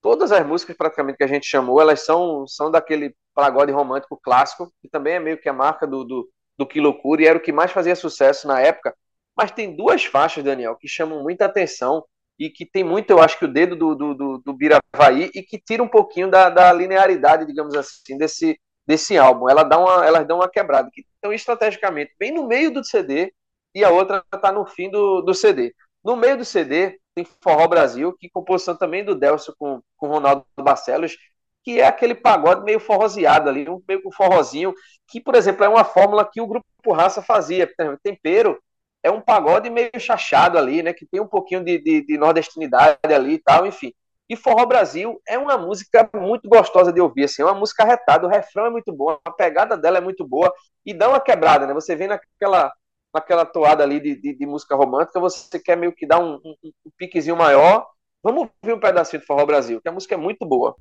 todas 0.06 0.30
as 0.30 0.46
músicas 0.46 0.76
praticamente 0.76 1.18
que 1.18 1.24
a 1.24 1.26
gente 1.26 1.48
chamou, 1.48 1.80
elas 1.80 2.04
são, 2.04 2.46
são 2.46 2.70
daquele 2.70 3.12
pagode 3.34 3.72
romântico 3.72 4.16
clássico, 4.16 4.72
que 4.80 4.88
também 4.88 5.14
é 5.14 5.18
meio 5.18 5.36
que 5.36 5.48
a 5.48 5.52
marca 5.52 5.84
do, 5.84 6.04
do, 6.04 6.30
do 6.56 6.64
Que 6.64 6.80
Loucura, 6.80 7.22
e 7.22 7.26
era 7.26 7.36
o 7.36 7.40
que 7.40 7.50
mais 7.50 7.72
fazia 7.72 7.96
sucesso 7.96 8.46
na 8.46 8.60
época. 8.60 8.94
Mas 9.36 9.50
tem 9.50 9.74
duas 9.74 10.04
faixas, 10.04 10.44
Daniel, 10.44 10.76
que 10.76 10.86
chamam 10.86 11.24
muita 11.24 11.46
atenção 11.46 12.04
e 12.38 12.48
que 12.48 12.64
tem 12.64 12.84
muito, 12.84 13.10
eu 13.10 13.20
acho 13.20 13.36
que 13.36 13.46
o 13.46 13.52
dedo 13.52 13.74
do, 13.74 13.96
do, 13.96 14.14
do, 14.14 14.38
do 14.38 14.52
Biravaí 14.52 15.28
e 15.34 15.42
que 15.42 15.58
tira 15.58 15.82
um 15.82 15.88
pouquinho 15.88 16.30
da, 16.30 16.50
da 16.50 16.72
linearidade, 16.72 17.44
digamos 17.44 17.74
assim, 17.74 18.16
desse, 18.16 18.60
desse 18.86 19.18
álbum. 19.18 19.50
Ela 19.50 19.64
dá 19.64 19.76
uma, 19.76 20.06
elas 20.06 20.24
dão 20.24 20.36
uma 20.36 20.48
quebrada. 20.48 20.88
Então, 21.18 21.32
estrategicamente, 21.32 22.14
bem 22.16 22.30
no 22.32 22.46
meio 22.46 22.72
do 22.72 22.84
CD 22.84 23.32
e 23.74 23.82
a 23.82 23.90
outra 23.90 24.24
está 24.32 24.52
no 24.52 24.64
fim 24.66 24.88
do, 24.88 25.20
do 25.20 25.34
CD. 25.34 25.74
No 26.06 26.14
meio 26.14 26.38
do 26.38 26.44
CD 26.44 27.00
tem 27.16 27.24
Forró 27.24 27.66
Brasil, 27.66 28.12
que 28.16 28.30
composição 28.30 28.76
também 28.76 29.04
do 29.04 29.12
Delcio 29.12 29.52
com, 29.58 29.82
com 29.96 30.06
Ronaldo 30.06 30.46
Barcelos, 30.56 31.16
que 31.64 31.80
é 31.80 31.86
aquele 31.88 32.14
pagode 32.14 32.62
meio 32.62 32.78
forroseado 32.78 33.50
ali, 33.50 33.68
um 33.68 33.82
meio 33.88 34.00
com 34.00 34.12
forrozinho, 34.12 34.72
que, 35.08 35.20
por 35.20 35.34
exemplo, 35.34 35.64
é 35.64 35.68
uma 35.68 35.82
fórmula 35.82 36.24
que 36.24 36.40
o 36.40 36.46
grupo 36.46 36.64
Raça 36.92 37.20
fazia. 37.20 37.68
Tempero 38.04 38.56
é 39.02 39.10
um 39.10 39.20
pagode 39.20 39.68
meio 39.68 39.90
chachado 39.98 40.56
ali, 40.56 40.80
né? 40.80 40.92
Que 40.92 41.04
tem 41.04 41.20
um 41.20 41.26
pouquinho 41.26 41.64
de, 41.64 41.76
de, 41.82 42.06
de 42.06 42.16
nordestinidade 42.16 42.98
ali 43.02 43.32
e 43.34 43.38
tal, 43.42 43.66
enfim. 43.66 43.92
E 44.28 44.36
Forró 44.36 44.64
Brasil 44.64 45.20
é 45.26 45.36
uma 45.36 45.58
música 45.58 46.08
muito 46.14 46.48
gostosa 46.48 46.92
de 46.92 47.00
ouvir, 47.00 47.24
assim, 47.24 47.42
é 47.42 47.44
uma 47.46 47.54
música 47.54 47.84
retada, 47.84 48.28
o 48.28 48.30
refrão 48.30 48.66
é 48.66 48.70
muito 48.70 48.92
bom, 48.92 49.18
a 49.24 49.30
pegada 49.32 49.76
dela 49.76 49.98
é 49.98 50.00
muito 50.00 50.24
boa 50.24 50.52
e 50.84 50.94
dá 50.94 51.08
uma 51.08 51.20
quebrada, 51.20 51.66
né? 51.66 51.74
Você 51.74 51.96
vem 51.96 52.06
naquela, 52.06 52.72
naquela 53.16 53.46
toada 53.46 53.82
ali 53.82 53.98
de, 53.98 54.14
de, 54.14 54.34
de 54.34 54.46
música 54.46 54.76
romântica, 54.76 55.18
você 55.18 55.58
quer 55.58 55.76
meio 55.76 55.92
que 55.92 56.06
dar 56.06 56.18
um, 56.18 56.34
um, 56.44 56.54
um, 56.62 56.90
piquezinho 56.98 57.36
maior. 57.36 57.86
Vamos 58.22 58.48
ouvir 58.62 58.74
um 58.74 58.80
pedacinho 58.80 59.20
do 59.20 59.26
Forró 59.26 59.46
Brasil, 59.46 59.80
que 59.80 59.88
a 59.88 59.92
música 59.92 60.14
é 60.14 60.18
muito 60.18 60.44
boa. 60.44 60.76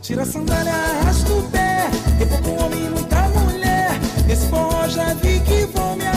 Tira 0.00 0.22
a 0.22 0.26
sandália, 0.26 0.72
arrasta 0.72 1.32
o 1.32 1.50
pé, 1.50 1.86
homem, 2.62 2.90
muita 2.90 3.28
mulher, 3.28 3.90
já 4.88 5.14
vi 5.14 5.40
que 5.40 5.66
vou 5.66 5.96
me 5.96 6.09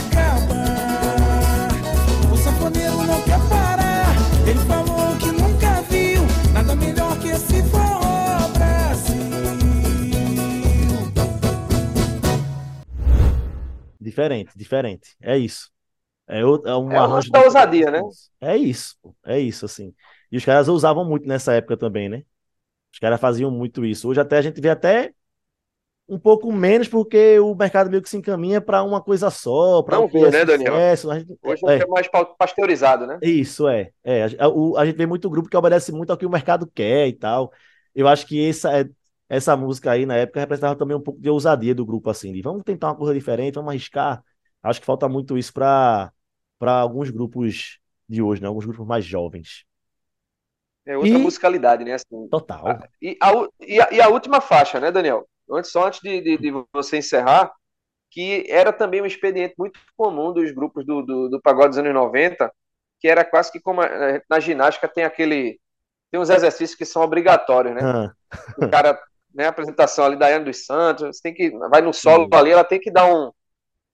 Diferente, 14.04 14.51
diferente. 14.56 15.16
É 15.22 15.38
isso. 15.38 15.72
É, 16.28 16.39
é 16.39 16.45
um 16.45 16.91
é 16.91 16.97
arranjo. 16.97 17.32
Da 17.32 17.43
ousadia, 17.43 17.89
né? 17.89 18.01
É 18.41 18.58
isso. 18.58 18.95
É 19.26 19.39
isso, 19.39 19.66
assim. 19.66 19.93
E 20.32 20.38
os 20.38 20.43
caras 20.43 20.68
usavam 20.68 21.06
muito 21.06 21.28
nessa 21.28 21.54
época 21.54 21.78
também, 21.78 22.10
né? 22.10 22.24
Os 22.91 22.99
caras 22.99 23.20
faziam 23.20 23.49
muito 23.49 23.86
isso. 23.86 24.10
Hoje 24.10 24.20
até 24.20 24.38
a 24.38 24.41
gente 24.41 24.60
vê 24.60 24.70
até 24.70 25.14
um 26.08 26.20
pouco 26.20 26.51
menos, 26.51 26.88
porque 26.88 27.39
o 27.39 27.56
mercado 27.56 27.89
meio 27.89 28.01
que 28.01 28.10
se 28.10 28.18
encaminha 28.18 28.60
para 28.60 28.84
uma 28.84 29.01
coisa 29.01 29.30
só. 29.30 29.82
Pra 29.82 29.97
Não 29.97 30.06
um 30.06 30.08
vê, 30.08 30.30
né, 30.30 30.45
Daniel? 30.45 30.74
Gente, 30.76 31.38
Hoje 31.41 31.62
é, 31.66 31.80
é 31.80 31.88
mais 31.88 32.08
pasteurizado, 32.38 33.08
né? 33.08 33.20
Isso, 33.22 33.68
é. 33.68 33.91
é 34.04 34.24
a, 34.24 34.45
a, 34.45 34.82
a, 34.82 34.86
gente 34.86 34.97
vê 34.97 35.06
muito 35.06 35.30
grupo 35.30 35.49
que 35.49 35.58
obedece 35.58 35.91
muito 35.91 36.12
ao 36.12 36.18
que 36.18 36.26
o 36.26 36.30
mercado 36.30 36.68
quer 36.68 37.08
e 37.08 37.14
tal. 37.14 37.51
Eu 37.95 38.08
acho 38.08 38.28
que 38.28 38.49
essa 38.49 38.82
é, 38.82 38.86
essa 39.36 39.57
música 39.57 39.91
aí 39.91 40.05
na 40.05 40.15
época 40.15 40.39
representava 40.39 40.75
também 40.75 40.95
um 40.95 41.01
pouco 41.01 41.19
de 41.19 41.27
ousadia 41.27 41.73
do 41.73 41.86
grupo, 41.86 42.09
assim, 42.09 42.31
de 42.31 42.41
vamos 42.41 42.63
tentar 42.63 42.89
uma 42.89 42.95
coisa 42.95 43.13
diferente, 43.13 43.55
vamos 43.55 43.71
arriscar. 43.71 44.23
Acho 44.61 44.79
que 44.79 44.86
falta 44.86 45.09
muito 45.09 45.36
isso 45.38 45.51
para 45.51 46.11
alguns 46.61 47.09
grupos 47.09 47.79
de 48.07 48.21
hoje, 48.21 48.41
né? 48.41 48.47
Alguns 48.47 48.65
grupos 48.65 48.86
mais 48.86 49.03
jovens. 49.03 49.65
É 50.86 50.95
outra 50.95 51.09
e... 51.09 51.17
musicalidade, 51.17 51.84
né? 51.84 51.93
Assim, 51.93 52.27
Total. 52.29 52.67
A, 52.67 52.88
e, 53.01 53.17
a, 53.19 53.31
e, 53.59 53.81
a, 53.81 53.89
e, 53.91 54.01
a, 54.01 54.07
última 54.07 54.39
faixa, 54.39 54.79
né, 54.79 54.91
Daniel? 54.91 55.27
Antes, 55.49 55.71
só 55.71 55.88
antes 55.88 55.99
de, 55.99 56.21
de, 56.21 56.38
de, 56.38 56.65
você 56.71 56.97
encerrar, 56.97 57.51
que 58.11 58.45
era 58.47 58.71
também 58.71 59.01
um 59.01 59.05
expediente 59.05 59.55
muito 59.57 59.79
comum 59.97 60.31
dos 60.31 60.51
grupos 60.51 60.86
do, 60.86 61.01
do, 61.01 61.29
do 61.29 61.41
pagode 61.41 61.69
dos 61.69 61.77
anos 61.79 61.93
90, 61.93 62.53
que 62.99 63.07
era 63.07 63.25
quase 63.25 63.51
que 63.51 63.59
como 63.59 63.81
na 64.29 64.39
ginástica 64.39 64.88
tem 64.88 65.03
aquele. 65.03 65.59
Tem 66.11 66.19
uns 66.19 66.29
exercícios 66.29 66.77
que 66.77 66.86
são 66.86 67.01
obrigatórios, 67.01 67.73
né? 67.73 67.81
Ah. 67.84 68.13
O 68.59 68.69
cara 68.69 69.01
né, 69.34 69.45
a 69.45 69.49
apresentação 69.49 70.05
ali 70.05 70.17
da 70.17 70.27
Ana 70.27 70.45
dos 70.45 70.65
Santos, 70.65 71.19
tem 71.19 71.34
que 71.34 71.49
vai 71.69 71.81
no 71.81 71.93
solo 71.93 72.27
ali, 72.34 72.51
ela 72.51 72.63
tem 72.63 72.79
que 72.79 72.91
dar 72.91 73.05
um 73.05 73.31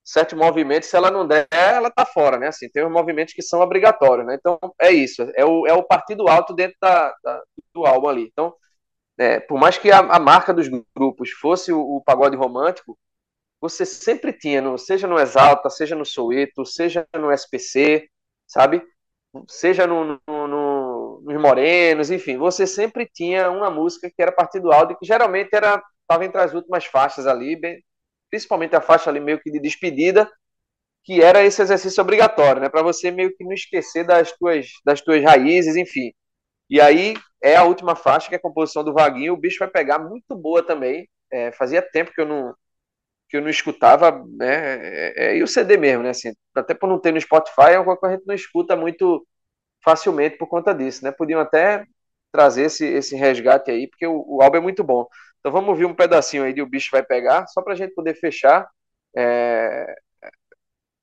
certo 0.04 0.36
movimento, 0.36 0.86
se 0.86 0.96
ela 0.96 1.10
não 1.10 1.26
der, 1.26 1.46
ela 1.50 1.90
tá 1.90 2.04
fora, 2.04 2.38
né? 2.38 2.48
Assim, 2.48 2.68
tem 2.68 2.84
os 2.84 2.92
movimentos 2.92 3.34
que 3.34 3.42
são 3.42 3.60
obrigatórios, 3.60 4.26
né? 4.26 4.36
Então 4.38 4.58
é 4.80 4.90
isso, 4.90 5.22
é 5.34 5.44
o, 5.44 5.66
é 5.66 5.72
o 5.74 5.82
partido 5.82 6.28
alto 6.28 6.54
dentro 6.54 6.76
da, 6.80 7.14
da 7.22 7.42
do 7.74 7.86
álbum 7.86 8.08
ali. 8.08 8.28
Então, 8.32 8.54
é, 9.18 9.40
por 9.40 9.58
mais 9.58 9.78
que 9.78 9.90
a, 9.90 9.98
a, 9.98 10.18
marca 10.18 10.52
dos 10.52 10.68
grupos 10.96 11.30
fosse 11.30 11.72
o, 11.72 11.80
o, 11.80 12.02
pagode 12.02 12.36
romântico, 12.36 12.98
você 13.60 13.84
sempre 13.86 14.32
tinha, 14.32 14.62
no, 14.62 14.78
seja 14.78 15.06
no 15.06 15.18
Exalta, 15.18 15.70
seja 15.70 15.94
no 15.94 16.06
Soueto, 16.06 16.64
seja 16.64 17.06
no 17.14 17.30
SPC, 17.32 18.08
sabe? 18.46 18.82
Seja 19.48 19.86
no, 19.86 20.20
no, 20.26 20.48
no 20.48 20.69
nos 21.22 21.40
Morenos, 21.40 22.10
enfim, 22.10 22.36
você 22.36 22.66
sempre 22.66 23.06
tinha 23.06 23.50
uma 23.50 23.70
música 23.70 24.08
que 24.08 24.22
era 24.22 24.32
partido 24.32 24.72
áudio, 24.72 24.96
que 24.98 25.06
geralmente 25.06 25.50
era 25.54 25.82
estava 26.02 26.24
entre 26.24 26.40
as 26.40 26.52
últimas 26.54 26.84
faixas 26.86 27.26
ali, 27.26 27.56
bem, 27.56 27.84
principalmente 28.30 28.74
a 28.76 28.80
faixa 28.80 29.10
ali 29.10 29.20
meio 29.20 29.40
que 29.40 29.50
de 29.50 29.60
despedida, 29.60 30.30
que 31.04 31.22
era 31.22 31.42
esse 31.44 31.62
exercício 31.62 32.02
obrigatório, 32.02 32.62
né, 32.62 32.68
para 32.68 32.82
você 32.82 33.10
meio 33.10 33.34
que 33.36 33.44
não 33.44 33.52
esquecer 33.52 34.04
das 34.06 34.32
tuas 34.32 34.68
das 34.84 35.00
tuas 35.00 35.22
raízes, 35.24 35.76
enfim. 35.76 36.12
E 36.70 36.80
aí 36.80 37.14
é 37.42 37.56
a 37.56 37.64
última 37.64 37.96
faixa 37.96 38.28
que 38.28 38.34
é 38.34 38.38
a 38.38 38.40
composição 38.42 38.84
do 38.84 38.94
Vaguinho, 38.94 39.34
o 39.34 39.36
bicho 39.36 39.58
vai 39.60 39.68
pegar 39.68 39.98
muito 39.98 40.36
boa 40.36 40.62
também. 40.64 41.08
É, 41.32 41.52
fazia 41.52 41.82
tempo 41.82 42.12
que 42.12 42.20
eu 42.20 42.26
não 42.26 42.54
que 43.28 43.36
eu 43.36 43.42
não 43.42 43.48
escutava, 43.50 44.24
né? 44.36 44.76
É, 45.14 45.32
é, 45.34 45.36
e 45.38 45.42
o 45.42 45.46
CD 45.46 45.76
mesmo, 45.76 46.02
né? 46.02 46.10
Assim, 46.10 46.32
até 46.54 46.74
por 46.74 46.88
não 46.88 47.00
ter 47.00 47.12
no 47.12 47.20
Spotify, 47.20 47.72
é 47.74 47.78
uma 47.80 47.96
coisa 47.96 48.00
que 48.00 48.06
a 48.06 48.18
gente 48.18 48.26
não 48.26 48.34
escuta 48.34 48.76
muito 48.76 49.26
facilmente 49.82 50.36
por 50.36 50.46
conta 50.48 50.74
disso, 50.74 51.04
né? 51.04 51.10
Podiam 51.10 51.40
até 51.40 51.84
trazer 52.32 52.64
esse, 52.64 52.86
esse 52.86 53.16
resgate 53.16 53.70
aí, 53.70 53.88
porque 53.88 54.06
o, 54.06 54.24
o 54.26 54.42
álbum 54.42 54.58
é 54.58 54.60
muito 54.60 54.84
bom. 54.84 55.06
Então 55.40 55.50
vamos 55.50 55.70
ouvir 55.70 55.86
um 55.86 55.94
pedacinho 55.94 56.44
aí 56.44 56.52
de 56.52 56.62
O 56.62 56.66
Bicho 56.66 56.90
Vai 56.92 57.02
Pegar, 57.02 57.46
só 57.48 57.62
para 57.62 57.72
a 57.72 57.76
gente 57.76 57.94
poder 57.94 58.14
fechar. 58.14 58.68
É... 59.16 59.96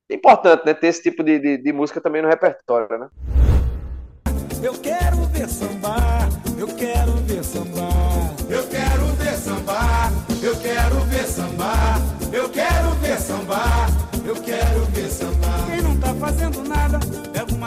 é 0.09 0.15
importante, 0.15 0.65
né? 0.65 0.73
Ter 0.73 0.87
esse 0.87 1.01
tipo 1.01 1.23
de, 1.23 1.39
de, 1.39 1.57
de 1.57 1.73
música 1.73 1.99
também 1.99 2.21
no 2.21 2.29
repertório, 2.29 2.97
né? 2.97 3.09
Eu 4.63 4.73
quero 4.79 5.17
ver 5.27 5.47
sambar, 5.47 6.27
eu 6.57 6.67
quero 6.67 7.11
ver 7.27 7.43
sambar, 7.43 7.93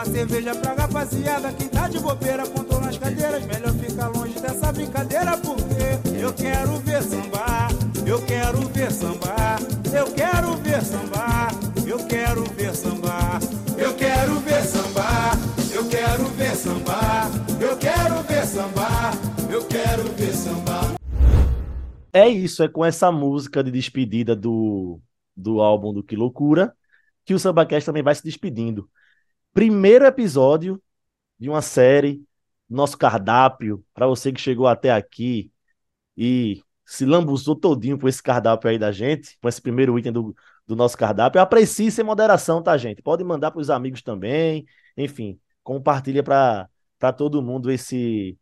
uma 0.00 0.04
cerveja 0.06 0.54
pra 0.54 0.72
rapaziada. 0.72 1.52
Quem 1.52 1.68
tá 1.68 1.86
de 1.88 1.98
bobeira, 1.98 2.46
contou 2.46 2.80
nas 2.80 2.96
cadeiras. 2.96 3.44
Melhor 3.44 3.72
ficar 3.74 4.08
longe 4.08 4.40
dessa 4.40 4.72
brincadeira, 4.72 5.36
porque 5.36 6.18
eu 6.18 6.32
quero 6.32 6.78
ver 6.78 7.02
sambar. 7.02 7.68
Eu 8.06 8.24
quero 8.24 8.60
ver 8.68 8.90
sambar. 8.90 9.58
Eu 9.92 10.06
quero 10.14 10.54
ver 10.56 10.82
sambar. 10.82 11.50
Eu 11.86 11.98
quero 12.06 12.44
ver 12.44 12.74
sambar. 12.74 13.40
Eu 13.76 13.94
quero 13.94 14.40
ver 14.40 14.62
sambar. 14.62 15.32
Eu 15.74 15.88
quero 15.88 16.24
ver 16.28 16.56
sambar. 16.56 17.30
Eu 17.60 17.76
quero 17.76 18.22
ver 18.22 18.46
sambar. 18.46 19.12
Eu 19.52 19.64
quero 19.66 20.04
ver 20.14 20.32
sambar. 20.32 20.94
É 22.12 22.26
isso, 22.26 22.62
é 22.62 22.68
com 22.68 22.84
essa 22.84 23.12
música 23.12 23.62
de 23.62 23.70
despedida 23.70 24.34
do, 24.34 24.98
do 25.36 25.60
álbum 25.60 25.92
do 25.92 26.02
Que 26.02 26.16
Loucura 26.16 26.74
que 27.24 27.34
o 27.34 27.38
SambaCast 27.38 27.86
também 27.86 28.02
vai 28.02 28.14
se 28.14 28.24
despedindo 28.24 28.88
primeiro 29.52 30.04
episódio 30.04 30.82
de 31.38 31.48
uma 31.48 31.62
série, 31.62 32.22
nosso 32.68 32.96
cardápio, 32.96 33.84
para 33.94 34.06
você 34.06 34.32
que 34.32 34.40
chegou 34.40 34.66
até 34.66 34.90
aqui 34.92 35.50
e 36.16 36.62
se 36.84 37.04
lambuzou 37.04 37.56
todinho 37.56 37.98
com 37.98 38.08
esse 38.08 38.22
cardápio 38.22 38.68
aí 38.70 38.78
da 38.78 38.92
gente, 38.92 39.38
com 39.40 39.48
esse 39.48 39.60
primeiro 39.60 39.98
item 39.98 40.12
do, 40.12 40.34
do 40.66 40.76
nosso 40.76 40.96
cardápio. 40.96 41.40
Aprecie 41.40 41.90
sem 41.90 42.04
moderação, 42.04 42.62
tá, 42.62 42.76
gente? 42.76 43.02
Pode 43.02 43.24
mandar 43.24 43.50
para 43.50 43.60
os 43.60 43.70
amigos 43.70 44.02
também, 44.02 44.66
enfim, 44.96 45.38
compartilha 45.62 46.22
para 46.22 46.68
todo 47.16 47.42
mundo 47.42 47.70
esse 47.70 48.36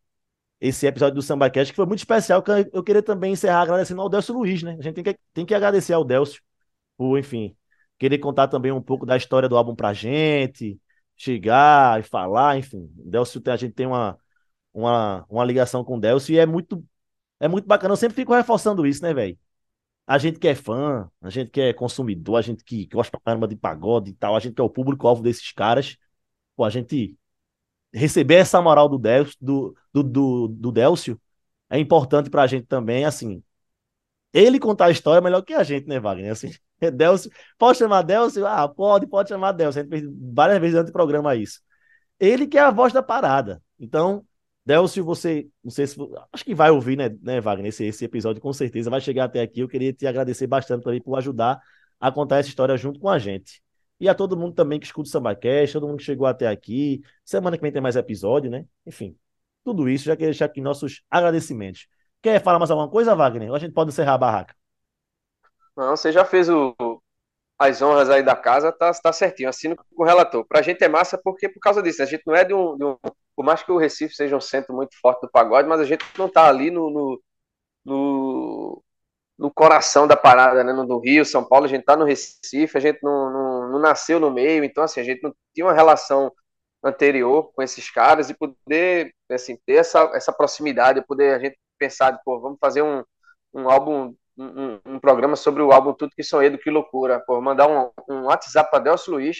esse 0.61 0.87
episódio 0.87 1.15
do 1.15 1.23
SambaCast, 1.23 1.73
que 1.73 1.77
foi 1.77 1.87
muito 1.87 2.01
especial, 2.01 2.43
que 2.43 2.51
eu 2.73 2.83
queria 2.83 3.03
também 3.03 3.33
encerrar 3.33 3.63
agradecendo 3.63 4.01
ao 4.01 4.09
Delcio 4.09 4.35
Luiz, 4.35 4.63
né? 4.63 4.77
A 4.79 4.83
gente 4.83 4.95
tem 4.95 5.05
que, 5.05 5.19
tem 5.33 5.47
que 5.47 5.55
agradecer 5.55 5.93
ao 5.93 6.05
Delcio 6.05 6.43
por, 6.97 7.19
enfim, 7.19 7.57
querer 7.99 8.19
contar 8.19 8.49
também 8.49 8.73
um 8.73 8.83
pouco 8.83 9.07
da 9.07 9.17
história 9.17 9.49
do 9.49 9.57
álbum 9.57 9.75
pra 9.75 9.93
gente, 9.93 10.81
chegar 11.19 12.01
e 12.01 12.03
falar, 12.05 12.59
enfim. 12.59 12.89
Delcio, 12.95 13.43
a 13.47 13.57
gente 13.57 13.75
tem 13.75 13.87
uma, 13.87 14.19
uma, 14.73 15.27
uma 15.29 15.45
ligação 15.45 15.85
com 15.85 15.97
o 15.97 16.01
Delcio 16.01 16.35
e 16.35 16.39
é 16.39 16.47
muito, 16.47 16.85
é 17.41 17.49
muito 17.49 17.67
bacana. 17.67 17.93
Eu 17.93 17.97
sempre 17.97 18.17
fico 18.17 18.35
reforçando 18.35 18.87
isso, 18.87 19.03
né, 19.03 19.15
velho? 19.15 19.39
A 20.07 20.19
gente 20.19 20.39
que 20.39 20.49
é 20.49 20.55
fã, 20.55 21.11
a 21.21 21.31
gente 21.31 21.51
que 21.51 21.61
é 21.61 21.73
consumidor, 21.73 22.37
a 22.39 22.43
gente 22.43 22.65
que 22.65 22.87
gosta 22.87 23.11
pra 23.13 23.21
caramba 23.21 23.49
de 23.49 23.57
pagode 23.57 24.11
e 24.11 24.15
tal, 24.15 24.37
a 24.37 24.41
gente 24.41 24.55
que 24.55 24.61
é 24.61 24.65
o 24.65 24.71
público-alvo 24.71 25.23
desses 25.23 25.53
caras, 25.53 25.99
pô, 26.57 26.65
a 26.65 26.71
gente 26.71 27.19
receber 27.93 28.37
essa 28.37 28.61
moral 28.63 28.89
do 28.89 28.99
Delcio, 28.99 29.37
do, 29.41 29.77
do, 29.93 30.03
do, 30.03 30.49
do 30.49 30.73
Delcio 30.73 31.21
é 31.71 31.79
importante 31.79 32.31
pra 32.31 32.47
gente 32.47 32.67
também, 32.67 33.05
assim. 33.05 33.43
Ele 34.33 34.59
contar 34.59 34.87
a 34.87 34.91
história 34.91 35.19
é 35.19 35.23
melhor 35.23 35.43
que 35.43 35.55
a 35.55 35.63
gente, 35.65 35.87
né, 35.89 36.01
Wagner? 36.01 36.33
Assim, 36.33 36.51
Delcio, 36.93 37.31
pode 37.59 37.79
chamar 37.79 38.03
Delcio? 38.03 38.47
Ah, 38.47 38.69
pode, 38.69 39.07
pode 39.07 39.29
chamar 39.29 39.53
Delcio. 39.53 39.81
A 39.81 39.85
gente 39.85 39.91
fez 39.91 40.05
várias 40.33 40.59
vezes 40.59 40.75
durante 40.75 40.91
o 40.91 40.93
programa 40.93 41.35
isso. 41.35 41.61
Ele 42.19 42.47
que 42.47 42.59
é 42.59 42.63
a 42.63 42.71
voz 42.71 42.93
da 42.93 43.03
parada. 43.03 43.63
Então, 43.79 44.25
Delcio, 44.65 45.05
você, 45.05 45.49
não 45.63 45.71
sei 45.71 45.87
se, 45.87 45.97
acho 46.33 46.45
que 46.45 46.55
vai 46.55 46.71
ouvir, 46.71 46.97
né, 46.97 47.09
né 47.23 47.41
Wagner, 47.41 47.69
esse, 47.69 47.85
esse 47.85 48.05
episódio 48.05 48.41
com 48.43 48.53
certeza 48.53 48.91
vai 48.91 49.01
chegar 49.01 49.25
até 49.25 49.41
aqui. 49.41 49.61
Eu 49.61 49.69
queria 49.69 49.93
te 49.93 50.07
agradecer 50.07 50.47
bastante 50.47 50.83
também 50.85 51.01
por 51.01 51.17
ajudar 51.17 51.61
a 52.01 52.13
contar 52.13 52.39
essa 52.39 52.49
história 52.49 52.77
junto 52.77 53.01
com 53.01 53.09
a 53.09 53.19
gente. 53.19 53.63
E 54.01 54.09
a 54.09 54.15
todo 54.15 54.37
mundo 54.37 54.55
também 54.55 54.79
que 54.79 54.87
escuta 54.87 55.09
o 55.09 55.11
SambaCast, 55.11 55.73
todo 55.73 55.89
mundo 55.89 55.99
que 55.99 56.05
chegou 56.05 56.27
até 56.27 56.47
aqui. 56.47 57.03
Semana 57.25 57.57
que 57.57 57.63
vem 57.63 57.73
tem 57.73 57.83
mais 57.83 57.97
episódio, 57.97 58.51
né? 58.51 58.65
Enfim, 58.87 59.17
tudo 59.65 59.89
isso, 59.89 60.05
já 60.05 60.15
queria 60.17 60.29
deixar 60.31 60.45
aqui 60.47 60.61
nossos 60.61 61.03
agradecimentos. 61.11 61.89
Quer 62.23 62.43
falar 62.43 62.59
mais 62.59 62.71
alguma 62.71 62.89
coisa, 62.89 63.15
Wagner? 63.15 63.49
Ou 63.51 63.57
a 63.57 63.59
gente 63.59 63.73
pode 63.73 63.91
encerrar 63.91 64.15
a 64.15 64.19
barraca? 64.19 64.55
Não, 65.79 65.97
você 65.97 66.11
já 66.11 66.25
fez 66.25 66.49
o, 66.51 66.75
as 67.57 67.81
honras 67.81 68.11
aí 68.11 68.21
da 68.23 68.35
casa, 68.37 68.73
tá, 68.73 68.93
tá 68.93 69.13
certinho, 69.13 69.49
assino 69.49 69.77
com 69.77 70.03
o 70.03 70.05
relator. 70.05 70.45
Pra 70.45 70.61
gente 70.61 70.83
é 70.83 70.89
massa 70.89 71.17
porque 71.23 71.49
por 71.49 71.61
causa 71.61 71.81
disso, 71.81 72.03
a 72.03 72.07
gente 72.07 72.25
não 72.27 72.35
é 72.35 72.45
de 72.45 72.53
um, 72.53 72.77
de 72.77 72.85
um 72.85 72.97
por 73.37 73.45
mais 73.45 73.63
que 73.63 73.71
o 73.71 73.79
Recife 73.79 74.15
seja 74.15 74.37
um 74.37 74.41
centro 74.41 74.75
muito 74.75 74.99
forte 75.01 75.21
do 75.23 75.31
pagode, 75.31 75.69
mas 75.69 75.81
a 75.81 75.85
gente 75.85 76.05
não 76.19 76.29
tá 76.29 76.49
ali 76.49 76.71
no, 76.73 76.91
no, 76.91 77.23
no, 77.85 78.85
no 79.39 79.51
coração 79.53 80.07
da 80.09 80.17
parada, 80.17 80.65
né, 80.65 80.73
no 80.73 80.99
Rio, 80.99 81.25
São 81.25 81.45
Paulo, 81.45 81.67
a 81.67 81.69
gente 81.69 81.85
tá 81.85 81.97
no 81.97 82.05
Recife, 82.05 82.77
a 82.79 82.81
gente 82.81 83.01
não, 83.03 83.31
não, 83.33 83.71
não 83.73 83.79
nasceu 83.81 84.21
no 84.21 84.31
meio, 84.33 84.65
então 84.65 84.85
assim, 84.85 85.01
a 85.01 85.05
gente 85.05 85.23
não 85.23 85.35
tinha 85.55 85.67
uma 85.67 85.75
relação 85.75 86.33
anterior 86.85 87.53
com 87.55 87.63
esses 87.63 87.91
caras 87.91 88.31
e 88.31 88.35
poder 88.35 89.15
assim, 89.31 89.57
ter 89.67 89.75
essa, 89.77 90.11
essa 90.15 90.33
proximidade, 90.33 91.07
poder 91.07 91.35
a 91.37 91.39
gente 91.39 91.59
pensar, 91.79 92.19
pô, 92.25 92.41
vamos 92.41 92.59
fazer 92.61 92.83
um, 92.83 93.05
um 93.55 93.71
álbum 93.71 94.15
um, 94.39 94.81
um, 94.95 95.01
programa 95.01 95.37
sobre 95.37 95.63
o 95.63 95.73
álbum 95.73 95.93
Tudo 95.93 96.13
Que 96.15 96.23
Sonhei 96.23 96.51
do 96.51 96.59
Que 96.59 96.71
Loucura. 96.71 97.21
Pô, 97.21 97.41
mandar 97.41 97.69
um, 97.69 97.91
um 98.09 98.25
WhatsApp 98.25 98.71
para 98.71 98.85
Delcio 98.85 99.13
Luiz. 99.13 99.39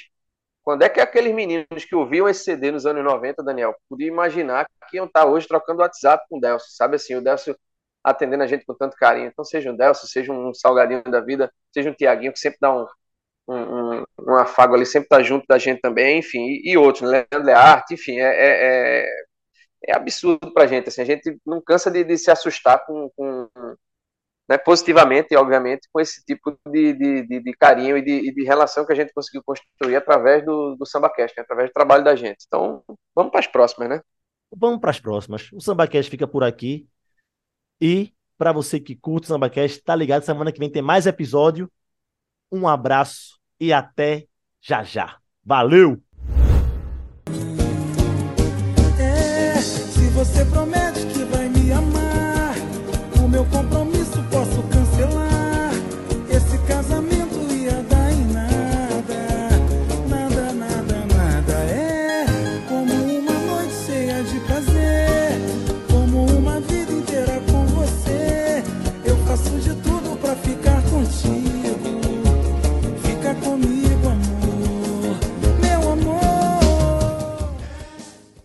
Quando 0.63 0.83
é 0.83 0.89
que 0.89 1.01
aqueles 1.01 1.35
meninos 1.35 1.85
que 1.89 1.95
ouviam 1.95 2.29
esse 2.29 2.45
CD 2.45 2.71
nos 2.71 2.85
anos 2.85 3.03
90, 3.05 3.43
Daniel, 3.43 3.75
podiam 3.89 4.09
imaginar 4.09 4.69
que 4.91 4.97
iam 4.97 5.07
estar 5.07 5.25
hoje 5.25 5.47
trocando 5.49 5.81
WhatsApp 5.81 6.25
com 6.29 6.39
o 6.39 6.41
Delcio, 6.41 6.71
sabe 6.73 6.97
assim, 6.97 7.15
o 7.15 7.23
Delcio 7.23 7.57
atendendo 8.05 8.43
a 8.43 8.47
gente 8.47 8.67
com 8.67 8.75
tanto 8.75 8.97
carinho. 8.97 9.29
Então, 9.29 9.45
seja 9.45 9.71
um 9.73 9.77
Delcio, 9.77 10.07
seja 10.09 10.33
um 10.33 10.53
Salgadinho 10.53 11.03
da 11.05 11.21
vida, 11.21 11.51
seja 11.73 11.91
um 11.91 11.95
Tiaguinho, 11.95 12.33
que 12.33 12.39
sempre 12.39 12.59
dá 12.61 12.75
um, 12.75 12.87
um, 13.49 14.05
um, 14.21 14.35
afago 14.35 14.75
ali, 14.75 14.85
sempre 14.85 15.09
tá 15.09 15.23
junto 15.23 15.47
da 15.49 15.59
gente 15.59 15.81
também, 15.81 16.19
enfim, 16.19 16.41
e, 16.41 16.73
e 16.73 16.77
outros, 16.77 17.11
né? 17.11 17.27
Leandro 17.33 17.47
Learte, 17.47 17.95
enfim, 17.95 18.19
é, 18.19 18.25
é, 18.25 19.05
é, 19.07 19.25
é 19.87 19.97
absurdo 19.97 20.53
pra 20.53 20.67
gente, 20.67 20.89
assim, 20.89 21.03
a 21.03 21.05
gente 21.05 21.39
não 21.47 21.63
cansa 21.63 21.91
de, 21.91 22.05
de 22.05 22.19
se 22.19 22.31
assustar 22.31 22.85
com, 22.85 23.11
com 23.17 23.49
né, 24.49 24.57
positivamente, 24.57 25.37
obviamente, 25.37 25.89
com 25.93 26.01
esse 26.01 26.25
tipo 26.25 26.59
de, 26.67 26.95
de, 26.95 27.27
de, 27.27 27.41
de 27.43 27.53
carinho 27.53 27.99
e 27.99 28.03
de, 28.03 28.33
de, 28.33 28.45
relação 28.45 28.87
que 28.87 28.93
a 28.93 28.97
gente 28.97 29.13
conseguiu 29.13 29.43
construir 29.45 29.97
através 29.97 30.45
do, 30.45 30.75
do 30.75 30.87
SambaCast, 30.87 31.37
né, 31.37 31.43
através 31.43 31.69
do 31.69 31.73
trabalho 31.75 32.03
da 32.03 32.17
gente. 32.17 32.45
Então, 32.47 32.83
vamos 33.15 33.31
para 33.31 33.41
as 33.41 33.47
próximas, 33.47 33.91
né? 33.91 34.01
Vamos 34.57 34.81
para 34.81 34.91
as 34.91 34.99
próximas. 34.99 35.53
O 35.53 35.61
SambaCast 35.61 36.11
fica 36.11 36.27
por 36.27 36.43
aqui. 36.43 36.89
E, 37.79 38.15
para 38.39 38.51
você 38.51 38.81
que 38.81 38.97
curte 38.97 39.27
o 39.27 39.29
SambaCast, 39.29 39.83
tá 39.83 39.95
ligado? 39.95 40.23
Semana 40.23 40.51
que 40.51 40.59
vem 40.59 40.73
tem 40.73 40.81
mais 40.81 41.07
episódio. 41.07 41.71
Um 42.51 42.67
abraço 42.67 43.39
e 43.61 43.71
até 43.71 44.27
já 44.63 44.83
já. 44.83 45.19
Valeu! 45.45 46.03
É, 48.99 49.61
se 49.61 50.09
você 50.09 50.45
promete 50.47 51.07
que 51.07 51.25
vai 51.25 51.49
me 51.51 51.71
amar, 51.71 52.55
o 53.23 53.29
meu 53.29 53.45
compromisso 53.45 53.78